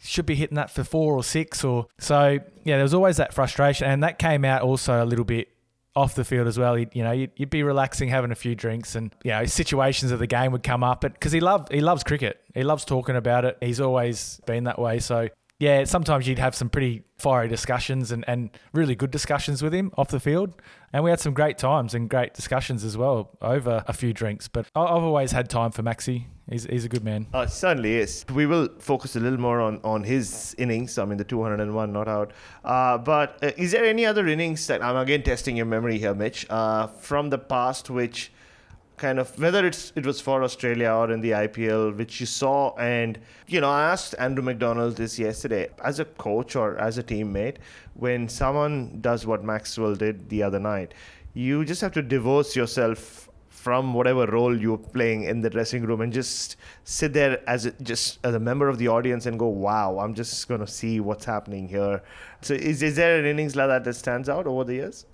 should 0.00 0.26
be 0.26 0.34
hitting 0.34 0.56
that 0.56 0.70
for 0.70 0.84
four 0.84 1.14
or 1.14 1.24
six, 1.24 1.64
or 1.64 1.86
so." 1.98 2.38
Yeah, 2.64 2.76
there 2.76 2.82
was 2.82 2.94
always 2.94 3.18
that 3.18 3.34
frustration, 3.34 3.86
and 3.86 4.02
that 4.02 4.18
came 4.18 4.44
out 4.44 4.62
also 4.62 5.02
a 5.02 5.06
little 5.06 5.24
bit 5.24 5.48
off 5.96 6.14
the 6.14 6.24
field 6.24 6.46
as 6.46 6.58
well. 6.58 6.74
He'd, 6.74 6.94
you 6.94 7.04
know, 7.04 7.12
you'd, 7.12 7.30
you'd 7.36 7.50
be 7.50 7.62
relaxing, 7.62 8.08
having 8.08 8.30
a 8.30 8.34
few 8.34 8.54
drinks, 8.54 8.94
and 8.94 9.14
you 9.24 9.30
know, 9.30 9.44
situations 9.44 10.10
of 10.12 10.18
the 10.18 10.26
game 10.26 10.52
would 10.52 10.62
come 10.62 10.82
up. 10.82 11.02
Because 11.02 11.32
he 11.32 11.40
loved, 11.40 11.72
he 11.72 11.80
loves 11.80 12.02
cricket. 12.02 12.40
He 12.54 12.62
loves 12.62 12.84
talking 12.84 13.16
about 13.16 13.44
it. 13.44 13.56
He's 13.60 13.80
always 13.80 14.40
been 14.46 14.64
that 14.64 14.78
way. 14.78 14.98
So 14.98 15.28
yeah, 15.58 15.84
sometimes 15.84 16.26
you'd 16.26 16.38
have 16.38 16.54
some 16.54 16.68
pretty 16.68 17.04
fiery 17.18 17.48
discussions 17.48 18.10
and, 18.10 18.24
and 18.26 18.50
really 18.72 18.94
good 18.94 19.10
discussions 19.10 19.62
with 19.62 19.72
him 19.72 19.92
off 19.96 20.08
the 20.08 20.18
field. 20.18 20.52
And 20.92 21.04
we 21.04 21.10
had 21.10 21.20
some 21.20 21.32
great 21.32 21.58
times 21.58 21.94
and 21.94 22.10
great 22.10 22.34
discussions 22.34 22.84
as 22.84 22.96
well 22.96 23.30
over 23.40 23.84
a 23.86 23.92
few 23.92 24.12
drinks. 24.12 24.48
But 24.48 24.66
I've 24.74 25.02
always 25.02 25.32
had 25.32 25.48
time 25.48 25.70
for 25.70 25.82
Maxi. 25.82 26.26
He's, 26.50 26.64
he's 26.64 26.84
a 26.84 26.88
good 26.88 27.04
man. 27.04 27.28
Uh, 27.32 27.46
certainly 27.46 27.94
is. 27.94 28.24
We 28.34 28.46
will 28.46 28.68
focus 28.78 29.16
a 29.16 29.20
little 29.20 29.40
more 29.40 29.60
on, 29.60 29.80
on 29.84 30.02
his 30.02 30.54
innings. 30.58 30.98
I 30.98 31.04
mean, 31.04 31.18
the 31.18 31.24
201 31.24 31.92
not 31.92 32.08
out. 32.08 32.32
Uh, 32.64 32.98
but 32.98 33.38
uh, 33.42 33.52
is 33.56 33.70
there 33.72 33.84
any 33.84 34.04
other 34.04 34.26
innings 34.26 34.66
that 34.66 34.82
I'm 34.82 34.96
again 34.96 35.22
testing 35.22 35.56
your 35.56 35.66
memory 35.66 35.98
here, 35.98 36.14
Mitch, 36.14 36.46
uh, 36.50 36.88
from 36.88 37.30
the 37.30 37.38
past 37.38 37.90
which 37.90 38.32
kind 38.96 39.18
of 39.18 39.38
whether 39.38 39.66
it's 39.66 39.92
it 39.96 40.06
was 40.06 40.20
for 40.20 40.42
Australia 40.42 40.90
or 40.90 41.10
in 41.10 41.20
the 41.20 41.30
IPL, 41.32 41.96
which 41.96 42.20
you 42.20 42.26
saw 42.26 42.74
and 42.76 43.18
you 43.46 43.60
know 43.60 43.70
I 43.70 43.90
asked 43.90 44.14
Andrew 44.18 44.44
McDonald 44.44 44.96
this 44.96 45.18
yesterday 45.18 45.68
as 45.82 46.00
a 46.00 46.04
coach 46.04 46.56
or 46.56 46.76
as 46.78 46.98
a 46.98 47.02
teammate 47.02 47.56
when 47.94 48.28
someone 48.28 48.98
does 49.00 49.26
what 49.26 49.44
Maxwell 49.44 49.94
did 49.94 50.28
the 50.28 50.42
other 50.42 50.58
night, 50.58 50.94
you 51.32 51.64
just 51.64 51.80
have 51.80 51.92
to 51.92 52.02
divorce 52.02 52.54
yourself 52.54 53.28
from 53.64 53.94
whatever 53.94 54.26
role 54.26 54.54
you're 54.54 54.76
playing 54.76 55.22
in 55.22 55.40
the 55.40 55.48
dressing 55.48 55.84
room 55.86 56.02
and 56.02 56.12
just 56.12 56.56
sit 56.84 57.14
there 57.14 57.40
as 57.48 57.64
a, 57.64 57.70
just 57.82 58.18
as 58.22 58.34
a 58.34 58.38
member 58.38 58.68
of 58.68 58.76
the 58.76 58.86
audience 58.88 59.24
and 59.24 59.38
go, 59.38 59.46
wow, 59.46 59.98
I'm 59.98 60.12
just 60.12 60.46
going 60.48 60.60
to 60.60 60.66
see 60.66 61.00
what's 61.00 61.24
happening 61.24 61.66
here. 61.66 62.02
So 62.42 62.52
is, 62.52 62.82
is 62.82 62.96
there 62.96 63.18
an 63.18 63.24
innings 63.24 63.56
like 63.56 63.68
that 63.68 63.84
that 63.84 63.94
stands 63.94 64.28
out 64.28 64.46
over 64.46 64.64
the 64.64 64.74
years? 64.74 65.06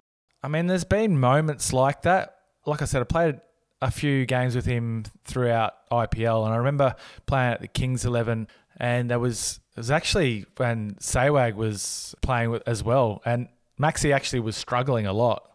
I 0.43 0.49
mean, 0.49 0.67
there's 0.67 0.83
been 0.83 1.21
moments 1.21 1.73
like 1.73 2.03
that. 2.03 2.39
Like 2.67 2.83
I 2.83 2.87
said, 2.87 3.03
I 3.03 3.05
played 3.05 3.41
a 3.83 3.91
few 3.91 4.27
games 4.27 4.55
with 4.55 4.67
him 4.67 5.05
throughout 5.25 5.75
IPL, 5.91 6.45
and 6.45 6.55
I 6.55 6.57
remember 6.57 6.95
playing 7.27 7.55
at 7.55 7.61
the 7.61 7.69
Kings 7.69 8.05
Eleven, 8.05 8.49
and 8.77 9.11
there 9.11 9.19
was 9.19 9.61
it 9.77 9.81
was 9.81 9.91
actually 9.91 10.47
when 10.57 10.95
Sehwag 10.97 11.55
was 11.55 12.15
playing 12.23 12.51
with 12.51 12.63
as 12.67 12.85
well, 12.85 13.23
and 13.25 13.49
Maxi 13.81 14.15
actually 14.15 14.41
was 14.41 14.57
struggling 14.57 15.07
a 15.07 15.13
lot, 15.13 15.51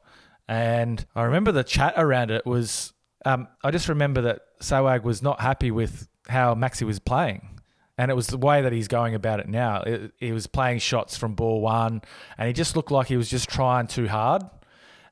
and 0.48 1.06
I 1.16 1.24
remember 1.24 1.52
the 1.52 1.64
chat 1.64 1.94
around 1.98 2.32
it 2.32 2.46
was. 2.46 2.92
Um, 3.28 3.48
I 3.64 3.72
just 3.72 3.90
remember 3.90 4.22
that 4.22 4.42
Sehwag 4.62 5.04
was 5.04 5.24
not 5.24 5.42
happy 5.42 5.72
with 5.72 6.08
how 6.28 6.56
Maxi 6.56 6.84
was 6.84 7.00
playing. 7.00 7.60
And 7.98 8.12
it 8.12 8.14
was 8.14 8.28
the 8.28 8.38
way 8.38 8.62
that 8.62 8.74
he's 8.74 8.90
going 8.90 9.16
about 9.16 9.40
it 9.40 9.48
now. 9.48 9.82
It, 9.82 10.12
he 10.20 10.32
was 10.34 10.48
playing 10.48 10.80
shots 10.80 11.18
from 11.18 11.34
ball 11.34 11.62
one, 11.62 12.02
and 12.38 12.48
he 12.48 12.54
just 12.54 12.76
looked 12.76 12.92
like 12.92 13.08
he 13.08 13.16
was 13.16 13.30
just 13.30 13.50
trying 13.50 13.88
too 13.88 14.08
hard. 14.08 14.44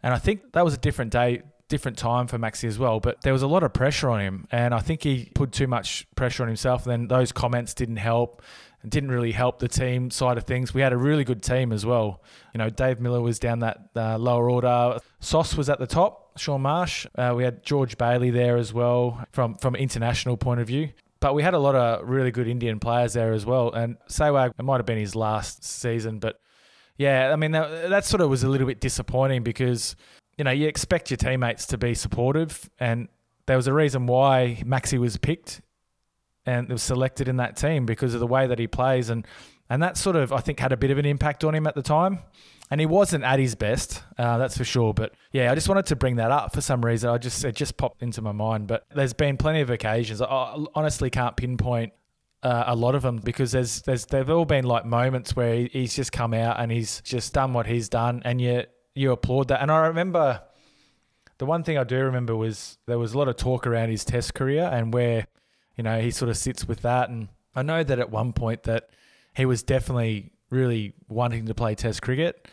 And 0.01 0.13
I 0.13 0.17
think 0.17 0.51
that 0.51 0.65
was 0.65 0.73
a 0.73 0.77
different 0.77 1.11
day, 1.11 1.43
different 1.73 1.97
time 1.97 2.27
for 2.27 2.37
Maxi 2.37 2.65
as 2.67 2.77
well. 2.77 2.99
But 2.99 3.21
there 3.21 3.33
was 3.33 3.41
a 3.41 3.47
lot 3.47 3.63
of 3.63 3.73
pressure 3.73 4.11
on 4.11 4.19
him, 4.19 4.47
and 4.51 4.75
I 4.75 4.79
think 4.79 5.01
he 5.01 5.31
put 5.33 5.51
too 5.51 5.65
much 5.65 6.05
pressure 6.15 6.43
on 6.43 6.47
himself. 6.47 6.85
And 6.85 6.91
then 6.91 7.07
those 7.07 7.31
comments 7.31 7.73
didn't 7.73 7.97
help. 7.97 8.43
It 8.83 8.91
didn't 8.91 9.09
really 9.09 9.31
help 9.31 9.57
the 9.57 9.67
team 9.67 10.11
side 10.11 10.37
of 10.37 10.43
things. 10.43 10.71
We 10.71 10.81
had 10.81 10.93
a 10.93 10.97
really 10.97 11.23
good 11.23 11.41
team 11.41 11.71
as 11.71 11.83
well. 11.83 12.21
You 12.53 12.59
know, 12.59 12.69
Dave 12.69 12.99
Miller 12.99 13.21
was 13.21 13.39
down 13.39 13.59
that 13.59 13.89
uh, 13.95 14.19
lower 14.19 14.51
order. 14.51 14.99
Sauce 15.19 15.57
was 15.57 15.67
at 15.67 15.79
the 15.79 15.87
top. 15.87 16.37
Shaun 16.37 16.61
Marsh. 16.61 17.07
Uh, 17.15 17.33
we 17.35 17.43
had 17.43 17.63
George 17.63 17.97
Bailey 17.97 18.29
there 18.29 18.57
as 18.57 18.71
well 18.71 19.25
from 19.31 19.55
from 19.55 19.75
international 19.75 20.37
point 20.37 20.59
of 20.59 20.67
view. 20.67 20.89
But 21.21 21.33
we 21.33 21.41
had 21.41 21.55
a 21.55 21.59
lot 21.59 21.73
of 21.73 22.07
really 22.07 22.29
good 22.29 22.47
Indian 22.47 22.79
players 22.79 23.13
there 23.13 23.33
as 23.33 23.45
well. 23.47 23.71
And 23.71 23.97
Sehwag, 24.09 24.51
it 24.59 24.63
might 24.63 24.77
have 24.77 24.85
been 24.85 24.99
his 24.99 25.15
last 25.15 25.63
season, 25.63 26.19
but 26.19 26.39
yeah, 26.97 27.31
I 27.33 27.35
mean, 27.37 27.51
that, 27.53 27.89
that 27.89 28.05
sort 28.05 28.21
of 28.21 28.29
was 28.29 28.43
a 28.43 28.49
little 28.49 28.67
bit 28.67 28.79
disappointing 28.79 29.41
because, 29.41 29.95
you 30.37 30.43
know, 30.43 30.51
you 30.51 30.67
expect 30.67 31.11
your 31.11 31.17
teammates 31.17 31.65
to 31.67 31.77
be 31.77 31.93
supportive. 31.93 32.69
And 32.79 33.07
there 33.45 33.57
was 33.57 33.67
a 33.67 33.73
reason 33.73 34.07
why 34.07 34.61
Maxi 34.65 34.97
was 34.97 35.17
picked 35.17 35.61
and 36.45 36.69
was 36.69 36.83
selected 36.83 37.27
in 37.27 37.37
that 37.37 37.55
team 37.55 37.85
because 37.85 38.13
of 38.13 38.19
the 38.19 38.27
way 38.27 38.47
that 38.47 38.59
he 38.59 38.67
plays. 38.67 39.09
And, 39.09 39.25
and 39.69 39.81
that 39.81 39.97
sort 39.97 40.15
of, 40.15 40.33
I 40.33 40.39
think, 40.39 40.59
had 40.59 40.71
a 40.71 40.77
bit 40.77 40.91
of 40.91 40.97
an 40.97 41.05
impact 41.05 41.43
on 41.43 41.55
him 41.55 41.67
at 41.67 41.75
the 41.75 41.81
time. 41.81 42.19
And 42.71 42.79
he 42.79 42.87
wasn't 42.87 43.23
at 43.23 43.39
his 43.39 43.53
best, 43.53 44.01
uh, 44.17 44.37
that's 44.37 44.57
for 44.57 44.63
sure. 44.63 44.93
But 44.93 45.13
yeah, 45.31 45.51
I 45.51 45.55
just 45.55 45.69
wanted 45.69 45.85
to 45.87 45.95
bring 45.95 46.15
that 46.15 46.31
up 46.31 46.53
for 46.53 46.61
some 46.61 46.83
reason. 46.83 47.09
I 47.09 47.17
just 47.19 47.43
it 47.43 47.55
just 47.55 47.77
popped 47.77 48.01
into 48.01 48.21
my 48.21 48.31
mind. 48.31 48.67
But 48.67 48.85
there's 48.95 49.13
been 49.13 49.37
plenty 49.37 49.61
of 49.61 49.69
occasions. 49.69 50.21
I 50.21 50.57
honestly 50.73 51.11
can't 51.11 51.35
pinpoint 51.35 51.93
uh, 52.41 52.63
a 52.67 52.75
lot 52.75 52.95
of 52.95 53.03
them 53.03 53.17
because 53.17 53.51
there's 53.51 53.81
there's 53.83 54.05
they've 54.05 54.29
all 54.29 54.45
been 54.45 54.65
like 54.65 54.85
moments 54.85 55.35
where 55.35 55.55
he, 55.55 55.69
he's 55.71 55.95
just 55.95 56.11
come 56.11 56.33
out 56.33 56.59
and 56.59 56.71
he's 56.71 57.01
just 57.01 57.33
done 57.33 57.53
what 57.53 57.67
he's 57.67 57.89
done, 57.89 58.21
and 58.25 58.41
you 58.41 58.63
you 58.95 59.11
applaud 59.11 59.47
that. 59.49 59.61
And 59.61 59.71
I 59.71 59.87
remember 59.87 60.41
the 61.37 61.45
one 61.45 61.63
thing 61.63 61.77
I 61.77 61.83
do 61.83 61.97
remember 61.97 62.35
was 62.35 62.77
there 62.85 62.99
was 62.99 63.13
a 63.13 63.17
lot 63.17 63.27
of 63.27 63.35
talk 63.35 63.65
around 63.65 63.89
his 63.89 64.05
Test 64.05 64.33
career 64.33 64.69
and 64.71 64.93
where 64.93 65.27
you 65.75 65.83
know 65.83 65.99
he 65.99 66.11
sort 66.11 66.29
of 66.29 66.37
sits 66.37 66.67
with 66.67 66.81
that. 66.81 67.09
And 67.09 67.29
I 67.55 67.63
know 67.63 67.83
that 67.83 67.99
at 67.99 68.11
one 68.11 68.33
point 68.33 68.63
that 68.63 68.89
he 69.35 69.45
was 69.45 69.63
definitely 69.63 70.31
really 70.49 70.93
wanting 71.07 71.45
to 71.47 71.53
play 71.53 71.75
Test 71.75 72.01
cricket. 72.01 72.47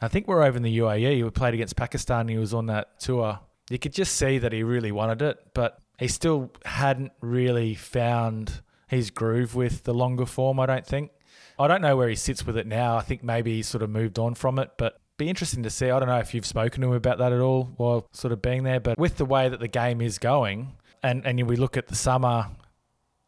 I 0.00 0.08
think 0.08 0.28
we're 0.28 0.42
over 0.42 0.56
in 0.56 0.62
the 0.62 0.78
UAE. 0.78 1.24
He 1.24 1.30
played 1.30 1.54
against 1.54 1.76
Pakistan. 1.76 2.28
He 2.28 2.36
was 2.36 2.52
on 2.52 2.66
that 2.66 3.00
tour. 3.00 3.40
You 3.70 3.78
could 3.78 3.92
just 3.92 4.14
see 4.14 4.38
that 4.38 4.52
he 4.52 4.62
really 4.62 4.92
wanted 4.92 5.22
it, 5.22 5.38
but 5.54 5.78
he 5.98 6.08
still 6.08 6.52
hadn't 6.64 7.12
really 7.20 7.74
found 7.74 8.60
his 8.86 9.10
groove 9.10 9.54
with 9.54 9.84
the 9.84 9.94
longer 9.94 10.26
form, 10.26 10.60
I 10.60 10.66
don't 10.66 10.86
think. 10.86 11.10
I 11.58 11.66
don't 11.66 11.80
know 11.80 11.96
where 11.96 12.08
he 12.08 12.14
sits 12.14 12.46
with 12.46 12.58
it 12.58 12.66
now. 12.66 12.96
I 12.96 13.00
think 13.00 13.24
maybe 13.24 13.56
he's 13.56 13.66
sort 13.66 13.82
of 13.82 13.90
moved 13.90 14.18
on 14.18 14.34
from 14.34 14.58
it, 14.58 14.72
but 14.76 15.00
be 15.16 15.28
interesting 15.28 15.62
to 15.62 15.70
see. 15.70 15.90
I 15.90 15.98
don't 15.98 16.08
know 16.08 16.18
if 16.18 16.34
you've 16.34 16.46
spoken 16.46 16.82
to 16.82 16.88
him 16.88 16.94
about 16.94 17.18
that 17.18 17.32
at 17.32 17.40
all 17.40 17.70
while 17.76 18.06
sort 18.12 18.32
of 18.32 18.42
being 18.42 18.64
there, 18.64 18.80
but 18.80 18.98
with 18.98 19.16
the 19.16 19.24
way 19.24 19.48
that 19.48 19.60
the 19.60 19.68
game 19.68 20.00
is 20.00 20.18
going, 20.18 20.76
and, 21.02 21.26
and 21.26 21.48
we 21.48 21.56
look 21.56 21.76
at 21.76 21.88
the 21.88 21.94
summer 21.94 22.46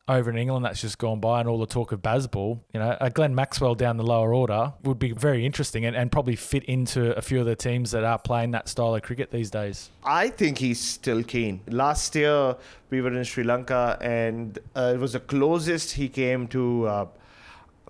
over 0.09 0.31
in 0.31 0.39
England 0.39 0.65
that's 0.65 0.81
just 0.81 0.97
gone 0.97 1.21
by 1.21 1.39
and 1.41 1.49
all 1.49 1.59
the 1.59 1.67
talk 1.67 1.93
of 1.93 2.01
Bazball, 2.01 2.61
you 2.73 2.81
know, 2.81 2.97
a 3.01 3.11
Glenn 3.11 3.35
Maxwell 3.35 3.75
down 3.75 3.99
the 3.99 4.05
lower 4.05 4.33
order 4.33 4.73
would 4.83 4.99
be 4.99 5.13
very 5.13 5.45
interesting 5.45 5.85
and, 5.85 5.95
and 5.95 6.11
probably 6.11 6.35
fit 6.35 6.65
into 6.65 7.15
a 7.17 7.21
few 7.21 7.41
of 7.41 7.47
the 7.47 7.55
teams 7.55 7.91
that 7.91 8.05
are 8.05 8.19
playing 8.19 8.53
that 8.53 8.69
style 8.69 8.95
of 8.95 9.03
cricket 9.03 9.31
these 9.31 9.51
days. 9.51 9.91
I 10.03 10.31
think 10.31 10.59
he's 10.59 10.81
still 10.81 11.23
keen. 11.23 11.61
Last 11.69 12.15
year 12.15 12.57
we 12.91 13.03
were 13.03 13.13
in 13.13 13.23
Sri 13.25 13.45
Lanka 13.45 13.99
and 14.01 14.59
uh, 14.75 14.93
it 14.95 14.99
was 14.99 15.13
the 15.13 15.21
closest 15.21 15.93
he 15.93 16.09
came 16.09 16.49
to 16.49 16.87
uh, 16.87 17.07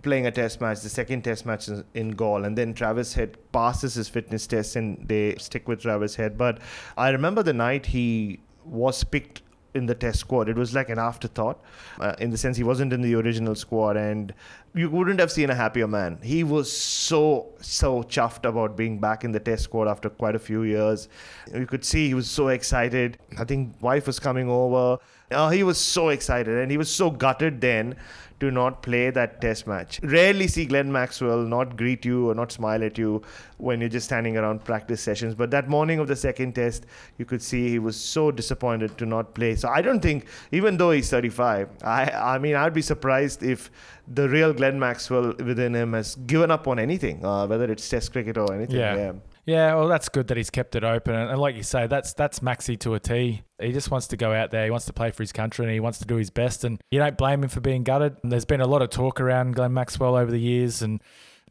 playing 0.03 0.27
a 0.27 0.31
test 0.31 0.61
match, 0.61 0.81
the 0.81 0.89
second 0.89 1.23
test 1.23 1.47
match 1.47 1.69
in 1.95 2.11
Galle, 2.11 2.45
and 2.45 2.57
then 2.57 2.75
Travis 2.75 3.15
Head 3.15 3.37
passes 3.53 3.95
his 3.95 4.09
fitness 4.09 4.47
test 4.47 4.77
and 4.77 5.07
they 5.09 5.35
stick 5.37 5.69
with 5.69 5.81
Travis 5.81 6.15
Head. 6.15 6.39
But 6.39 6.61
I 6.97 7.11
remember 7.11 7.43
the 7.43 7.53
night 7.53 7.87
he 7.87 8.41
was 8.65 9.03
picked 9.05 9.43
in 9.75 9.87
the 9.87 9.95
test 9.95 10.21
squad. 10.21 10.49
It 10.49 10.57
was 10.57 10.75
like 10.75 10.89
an 10.89 10.99
afterthought, 10.99 11.63
uh, 12.01 12.15
in 12.19 12.31
the 12.31 12.39
sense 12.39 12.57
he 12.57 12.65
wasn't 12.65 12.93
in 12.93 13.01
the 13.03 13.15
original 13.15 13.55
squad, 13.55 13.97
and 13.97 14.33
you 14.75 14.91
wouldn't 14.91 15.21
have 15.21 15.31
seen 15.31 15.51
a 15.51 15.55
happier 15.55 15.87
man. 15.87 16.19
He 16.23 16.45
was 16.45 16.71
so 16.71 17.49
so 17.61 18.03
chuffed 18.03 18.49
about 18.49 18.77
being 18.77 18.99
back 18.99 19.25
in 19.25 19.33
the 19.33 19.41
test 19.41 19.65
squad 19.65 19.89
after 19.89 20.09
quite 20.09 20.35
a 20.35 20.39
few 20.39 20.63
years. 20.63 21.09
You 21.55 21.67
could 21.67 21.85
see 21.85 22.09
he 22.09 22.15
was 22.15 22.31
so 22.31 22.49
excited. 22.49 23.19
I 23.39 23.45
think 23.45 23.75
wife 23.81 24.07
was 24.07 24.19
coming 24.19 24.49
over. 24.49 24.99
Uh, 25.31 25.51
he 25.51 25.63
was 25.63 25.79
so 25.79 26.09
excited, 26.09 26.57
and 26.59 26.71
he 26.71 26.77
was 26.77 26.91
so 26.91 27.11
gutted 27.11 27.61
then 27.61 27.97
to 28.41 28.51
not 28.51 28.83
play 28.83 29.11
that 29.11 29.41
test 29.41 29.67
match. 29.67 30.01
Rarely 30.03 30.47
see 30.47 30.65
Glenn 30.65 30.93
Maxwell 30.93 31.43
not 31.43 31.77
greet 31.77 32.05
you 32.05 32.31
or 32.31 32.35
not 32.35 32.53
smile 32.53 32.85
at 32.85 32.97
you 32.97 33.23
when 33.57 33.81
you're 33.81 33.89
just 33.89 34.07
standing 34.07 34.37
around 34.37 34.65
practice 34.65 35.01
sessions. 35.01 35.35
But 35.35 35.51
that 35.51 35.69
morning 35.69 35.99
of 35.99 36.07
the 36.07 36.15
second 36.15 36.55
test, 36.55 36.87
you 37.19 37.25
could 37.25 37.43
see 37.43 37.69
he 37.69 37.79
was 37.79 37.97
so 37.97 38.31
disappointed 38.31 38.97
to 38.99 39.07
not 39.07 39.35
play. 39.35 39.57
So 39.57 39.69
I 39.69 39.83
don't 39.83 40.01
think, 40.01 40.27
even 40.53 40.77
though 40.77 40.93
he's 40.93 41.11
35, 41.11 41.69
I 41.83 42.11
I 42.11 42.39
mean 42.39 42.55
I'd 42.55 42.75
be 42.75 42.83
surprised 42.83 43.43
if 43.43 43.71
the 44.07 44.29
real 44.29 44.53
Glenn 44.53 44.79
Maxwell 44.79 45.35
within 45.39 45.75
him 45.75 45.93
has 45.95 46.15
given 46.15 46.51
up 46.51 46.69
on 46.69 46.79
anything, 46.79 47.25
uh, 47.25 47.47
whether 47.47 47.71
it's 47.71 47.89
Test 47.89 48.13
cricket 48.13 48.39
or 48.39 48.53
anything. 48.55 48.77
Yeah. 48.77 48.95
yeah. 48.95 49.13
Yeah, 49.49 49.77
well, 49.77 49.89
that's 49.89 50.11
good 50.11 50.29
that 50.29 50.37
he's 50.37 50.51
kept 50.51 50.77
it 50.77 50.85
open, 50.85 51.15
and, 51.15 51.41
like 51.41 51.57
you 51.57 51.63
say, 51.63 51.87
that's 51.87 52.13
that's 52.13 52.41
Maxi 52.41 52.79
to 52.81 52.93
a 52.93 53.01
T. 53.01 53.45
He 53.59 53.73
just 53.73 53.91
wants 53.91 54.09
to 54.09 54.17
go 54.19 54.31
out 54.35 54.51
there. 54.51 54.65
He 54.65 54.71
wants 54.71 54.85
to 54.85 54.93
play 54.93 55.11
for 55.11 55.23
his 55.23 55.33
country, 55.33 55.65
and 55.65 55.73
he 55.73 55.81
wants 55.81 55.99
to 56.01 56.05
do 56.05 56.17
his 56.17 56.29
best. 56.29 56.65
And 56.65 56.79
you 56.91 56.99
don't 56.99 57.17
blame 57.17 57.43
him 57.43 57.49
for 57.49 57.63
being 57.63 57.83
gutted. 57.83 58.19
And 58.23 58.31
there's 58.31 58.45
been 58.45 58.61
a 58.61 58.67
lot 58.67 58.83
of 58.83 58.91
talk 58.91 59.23
around 59.23 59.55
Glenn 59.55 59.73
Maxwell 59.73 60.17
over 60.17 60.31
the 60.31 60.39
years, 60.39 60.83
and 60.83 61.03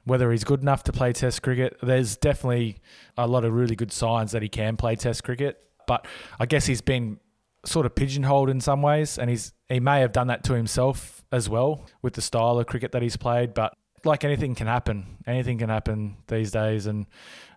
whether 0.03 0.31
he's 0.31 0.43
good 0.43 0.61
enough 0.61 0.83
to 0.83 0.93
play 0.93 1.11
Test 1.11 1.41
cricket. 1.41 1.75
There's 1.81 2.15
definitely 2.15 2.77
a 3.17 3.25
lot 3.25 3.43
of 3.43 3.53
really 3.53 3.75
good 3.75 3.91
signs 3.91 4.31
that 4.33 4.43
he 4.43 4.47
can 4.47 4.77
play 4.77 4.95
Test 4.95 5.23
cricket, 5.23 5.57
but 5.87 6.05
I 6.39 6.45
guess 6.45 6.67
he's 6.67 6.81
been 6.81 7.19
sort 7.65 7.87
of 7.87 7.95
pigeonholed 7.95 8.51
in 8.51 8.61
some 8.61 8.83
ways, 8.83 9.17
and 9.17 9.27
he's 9.27 9.53
he 9.69 9.79
may 9.79 10.01
have 10.01 10.11
done 10.11 10.27
that 10.27 10.43
to 10.43 10.53
himself 10.53 11.25
as 11.31 11.49
well 11.49 11.87
with 12.03 12.13
the 12.13 12.21
style 12.21 12.59
of 12.59 12.67
cricket 12.67 12.91
that 12.91 13.01
he's 13.01 13.17
played. 13.17 13.55
But 13.55 13.73
like 14.05 14.23
anything 14.23 14.53
can 14.53 14.67
happen, 14.67 15.17
anything 15.25 15.57
can 15.57 15.69
happen 15.69 16.17
these 16.27 16.51
days, 16.51 16.85
and 16.85 17.07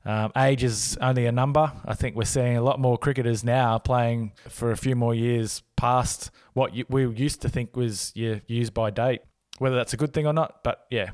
um, 0.04 0.32
age 0.36 0.64
is 0.64 0.96
only 1.00 1.26
a 1.26 1.32
number. 1.32 1.72
I 1.84 1.94
think 1.94 2.16
we're 2.16 2.24
seeing 2.24 2.56
a 2.56 2.62
lot 2.62 2.80
more 2.80 2.96
cricketers 2.96 3.44
now 3.44 3.78
playing 3.78 4.32
for 4.48 4.70
a 4.70 4.76
few 4.76 4.96
more 4.96 5.14
years 5.14 5.62
past 5.76 6.30
what 6.54 6.74
you, 6.74 6.84
we 6.88 7.06
used 7.08 7.42
to 7.42 7.48
think 7.48 7.76
was 7.76 8.12
your 8.14 8.40
use 8.46 8.70
by 8.70 8.90
date. 8.90 9.20
Whether 9.58 9.76
that's 9.76 9.92
a 9.92 9.98
good 9.98 10.14
thing 10.14 10.26
or 10.26 10.32
not, 10.32 10.64
but 10.64 10.86
yeah, 10.90 11.10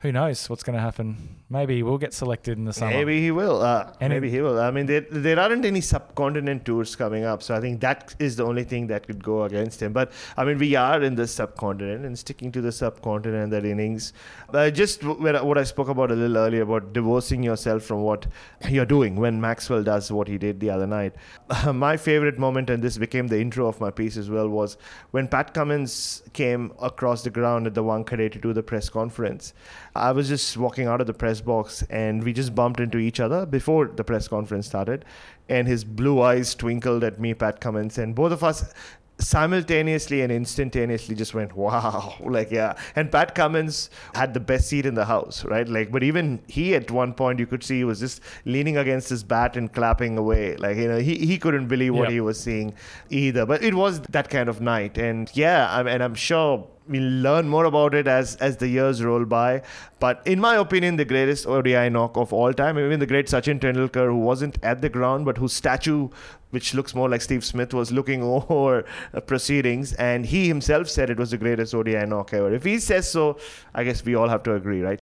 who 0.00 0.10
knows 0.12 0.48
what's 0.48 0.62
going 0.62 0.76
to 0.76 0.80
happen? 0.80 1.36
Maybe 1.50 1.76
he 1.76 1.82
will 1.82 1.98
get 1.98 2.14
selected 2.14 2.56
in 2.56 2.64
the 2.64 2.72
summer. 2.72 2.90
Maybe 2.90 3.20
he 3.20 3.30
will. 3.30 3.60
Uh, 3.60 3.92
maybe 4.00 4.30
he 4.30 4.40
will. 4.40 4.58
I 4.58 4.70
mean, 4.70 4.86
there, 4.86 5.02
there 5.02 5.38
aren't 5.38 5.66
any 5.66 5.82
subcontinent 5.82 6.64
tours 6.64 6.96
coming 6.96 7.24
up, 7.24 7.42
so 7.42 7.54
I 7.54 7.60
think 7.60 7.80
that 7.80 8.14
is 8.18 8.36
the 8.36 8.44
only 8.44 8.64
thing 8.64 8.86
that 8.86 9.06
could 9.06 9.22
go 9.22 9.44
against 9.44 9.82
him. 9.82 9.92
But 9.92 10.12
I 10.38 10.44
mean, 10.44 10.56
we 10.56 10.74
are 10.74 11.02
in 11.02 11.16
the 11.16 11.26
subcontinent 11.26 12.06
and 12.06 12.18
sticking 12.18 12.50
to 12.52 12.62
the 12.62 12.72
subcontinent, 12.72 13.50
that 13.50 13.66
innings. 13.66 14.14
Uh, 14.54 14.70
just 14.70 15.04
what 15.04 15.58
I 15.58 15.64
spoke 15.64 15.88
about 15.88 16.10
a 16.10 16.14
little 16.14 16.38
earlier 16.38 16.62
about 16.62 16.94
divorcing 16.94 17.42
yourself 17.42 17.82
from 17.82 18.00
what 18.00 18.26
you're 18.70 18.86
doing 18.86 19.16
when 19.16 19.38
Maxwell 19.38 19.82
does 19.82 20.10
what 20.10 20.28
he 20.28 20.38
did 20.38 20.60
the 20.60 20.70
other 20.70 20.86
night. 20.86 21.14
Uh, 21.50 21.72
my 21.74 21.98
favorite 21.98 22.38
moment, 22.38 22.70
and 22.70 22.82
this 22.82 22.96
became 22.96 23.26
the 23.26 23.38
intro 23.38 23.66
of 23.66 23.78
my 23.82 23.90
piece 23.90 24.16
as 24.16 24.30
well, 24.30 24.48
was 24.48 24.78
when 25.10 25.28
Pat 25.28 25.52
Cummins 25.52 26.22
came 26.32 26.72
across 26.80 27.22
the 27.22 27.30
ground 27.30 27.66
at 27.66 27.74
the 27.74 27.84
Wankhede 27.84 28.32
to 28.32 28.38
do 28.38 28.54
the 28.54 28.62
press 28.62 28.88
conference. 28.88 29.52
I 29.94 30.12
was 30.12 30.28
just 30.28 30.56
walking 30.56 30.86
out 30.86 31.00
of 31.00 31.06
the 31.06 31.14
press 31.14 31.40
box 31.40 31.82
and 31.90 32.22
we 32.22 32.32
just 32.32 32.54
bumped 32.54 32.78
into 32.80 32.98
each 32.98 33.18
other 33.18 33.44
before 33.44 33.86
the 33.88 34.04
press 34.04 34.28
conference 34.28 34.66
started. 34.66 35.04
And 35.48 35.66
his 35.66 35.82
blue 35.82 36.22
eyes 36.22 36.54
twinkled 36.54 37.02
at 37.02 37.18
me, 37.18 37.34
Pat 37.34 37.60
Cummins, 37.60 37.98
and 37.98 38.14
both 38.14 38.30
of 38.30 38.44
us 38.44 38.72
simultaneously 39.20 40.22
and 40.22 40.32
instantaneously 40.32 41.14
just 41.14 41.34
went 41.34 41.54
wow 41.54 42.14
like 42.20 42.50
yeah. 42.50 42.74
And 42.96 43.12
pat 43.12 43.34
cummins 43.34 43.90
had 44.14 44.34
the 44.34 44.40
best 44.40 44.68
seat 44.68 44.86
in 44.86 44.94
the 44.94 45.04
house 45.04 45.44
right? 45.44 45.68
Like 45.68 45.90
but 45.90 46.02
even 46.02 46.40
he 46.48 46.74
at 46.74 46.90
one 46.90 47.14
point 47.14 47.38
you 47.38 47.46
could 47.46 47.62
see 47.62 47.78
he 47.78 47.84
was 47.84 48.00
just 48.00 48.20
leaning 48.44 48.76
against 48.76 49.08
his 49.08 49.22
bat 49.22 49.56
and 49.56 49.72
clapping 49.72 50.18
away. 50.18 50.56
Like 50.56 50.76
you 50.76 50.88
know 50.88 50.98
he, 50.98 51.16
he 51.18 51.38
couldn't 51.38 51.68
believe 51.68 51.94
what 51.94 52.10
he 52.10 52.20
was 52.20 52.40
seeing 52.40 52.74
either. 53.10 53.46
But 53.46 53.62
it 53.62 53.74
was 53.74 54.00
that 54.00 54.30
kind 54.30 54.48
of 54.48 54.60
night. 54.60 54.98
And 54.98 55.30
yeah 55.34 55.70
I, 55.70 55.82
and 55.88 56.02
i'm 56.02 56.14
sure 56.14 56.66
we'll 56.90 57.22
learn 57.22 57.48
more 57.48 57.64
about 57.64 57.94
it 57.94 58.08
as 58.08 58.36
as 58.36 58.56
the 58.56 58.68
years 58.68 59.02
roll 59.02 59.24
by. 59.24 59.62
But 60.00 60.22
in 60.26 60.40
my 60.40 60.56
opinion, 60.56 60.96
the 60.96 61.04
greatest 61.04 61.46
ODI 61.46 61.88
knock 61.90 62.16
of 62.16 62.32
all 62.32 62.52
time, 62.52 62.78
even 62.78 63.00
the 63.00 63.06
great 63.06 63.26
Sachin 63.26 63.60
Tendulkar, 63.60 64.06
who 64.06 64.18
wasn't 64.18 64.58
at 64.62 64.80
the 64.80 64.88
ground 64.88 65.24
but 65.24 65.38
whose 65.38 65.52
statue, 65.52 66.08
which 66.50 66.74
looks 66.74 66.94
more 66.94 67.08
like 67.08 67.22
Steve 67.22 67.44
Smith, 67.44 67.74
was 67.74 67.90
looking 67.92 68.22
over 68.50 68.84
proceedings, 69.26 69.92
and 69.94 70.26
he 70.26 70.48
himself 70.48 70.88
said 70.88 71.10
it 71.10 71.18
was 71.18 71.30
the 71.30 71.38
greatest 71.38 71.74
ODI 71.74 72.06
knock 72.06 72.32
ever. 72.32 72.52
If 72.52 72.64
he 72.64 72.78
says 72.78 73.10
so, 73.10 73.38
I 73.74 73.84
guess 73.84 74.04
we 74.04 74.14
all 74.14 74.28
have 74.28 74.42
to 74.44 74.54
agree, 74.54 74.82
right? 74.82 75.00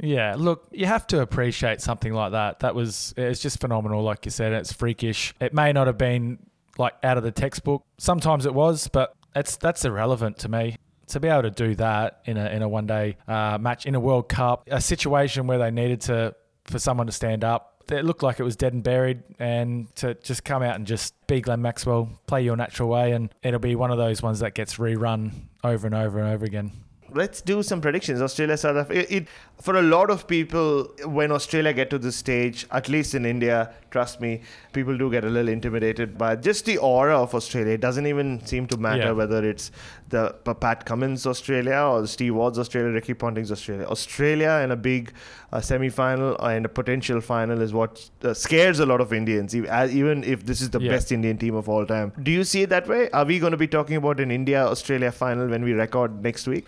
Yeah, 0.00 0.34
look, 0.36 0.66
you 0.72 0.86
have 0.86 1.06
to 1.08 1.20
appreciate 1.20 1.80
something 1.80 2.12
like 2.12 2.32
that. 2.32 2.60
That 2.60 2.74
was 2.74 3.14
it's 3.16 3.40
just 3.40 3.60
phenomenal, 3.60 4.02
like 4.02 4.24
you 4.24 4.30
said. 4.30 4.52
It's 4.52 4.72
freakish. 4.72 5.34
It 5.40 5.54
may 5.54 5.72
not 5.72 5.86
have 5.86 5.98
been 5.98 6.38
like 6.78 6.94
out 7.02 7.16
of 7.16 7.22
the 7.22 7.30
textbook. 7.30 7.84
Sometimes 7.98 8.44
it 8.44 8.54
was, 8.54 8.88
but 8.88 9.14
it's 9.36 9.56
that's 9.56 9.84
irrelevant 9.84 10.38
to 10.38 10.48
me 10.48 10.76
to 11.08 11.20
be 11.20 11.28
able 11.28 11.42
to 11.42 11.50
do 11.50 11.74
that 11.76 12.20
in 12.24 12.36
a 12.36 12.46
in 12.46 12.62
a 12.62 12.68
one 12.68 12.86
day 12.86 13.16
uh, 13.28 13.58
match 13.60 13.86
in 13.86 13.94
a 13.94 14.00
World 14.00 14.28
Cup, 14.28 14.64
a 14.70 14.80
situation 14.80 15.46
where 15.46 15.58
they 15.58 15.70
needed 15.70 16.00
to 16.02 16.34
for 16.64 16.78
someone 16.78 17.06
to 17.06 17.12
stand 17.12 17.44
up. 17.44 17.73
It 17.90 18.04
looked 18.04 18.22
like 18.22 18.40
it 18.40 18.44
was 18.44 18.56
dead 18.56 18.72
and 18.72 18.82
buried, 18.82 19.22
and 19.38 19.94
to 19.96 20.14
just 20.14 20.44
come 20.44 20.62
out 20.62 20.76
and 20.76 20.86
just 20.86 21.14
be 21.26 21.40
Glenn 21.40 21.62
Maxwell, 21.62 22.08
play 22.26 22.42
your 22.42 22.56
natural 22.56 22.88
way, 22.88 23.12
and 23.12 23.32
it'll 23.42 23.60
be 23.60 23.74
one 23.74 23.90
of 23.90 23.98
those 23.98 24.22
ones 24.22 24.40
that 24.40 24.54
gets 24.54 24.76
rerun 24.76 25.32
over 25.62 25.86
and 25.86 25.94
over 25.94 26.18
and 26.18 26.32
over 26.32 26.44
again 26.44 26.83
let's 27.14 27.40
do 27.40 27.62
some 27.62 27.80
predictions. 27.80 28.20
Australia, 28.20 28.56
South 28.56 28.76
Africa. 28.76 29.00
It, 29.00 29.22
it, 29.22 29.28
for 29.60 29.76
a 29.76 29.82
lot 29.82 30.10
of 30.10 30.26
people, 30.26 30.90
when 31.04 31.32
Australia 31.32 31.72
get 31.72 31.90
to 31.90 31.98
this 31.98 32.16
stage, 32.16 32.66
at 32.70 32.88
least 32.88 33.14
in 33.14 33.24
India, 33.24 33.72
trust 33.90 34.20
me, 34.20 34.42
people 34.72 34.98
do 34.98 35.10
get 35.10 35.24
a 35.24 35.28
little 35.28 35.48
intimidated 35.48 36.18
by 36.18 36.36
just 36.36 36.64
the 36.64 36.76
aura 36.78 37.16
of 37.16 37.34
Australia. 37.34 37.74
It 37.74 37.80
doesn't 37.80 38.06
even 38.06 38.44
seem 38.44 38.66
to 38.68 38.76
matter 38.76 39.04
yeah. 39.04 39.10
whether 39.12 39.48
it's 39.48 39.70
the 40.08 40.30
Pat 40.60 40.84
Cummins 40.84 41.26
Australia 41.26 41.76
or 41.76 42.06
Steve 42.06 42.34
Waugh's 42.34 42.58
Australia, 42.58 42.90
Ricky 42.92 43.14
Ponting's 43.14 43.50
Australia. 43.50 43.86
Australia 43.86 44.60
in 44.64 44.70
a 44.70 44.76
big 44.76 45.12
uh, 45.52 45.60
semi-final 45.60 46.36
and 46.38 46.66
a 46.66 46.68
potential 46.68 47.20
final 47.20 47.62
is 47.62 47.72
what 47.72 48.10
uh, 48.22 48.34
scares 48.34 48.80
a 48.80 48.86
lot 48.86 49.00
of 49.00 49.12
Indians, 49.12 49.54
even 49.54 50.24
if 50.24 50.44
this 50.44 50.60
is 50.60 50.70
the 50.70 50.80
yeah. 50.80 50.90
best 50.90 51.12
Indian 51.12 51.38
team 51.38 51.54
of 51.54 51.68
all 51.68 51.86
time. 51.86 52.12
Do 52.22 52.30
you 52.30 52.44
see 52.44 52.62
it 52.62 52.70
that 52.70 52.88
way? 52.88 53.08
Are 53.10 53.24
we 53.24 53.38
going 53.38 53.52
to 53.52 53.56
be 53.56 53.68
talking 53.68 53.96
about 53.96 54.20
an 54.20 54.30
India-Australia 54.30 55.12
final 55.12 55.48
when 55.48 55.62
we 55.64 55.72
record 55.72 56.22
next 56.22 56.46
week? 56.46 56.66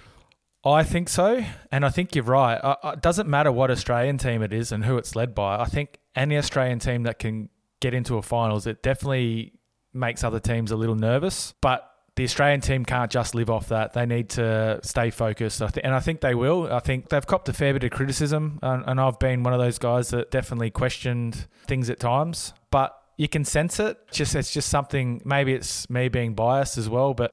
I 0.67 0.83
think 0.83 1.09
so, 1.09 1.45
and 1.71 1.85
I 1.85 1.91
think 1.91 2.15
you're 2.15 2.25
right. 2.25 2.61
it 2.85 3.01
doesn't 3.01 3.29
matter 3.29 3.53
what 3.53 3.71
Australian 3.71 4.19
team 4.19 4.43
it 4.43 4.53
is 4.53 4.73
and 4.73 4.85
who 4.85 4.97
it's 4.97 5.15
led 5.15 5.35
by. 5.35 5.61
I 5.61 5.67
think 5.67 5.99
any 6.15 6.37
Australian 6.37 6.81
team 6.81 7.05
that 7.05 7.19
can 7.19 7.49
get 7.81 7.95
into 7.95 8.17
a 8.17 8.23
finals, 8.23 8.67
it 8.67 8.83
definitely 8.83 9.53
makes 9.93 10.25
other 10.25 10.41
teams 10.41 10.71
a 10.73 10.77
little 10.77 10.97
nervous. 10.97 11.55
But 11.61 11.89
the 12.17 12.25
Australian 12.25 12.63
team 12.63 12.85
can't 12.85 13.11
just 13.11 13.35
live 13.35 13.51
off 13.51 13.69
that. 13.69 13.93
They 13.93 14.07
need 14.07 14.31
to 14.31 14.81
stay 14.83 15.11
focused, 15.11 15.61
and 15.61 15.95
I 15.95 16.01
think 16.01 16.21
they 16.21 16.35
will. 16.35 16.73
I 16.73 16.81
think 16.81 17.11
they've 17.11 17.27
copped 17.27 17.49
a 17.49 17.53
fair 17.53 17.73
bit 17.73 17.85
of 17.85 17.91
criticism, 17.91 18.59
and 18.63 19.01
I've 19.01 19.19
been 19.19 19.43
one 19.43 19.53
of 19.53 19.61
those 19.61 19.79
guys 19.79 20.09
that 20.11 20.31
definitely 20.31 20.71
questioned 20.71 21.47
things 21.67 21.91
at 21.91 22.01
times. 22.01 22.55
But 22.71 22.97
you 23.19 23.29
can 23.29 23.45
sense 23.45 23.79
it. 23.79 23.99
Just 24.11 24.35
it's 24.35 24.53
just 24.53 24.69
something. 24.69 25.21
Maybe 25.25 25.53
it's 25.53 25.89
me 25.91 26.09
being 26.09 26.35
biased 26.35 26.79
as 26.79 26.89
well, 26.89 27.15
but 27.15 27.33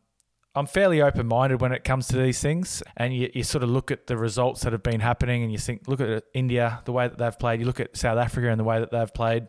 I'm 0.56 0.68
fairly 0.68 1.02
open 1.02 1.28
minded 1.28 1.62
when 1.62 1.72
it 1.72 1.84
comes 1.84 2.08
to 2.10 2.18
these 2.18 2.40
things. 2.40 2.84
And 2.98 3.16
you, 3.16 3.32
you 3.34 3.44
sort 3.44 3.64
of 3.64 3.70
look 3.70 3.90
at 3.90 4.08
the 4.08 4.18
results 4.18 4.62
that 4.62 4.72
have 4.74 4.84
been 4.84 5.00
happening 5.00 5.44
and 5.44 5.52
you 5.52 5.58
think, 5.58 5.88
look 5.88 6.00
at 6.00 6.26
India, 6.34 6.82
the 6.86 6.92
way 6.92 7.08
that 7.08 7.18
they've 7.18 7.38
played. 7.38 7.60
You 7.60 7.66
look 7.66 7.80
at 7.80 7.98
South 7.98 8.18
Africa 8.18 8.50
and 8.50 8.60
the 8.60 8.64
way 8.64 8.80
that 8.80 8.92
they've 8.92 9.14
played. 9.14 9.48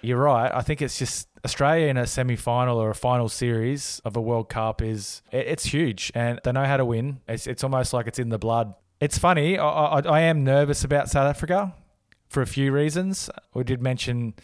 You're 0.00 0.18
right. 0.18 0.50
I 0.52 0.62
think 0.62 0.82
it's 0.82 0.98
just 0.98 1.28
Australia 1.44 1.86
in 1.86 1.96
a 1.96 2.06
semi 2.08 2.34
final 2.34 2.78
or 2.78 2.90
a 2.90 2.94
final 2.94 3.28
series 3.28 4.00
of 4.04 4.16
a 4.16 4.20
World 4.20 4.48
Cup 4.48 4.82
is 4.82 5.22
it's 5.30 5.66
huge 5.66 6.10
and 6.14 6.40
they 6.42 6.50
know 6.50 6.64
how 6.64 6.76
to 6.76 6.84
win. 6.84 7.20
It's, 7.28 7.46
it's 7.46 7.62
almost 7.62 7.92
like 7.92 8.08
it's 8.08 8.18
in 8.18 8.30
the 8.30 8.38
blood. 8.38 8.74
It's 9.00 9.18
funny. 9.18 9.58
I, 9.58 9.66
I, 9.66 10.00
I 10.00 10.20
am 10.22 10.42
nervous 10.42 10.82
about 10.82 11.08
South 11.08 11.28
Africa 11.28 11.72
for 12.28 12.42
a 12.42 12.46
few 12.46 12.72
reasons. 12.72 13.30
We 13.54 13.62
did 13.62 13.80
mention 13.80 14.34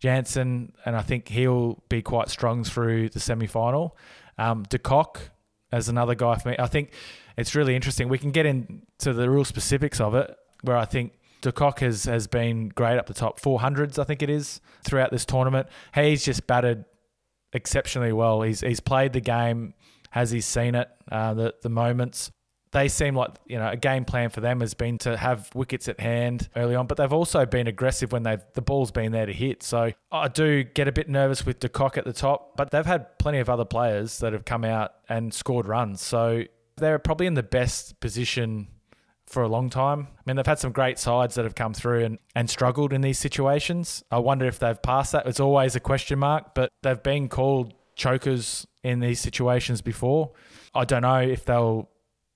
Jansen, 0.00 0.72
and 0.84 0.96
I 0.96 1.02
think 1.02 1.28
he'll 1.28 1.82
be 1.88 2.02
quite 2.02 2.28
strong 2.28 2.64
through 2.64 3.10
the 3.10 3.20
semi 3.20 3.46
final. 3.46 3.96
Um, 4.40 4.64
De 4.64 4.78
Kock 4.78 5.30
as 5.70 5.88
another 5.88 6.14
guy 6.14 6.36
for 6.36 6.48
me. 6.48 6.56
I 6.58 6.66
think 6.66 6.92
it's 7.36 7.54
really 7.54 7.76
interesting. 7.76 8.08
We 8.08 8.18
can 8.18 8.30
get 8.30 8.46
into 8.46 9.12
the 9.12 9.30
real 9.30 9.44
specifics 9.44 10.00
of 10.00 10.14
it, 10.14 10.34
where 10.62 10.76
I 10.76 10.84
think 10.84 11.12
De 11.42 11.52
Kock 11.52 11.80
has, 11.80 12.04
has 12.04 12.26
been 12.26 12.68
great 12.70 12.98
up 12.98 13.06
the 13.06 13.14
top 13.14 13.40
400s, 13.40 13.98
I 13.98 14.04
think 14.04 14.22
it 14.22 14.30
is, 14.30 14.60
throughout 14.84 15.10
this 15.10 15.24
tournament. 15.24 15.68
He's 15.94 16.24
just 16.24 16.46
batted 16.46 16.84
exceptionally 17.52 18.12
well. 18.12 18.42
He's 18.42 18.60
he's 18.60 18.80
played 18.80 19.12
the 19.12 19.20
game, 19.20 19.74
has 20.10 20.30
he 20.30 20.40
seen 20.40 20.74
it, 20.74 20.88
uh, 21.10 21.34
the 21.34 21.54
the 21.62 21.68
moments 21.68 22.30
they 22.72 22.88
seem 22.88 23.16
like 23.16 23.30
you 23.46 23.58
know 23.58 23.68
a 23.68 23.76
game 23.76 24.04
plan 24.04 24.30
for 24.30 24.40
them 24.40 24.60
has 24.60 24.74
been 24.74 24.98
to 24.98 25.16
have 25.16 25.50
wickets 25.54 25.88
at 25.88 25.98
hand 26.00 26.48
early 26.56 26.74
on, 26.74 26.86
but 26.86 26.96
they've 26.96 27.12
also 27.12 27.44
been 27.46 27.66
aggressive 27.66 28.12
when 28.12 28.22
they've 28.22 28.42
the 28.54 28.62
ball's 28.62 28.90
been 28.90 29.12
there 29.12 29.26
to 29.26 29.32
hit. 29.32 29.62
So 29.62 29.92
I 30.12 30.28
do 30.28 30.64
get 30.64 30.88
a 30.88 30.92
bit 30.92 31.08
nervous 31.08 31.44
with 31.44 31.60
De 31.60 31.68
Kock 31.68 31.98
at 31.98 32.04
the 32.04 32.12
top, 32.12 32.56
but 32.56 32.70
they've 32.70 32.86
had 32.86 33.18
plenty 33.18 33.38
of 33.38 33.48
other 33.50 33.64
players 33.64 34.18
that 34.18 34.32
have 34.32 34.44
come 34.44 34.64
out 34.64 34.92
and 35.08 35.34
scored 35.34 35.66
runs. 35.66 36.00
So 36.00 36.44
they're 36.76 36.98
probably 36.98 37.26
in 37.26 37.34
the 37.34 37.42
best 37.42 38.00
position 38.00 38.68
for 39.26 39.42
a 39.42 39.48
long 39.48 39.70
time. 39.70 40.08
I 40.18 40.22
mean, 40.26 40.36
they've 40.36 40.46
had 40.46 40.58
some 40.58 40.72
great 40.72 40.98
sides 40.98 41.36
that 41.36 41.44
have 41.44 41.54
come 41.54 41.72
through 41.72 42.04
and, 42.04 42.18
and 42.34 42.50
struggled 42.50 42.92
in 42.92 43.00
these 43.00 43.18
situations. 43.18 44.02
I 44.10 44.18
wonder 44.18 44.46
if 44.46 44.58
they've 44.58 44.80
passed 44.80 45.12
that. 45.12 45.26
It's 45.26 45.38
always 45.38 45.76
a 45.76 45.80
question 45.80 46.18
mark, 46.18 46.54
but 46.54 46.70
they've 46.82 47.02
been 47.02 47.28
called 47.28 47.74
chokers 47.94 48.66
in 48.82 48.98
these 48.98 49.20
situations 49.20 49.82
before. 49.82 50.32
I 50.74 50.84
don't 50.84 51.02
know 51.02 51.20
if 51.20 51.44
they'll 51.44 51.88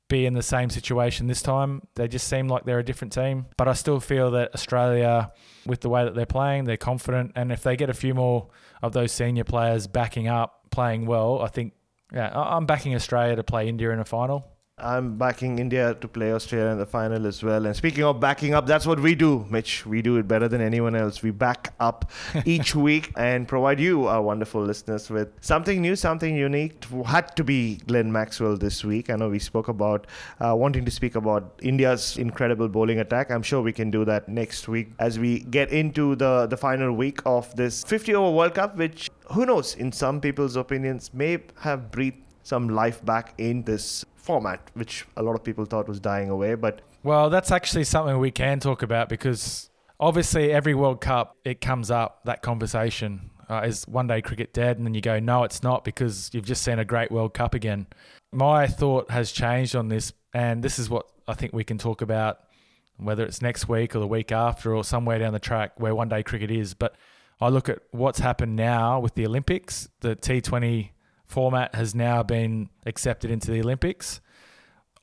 be 0.08 0.26
in 0.26 0.34
the 0.34 0.42
same 0.42 0.70
situation 0.70 1.26
this 1.26 1.42
time. 1.42 1.82
They 1.94 2.08
just 2.08 2.28
seem 2.28 2.48
like 2.48 2.64
they're 2.64 2.78
a 2.78 2.84
different 2.84 3.12
team. 3.12 3.46
But 3.56 3.68
I 3.68 3.72
still 3.72 4.00
feel 4.00 4.30
that 4.32 4.54
Australia, 4.54 5.32
with 5.66 5.80
the 5.80 5.88
way 5.88 6.04
that 6.04 6.14
they're 6.14 6.26
playing, 6.26 6.64
they're 6.64 6.76
confident. 6.76 7.32
And 7.36 7.50
if 7.50 7.62
they 7.62 7.76
get 7.76 7.90
a 7.90 7.94
few 7.94 8.14
more 8.14 8.48
of 8.82 8.92
those 8.92 9.12
senior 9.12 9.44
players 9.44 9.86
backing 9.86 10.28
up, 10.28 10.70
playing 10.70 11.06
well, 11.06 11.40
I 11.40 11.48
think, 11.48 11.72
yeah, 12.12 12.30
I'm 12.34 12.66
backing 12.66 12.94
Australia 12.94 13.36
to 13.36 13.42
play 13.42 13.68
India 13.68 13.90
in 13.90 13.98
a 13.98 14.04
final. 14.04 14.46
I'm 14.76 15.16
backing 15.16 15.60
India 15.60 15.94
to 16.00 16.08
play 16.08 16.32
Australia 16.32 16.72
in 16.72 16.78
the 16.78 16.84
final 16.84 17.28
as 17.28 17.44
well. 17.44 17.64
And 17.64 17.76
speaking 17.76 18.02
of 18.02 18.18
backing 18.18 18.54
up, 18.54 18.66
that's 18.66 18.84
what 18.84 18.98
we 18.98 19.14
do, 19.14 19.46
Mitch. 19.48 19.86
We 19.86 20.02
do 20.02 20.16
it 20.16 20.26
better 20.26 20.48
than 20.48 20.60
anyone 20.60 20.96
else. 20.96 21.22
We 21.22 21.30
back 21.30 21.74
up 21.78 22.10
each 22.44 22.74
week 22.74 23.12
and 23.16 23.46
provide 23.46 23.78
you, 23.78 24.08
our 24.08 24.20
wonderful 24.20 24.60
listeners, 24.60 25.08
with 25.08 25.28
something 25.40 25.80
new, 25.80 25.94
something 25.94 26.34
unique. 26.34 26.84
Had 27.06 27.36
to 27.36 27.44
be 27.44 27.76
Glenn 27.86 28.10
Maxwell 28.10 28.56
this 28.56 28.82
week. 28.82 29.10
I 29.10 29.14
know 29.14 29.28
we 29.28 29.38
spoke 29.38 29.68
about 29.68 30.08
uh, 30.40 30.56
wanting 30.56 30.84
to 30.86 30.90
speak 30.90 31.14
about 31.14 31.60
India's 31.62 32.18
incredible 32.18 32.68
bowling 32.68 32.98
attack. 32.98 33.30
I'm 33.30 33.44
sure 33.44 33.62
we 33.62 33.72
can 33.72 33.92
do 33.92 34.04
that 34.06 34.28
next 34.28 34.66
week 34.66 34.88
as 34.98 35.20
we 35.20 35.38
get 35.38 35.70
into 35.70 36.16
the, 36.16 36.48
the 36.48 36.56
final 36.56 36.92
week 36.92 37.20
of 37.24 37.54
this 37.54 37.84
50 37.84 38.16
over 38.16 38.36
World 38.36 38.54
Cup, 38.54 38.76
which, 38.76 39.08
who 39.30 39.46
knows, 39.46 39.76
in 39.76 39.92
some 39.92 40.20
people's 40.20 40.56
opinions, 40.56 41.14
may 41.14 41.38
have 41.60 41.92
breathed 41.92 42.18
some 42.42 42.68
life 42.68 43.02
back 43.04 43.34
in 43.38 43.62
this 43.62 44.04
format, 44.24 44.70
which 44.74 45.06
a 45.16 45.22
lot 45.22 45.34
of 45.34 45.44
people 45.44 45.64
thought 45.66 45.86
was 45.86 46.00
dying 46.00 46.30
away. 46.30 46.54
But 46.54 46.80
well, 47.02 47.30
that's 47.30 47.50
actually 47.50 47.84
something 47.84 48.18
we 48.18 48.30
can 48.30 48.58
talk 48.60 48.82
about 48.82 49.08
because 49.08 49.70
obviously 50.00 50.50
every 50.50 50.74
World 50.74 51.00
Cup 51.00 51.36
it 51.44 51.60
comes 51.60 51.90
up 51.90 52.20
that 52.24 52.42
conversation. 52.42 53.30
Uh, 53.48 53.60
is 53.60 53.86
one 53.86 54.06
day 54.06 54.22
cricket 54.22 54.54
dead? 54.54 54.78
And 54.78 54.86
then 54.86 54.94
you 54.94 55.02
go, 55.02 55.20
no, 55.20 55.44
it's 55.44 55.62
not 55.62 55.84
because 55.84 56.30
you've 56.32 56.46
just 56.46 56.62
seen 56.62 56.78
a 56.78 56.84
great 56.84 57.12
World 57.12 57.34
Cup 57.34 57.52
again. 57.52 57.86
My 58.32 58.66
thought 58.66 59.10
has 59.10 59.32
changed 59.32 59.76
on 59.76 59.88
this, 59.88 60.14
and 60.32 60.62
this 60.62 60.78
is 60.78 60.88
what 60.88 61.06
I 61.28 61.34
think 61.34 61.52
we 61.52 61.62
can 61.62 61.76
talk 61.76 62.00
about, 62.00 62.38
whether 62.96 63.22
it's 63.22 63.42
next 63.42 63.68
week 63.68 63.94
or 63.94 63.98
the 63.98 64.06
week 64.06 64.32
after 64.32 64.74
or 64.74 64.82
somewhere 64.82 65.18
down 65.18 65.34
the 65.34 65.38
track 65.38 65.72
where 65.78 65.94
one 65.94 66.08
day 66.08 66.22
cricket 66.22 66.50
is. 66.50 66.72
But 66.72 66.96
I 67.38 67.48
look 67.48 67.68
at 67.68 67.80
what's 67.90 68.18
happened 68.18 68.56
now 68.56 68.98
with 68.98 69.14
the 69.14 69.26
Olympics, 69.26 69.90
the 70.00 70.16
T20 70.16 70.90
format 71.26 71.74
has 71.74 71.94
now 71.94 72.22
been 72.22 72.68
accepted 72.86 73.30
into 73.30 73.50
the 73.50 73.60
Olympics. 73.60 74.20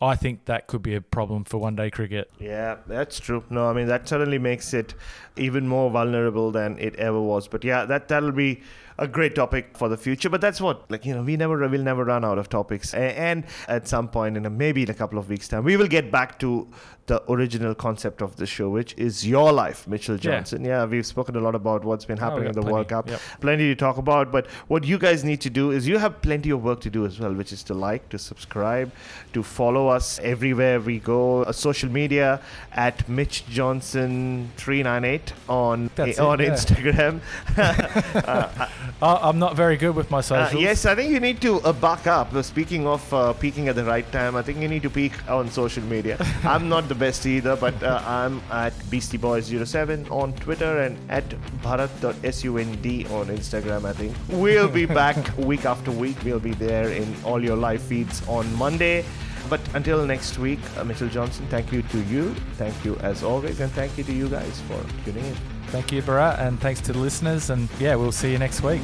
I 0.01 0.15
think 0.15 0.45
that 0.45 0.65
could 0.65 0.81
be 0.81 0.95
a 0.95 1.01
problem 1.01 1.43
for 1.43 1.59
one 1.59 1.75
day 1.75 1.91
cricket. 1.91 2.31
Yeah, 2.39 2.77
that's 2.87 3.19
true. 3.19 3.43
No, 3.51 3.69
I 3.69 3.73
mean 3.73 3.87
that 3.87 4.07
certainly 4.07 4.39
makes 4.39 4.73
it 4.73 4.95
even 5.37 5.67
more 5.67 5.91
vulnerable 5.91 6.51
than 6.51 6.79
it 6.79 6.95
ever 6.95 7.21
was. 7.21 7.47
But 7.47 7.63
yeah, 7.63 7.85
that 7.85 8.07
that'll 8.07 8.31
be 8.31 8.63
a 8.97 9.07
great 9.07 9.35
topic 9.35 9.77
for 9.77 9.89
the 9.89 9.97
future. 9.97 10.29
But 10.29 10.41
that's 10.41 10.61
what, 10.61 10.89
like, 10.89 11.05
you 11.05 11.13
know, 11.13 11.23
we 11.23 11.37
never 11.37 11.57
will 11.67 11.83
never 11.83 12.05
run 12.05 12.23
out 12.25 12.37
of 12.37 12.49
topics. 12.49 12.93
And 12.93 13.45
at 13.67 13.87
some 13.87 14.07
point 14.07 14.37
in 14.37 14.45
a, 14.45 14.49
maybe 14.49 14.83
in 14.83 14.89
a 14.89 14.93
couple 14.93 15.17
of 15.17 15.29
weeks' 15.29 15.47
time, 15.47 15.63
we 15.63 15.77
will 15.77 15.87
get 15.87 16.11
back 16.11 16.39
to 16.39 16.67
the 17.07 17.21
original 17.29 17.75
concept 17.75 18.21
of 18.21 18.35
the 18.37 18.45
show, 18.45 18.69
which 18.69 18.93
is 18.97 19.27
your 19.27 19.51
life, 19.51 19.87
Mitchell 19.87 20.17
Johnson. 20.17 20.63
Yeah, 20.63 20.81
yeah 20.81 20.85
we've 20.85 21.05
spoken 21.05 21.35
a 21.35 21.41
lot 21.41 21.55
about 21.55 21.83
what's 21.83 22.05
been 22.05 22.19
oh, 22.19 22.21
happening 22.21 22.45
oh, 22.45 22.49
in 22.49 22.55
the 22.55 22.61
plenty. 22.61 22.73
World 22.73 22.87
Cup. 22.87 23.09
Yep. 23.09 23.21
Plenty 23.41 23.63
to 23.67 23.75
talk 23.75 23.97
about. 23.97 24.31
But 24.31 24.47
what 24.67 24.83
you 24.85 24.97
guys 24.97 25.23
need 25.23 25.41
to 25.41 25.49
do 25.49 25.71
is 25.71 25.87
you 25.87 25.97
have 25.97 26.21
plenty 26.21 26.51
of 26.51 26.63
work 26.63 26.79
to 26.81 26.89
do 26.89 27.05
as 27.05 27.19
well, 27.19 27.33
which 27.33 27.51
is 27.51 27.63
to 27.63 27.73
like, 27.73 28.07
to 28.09 28.19
subscribe, 28.19 28.91
to 29.33 29.43
follow 29.43 29.87
us 29.87 30.19
everywhere 30.19 30.79
we 30.79 30.99
go. 30.99 31.43
Uh, 31.43 31.51
social 31.51 31.89
media 31.89 32.39
at 32.71 33.07
Mitch 33.09 33.45
Johnson 33.47 34.49
398 34.57 35.33
on, 35.49 35.89
That's 35.95 36.19
on 36.19 36.39
it, 36.39 36.49
Instagram. 36.49 37.19
uh, 37.57 38.67
I'm 39.01 39.39
not 39.39 39.55
very 39.55 39.77
good 39.77 39.95
with 39.95 40.11
my 40.11 40.19
uh, 40.19 40.21
socials. 40.21 40.53
Uh, 40.53 40.67
yes, 40.67 40.85
I 40.85 40.95
think 40.95 41.11
you 41.11 41.19
need 41.19 41.41
to 41.41 41.59
uh, 41.61 41.73
buck 41.73 42.07
up. 42.07 42.33
Uh, 42.33 42.41
speaking 42.41 42.87
of 42.87 43.13
uh, 43.13 43.33
peaking 43.33 43.67
at 43.67 43.75
the 43.75 43.83
right 43.83 44.09
time, 44.11 44.35
I 44.35 44.41
think 44.41 44.59
you 44.59 44.67
need 44.67 44.83
to 44.83 44.89
peak 44.89 45.13
on 45.29 45.49
social 45.49 45.83
media. 45.83 46.17
I'm 46.43 46.69
not 46.69 46.87
the 46.87 46.95
best 46.95 47.25
either, 47.25 47.55
but 47.55 47.81
uh, 47.83 48.01
I'm 48.05 48.41
at 48.51 48.73
BeastieBoys07 48.91 50.11
on 50.11 50.33
Twitter 50.33 50.81
and 50.81 50.97
at 51.09 51.27
Bharat.sund 51.63 53.11
on 53.11 53.27
Instagram, 53.27 53.85
I 53.85 53.93
think. 53.93 54.15
We'll 54.29 54.69
be 54.69 54.85
back 55.01 55.37
week 55.37 55.65
after 55.65 55.91
week. 55.91 56.17
We'll 56.23 56.39
be 56.39 56.53
there 56.53 56.89
in 56.89 57.15
all 57.23 57.43
your 57.43 57.55
live 57.55 57.81
feeds 57.81 58.27
on 58.27 58.53
Monday. 58.55 59.05
But 59.49 59.61
until 59.73 60.05
next 60.05 60.37
week, 60.37 60.59
Mitchell 60.85 61.09
Johnson, 61.09 61.45
thank 61.49 61.73
you 61.73 61.81
to 61.81 61.99
you. 62.03 62.33
Thank 62.57 62.85
you 62.85 62.95
as 62.97 63.23
always. 63.23 63.59
And 63.59 63.71
thank 63.73 63.97
you 63.97 64.03
to 64.05 64.13
you 64.13 64.29
guys 64.29 64.61
for 64.61 64.79
tuning 65.03 65.25
in. 65.25 65.50
Thank 65.71 65.93
you, 65.93 66.01
Bharat, 66.01 66.39
and 66.39 66.59
thanks 66.59 66.81
to 66.81 66.91
the 66.91 66.99
listeners. 66.99 67.49
And 67.49 67.69
yeah, 67.79 67.95
we'll 67.95 68.11
see 68.11 68.29
you 68.31 68.37
next 68.37 68.61
week. 68.61 68.81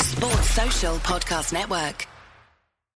Sports 0.00 0.50
Social 0.50 0.96
Podcast 0.96 1.54
Network. 1.54 2.06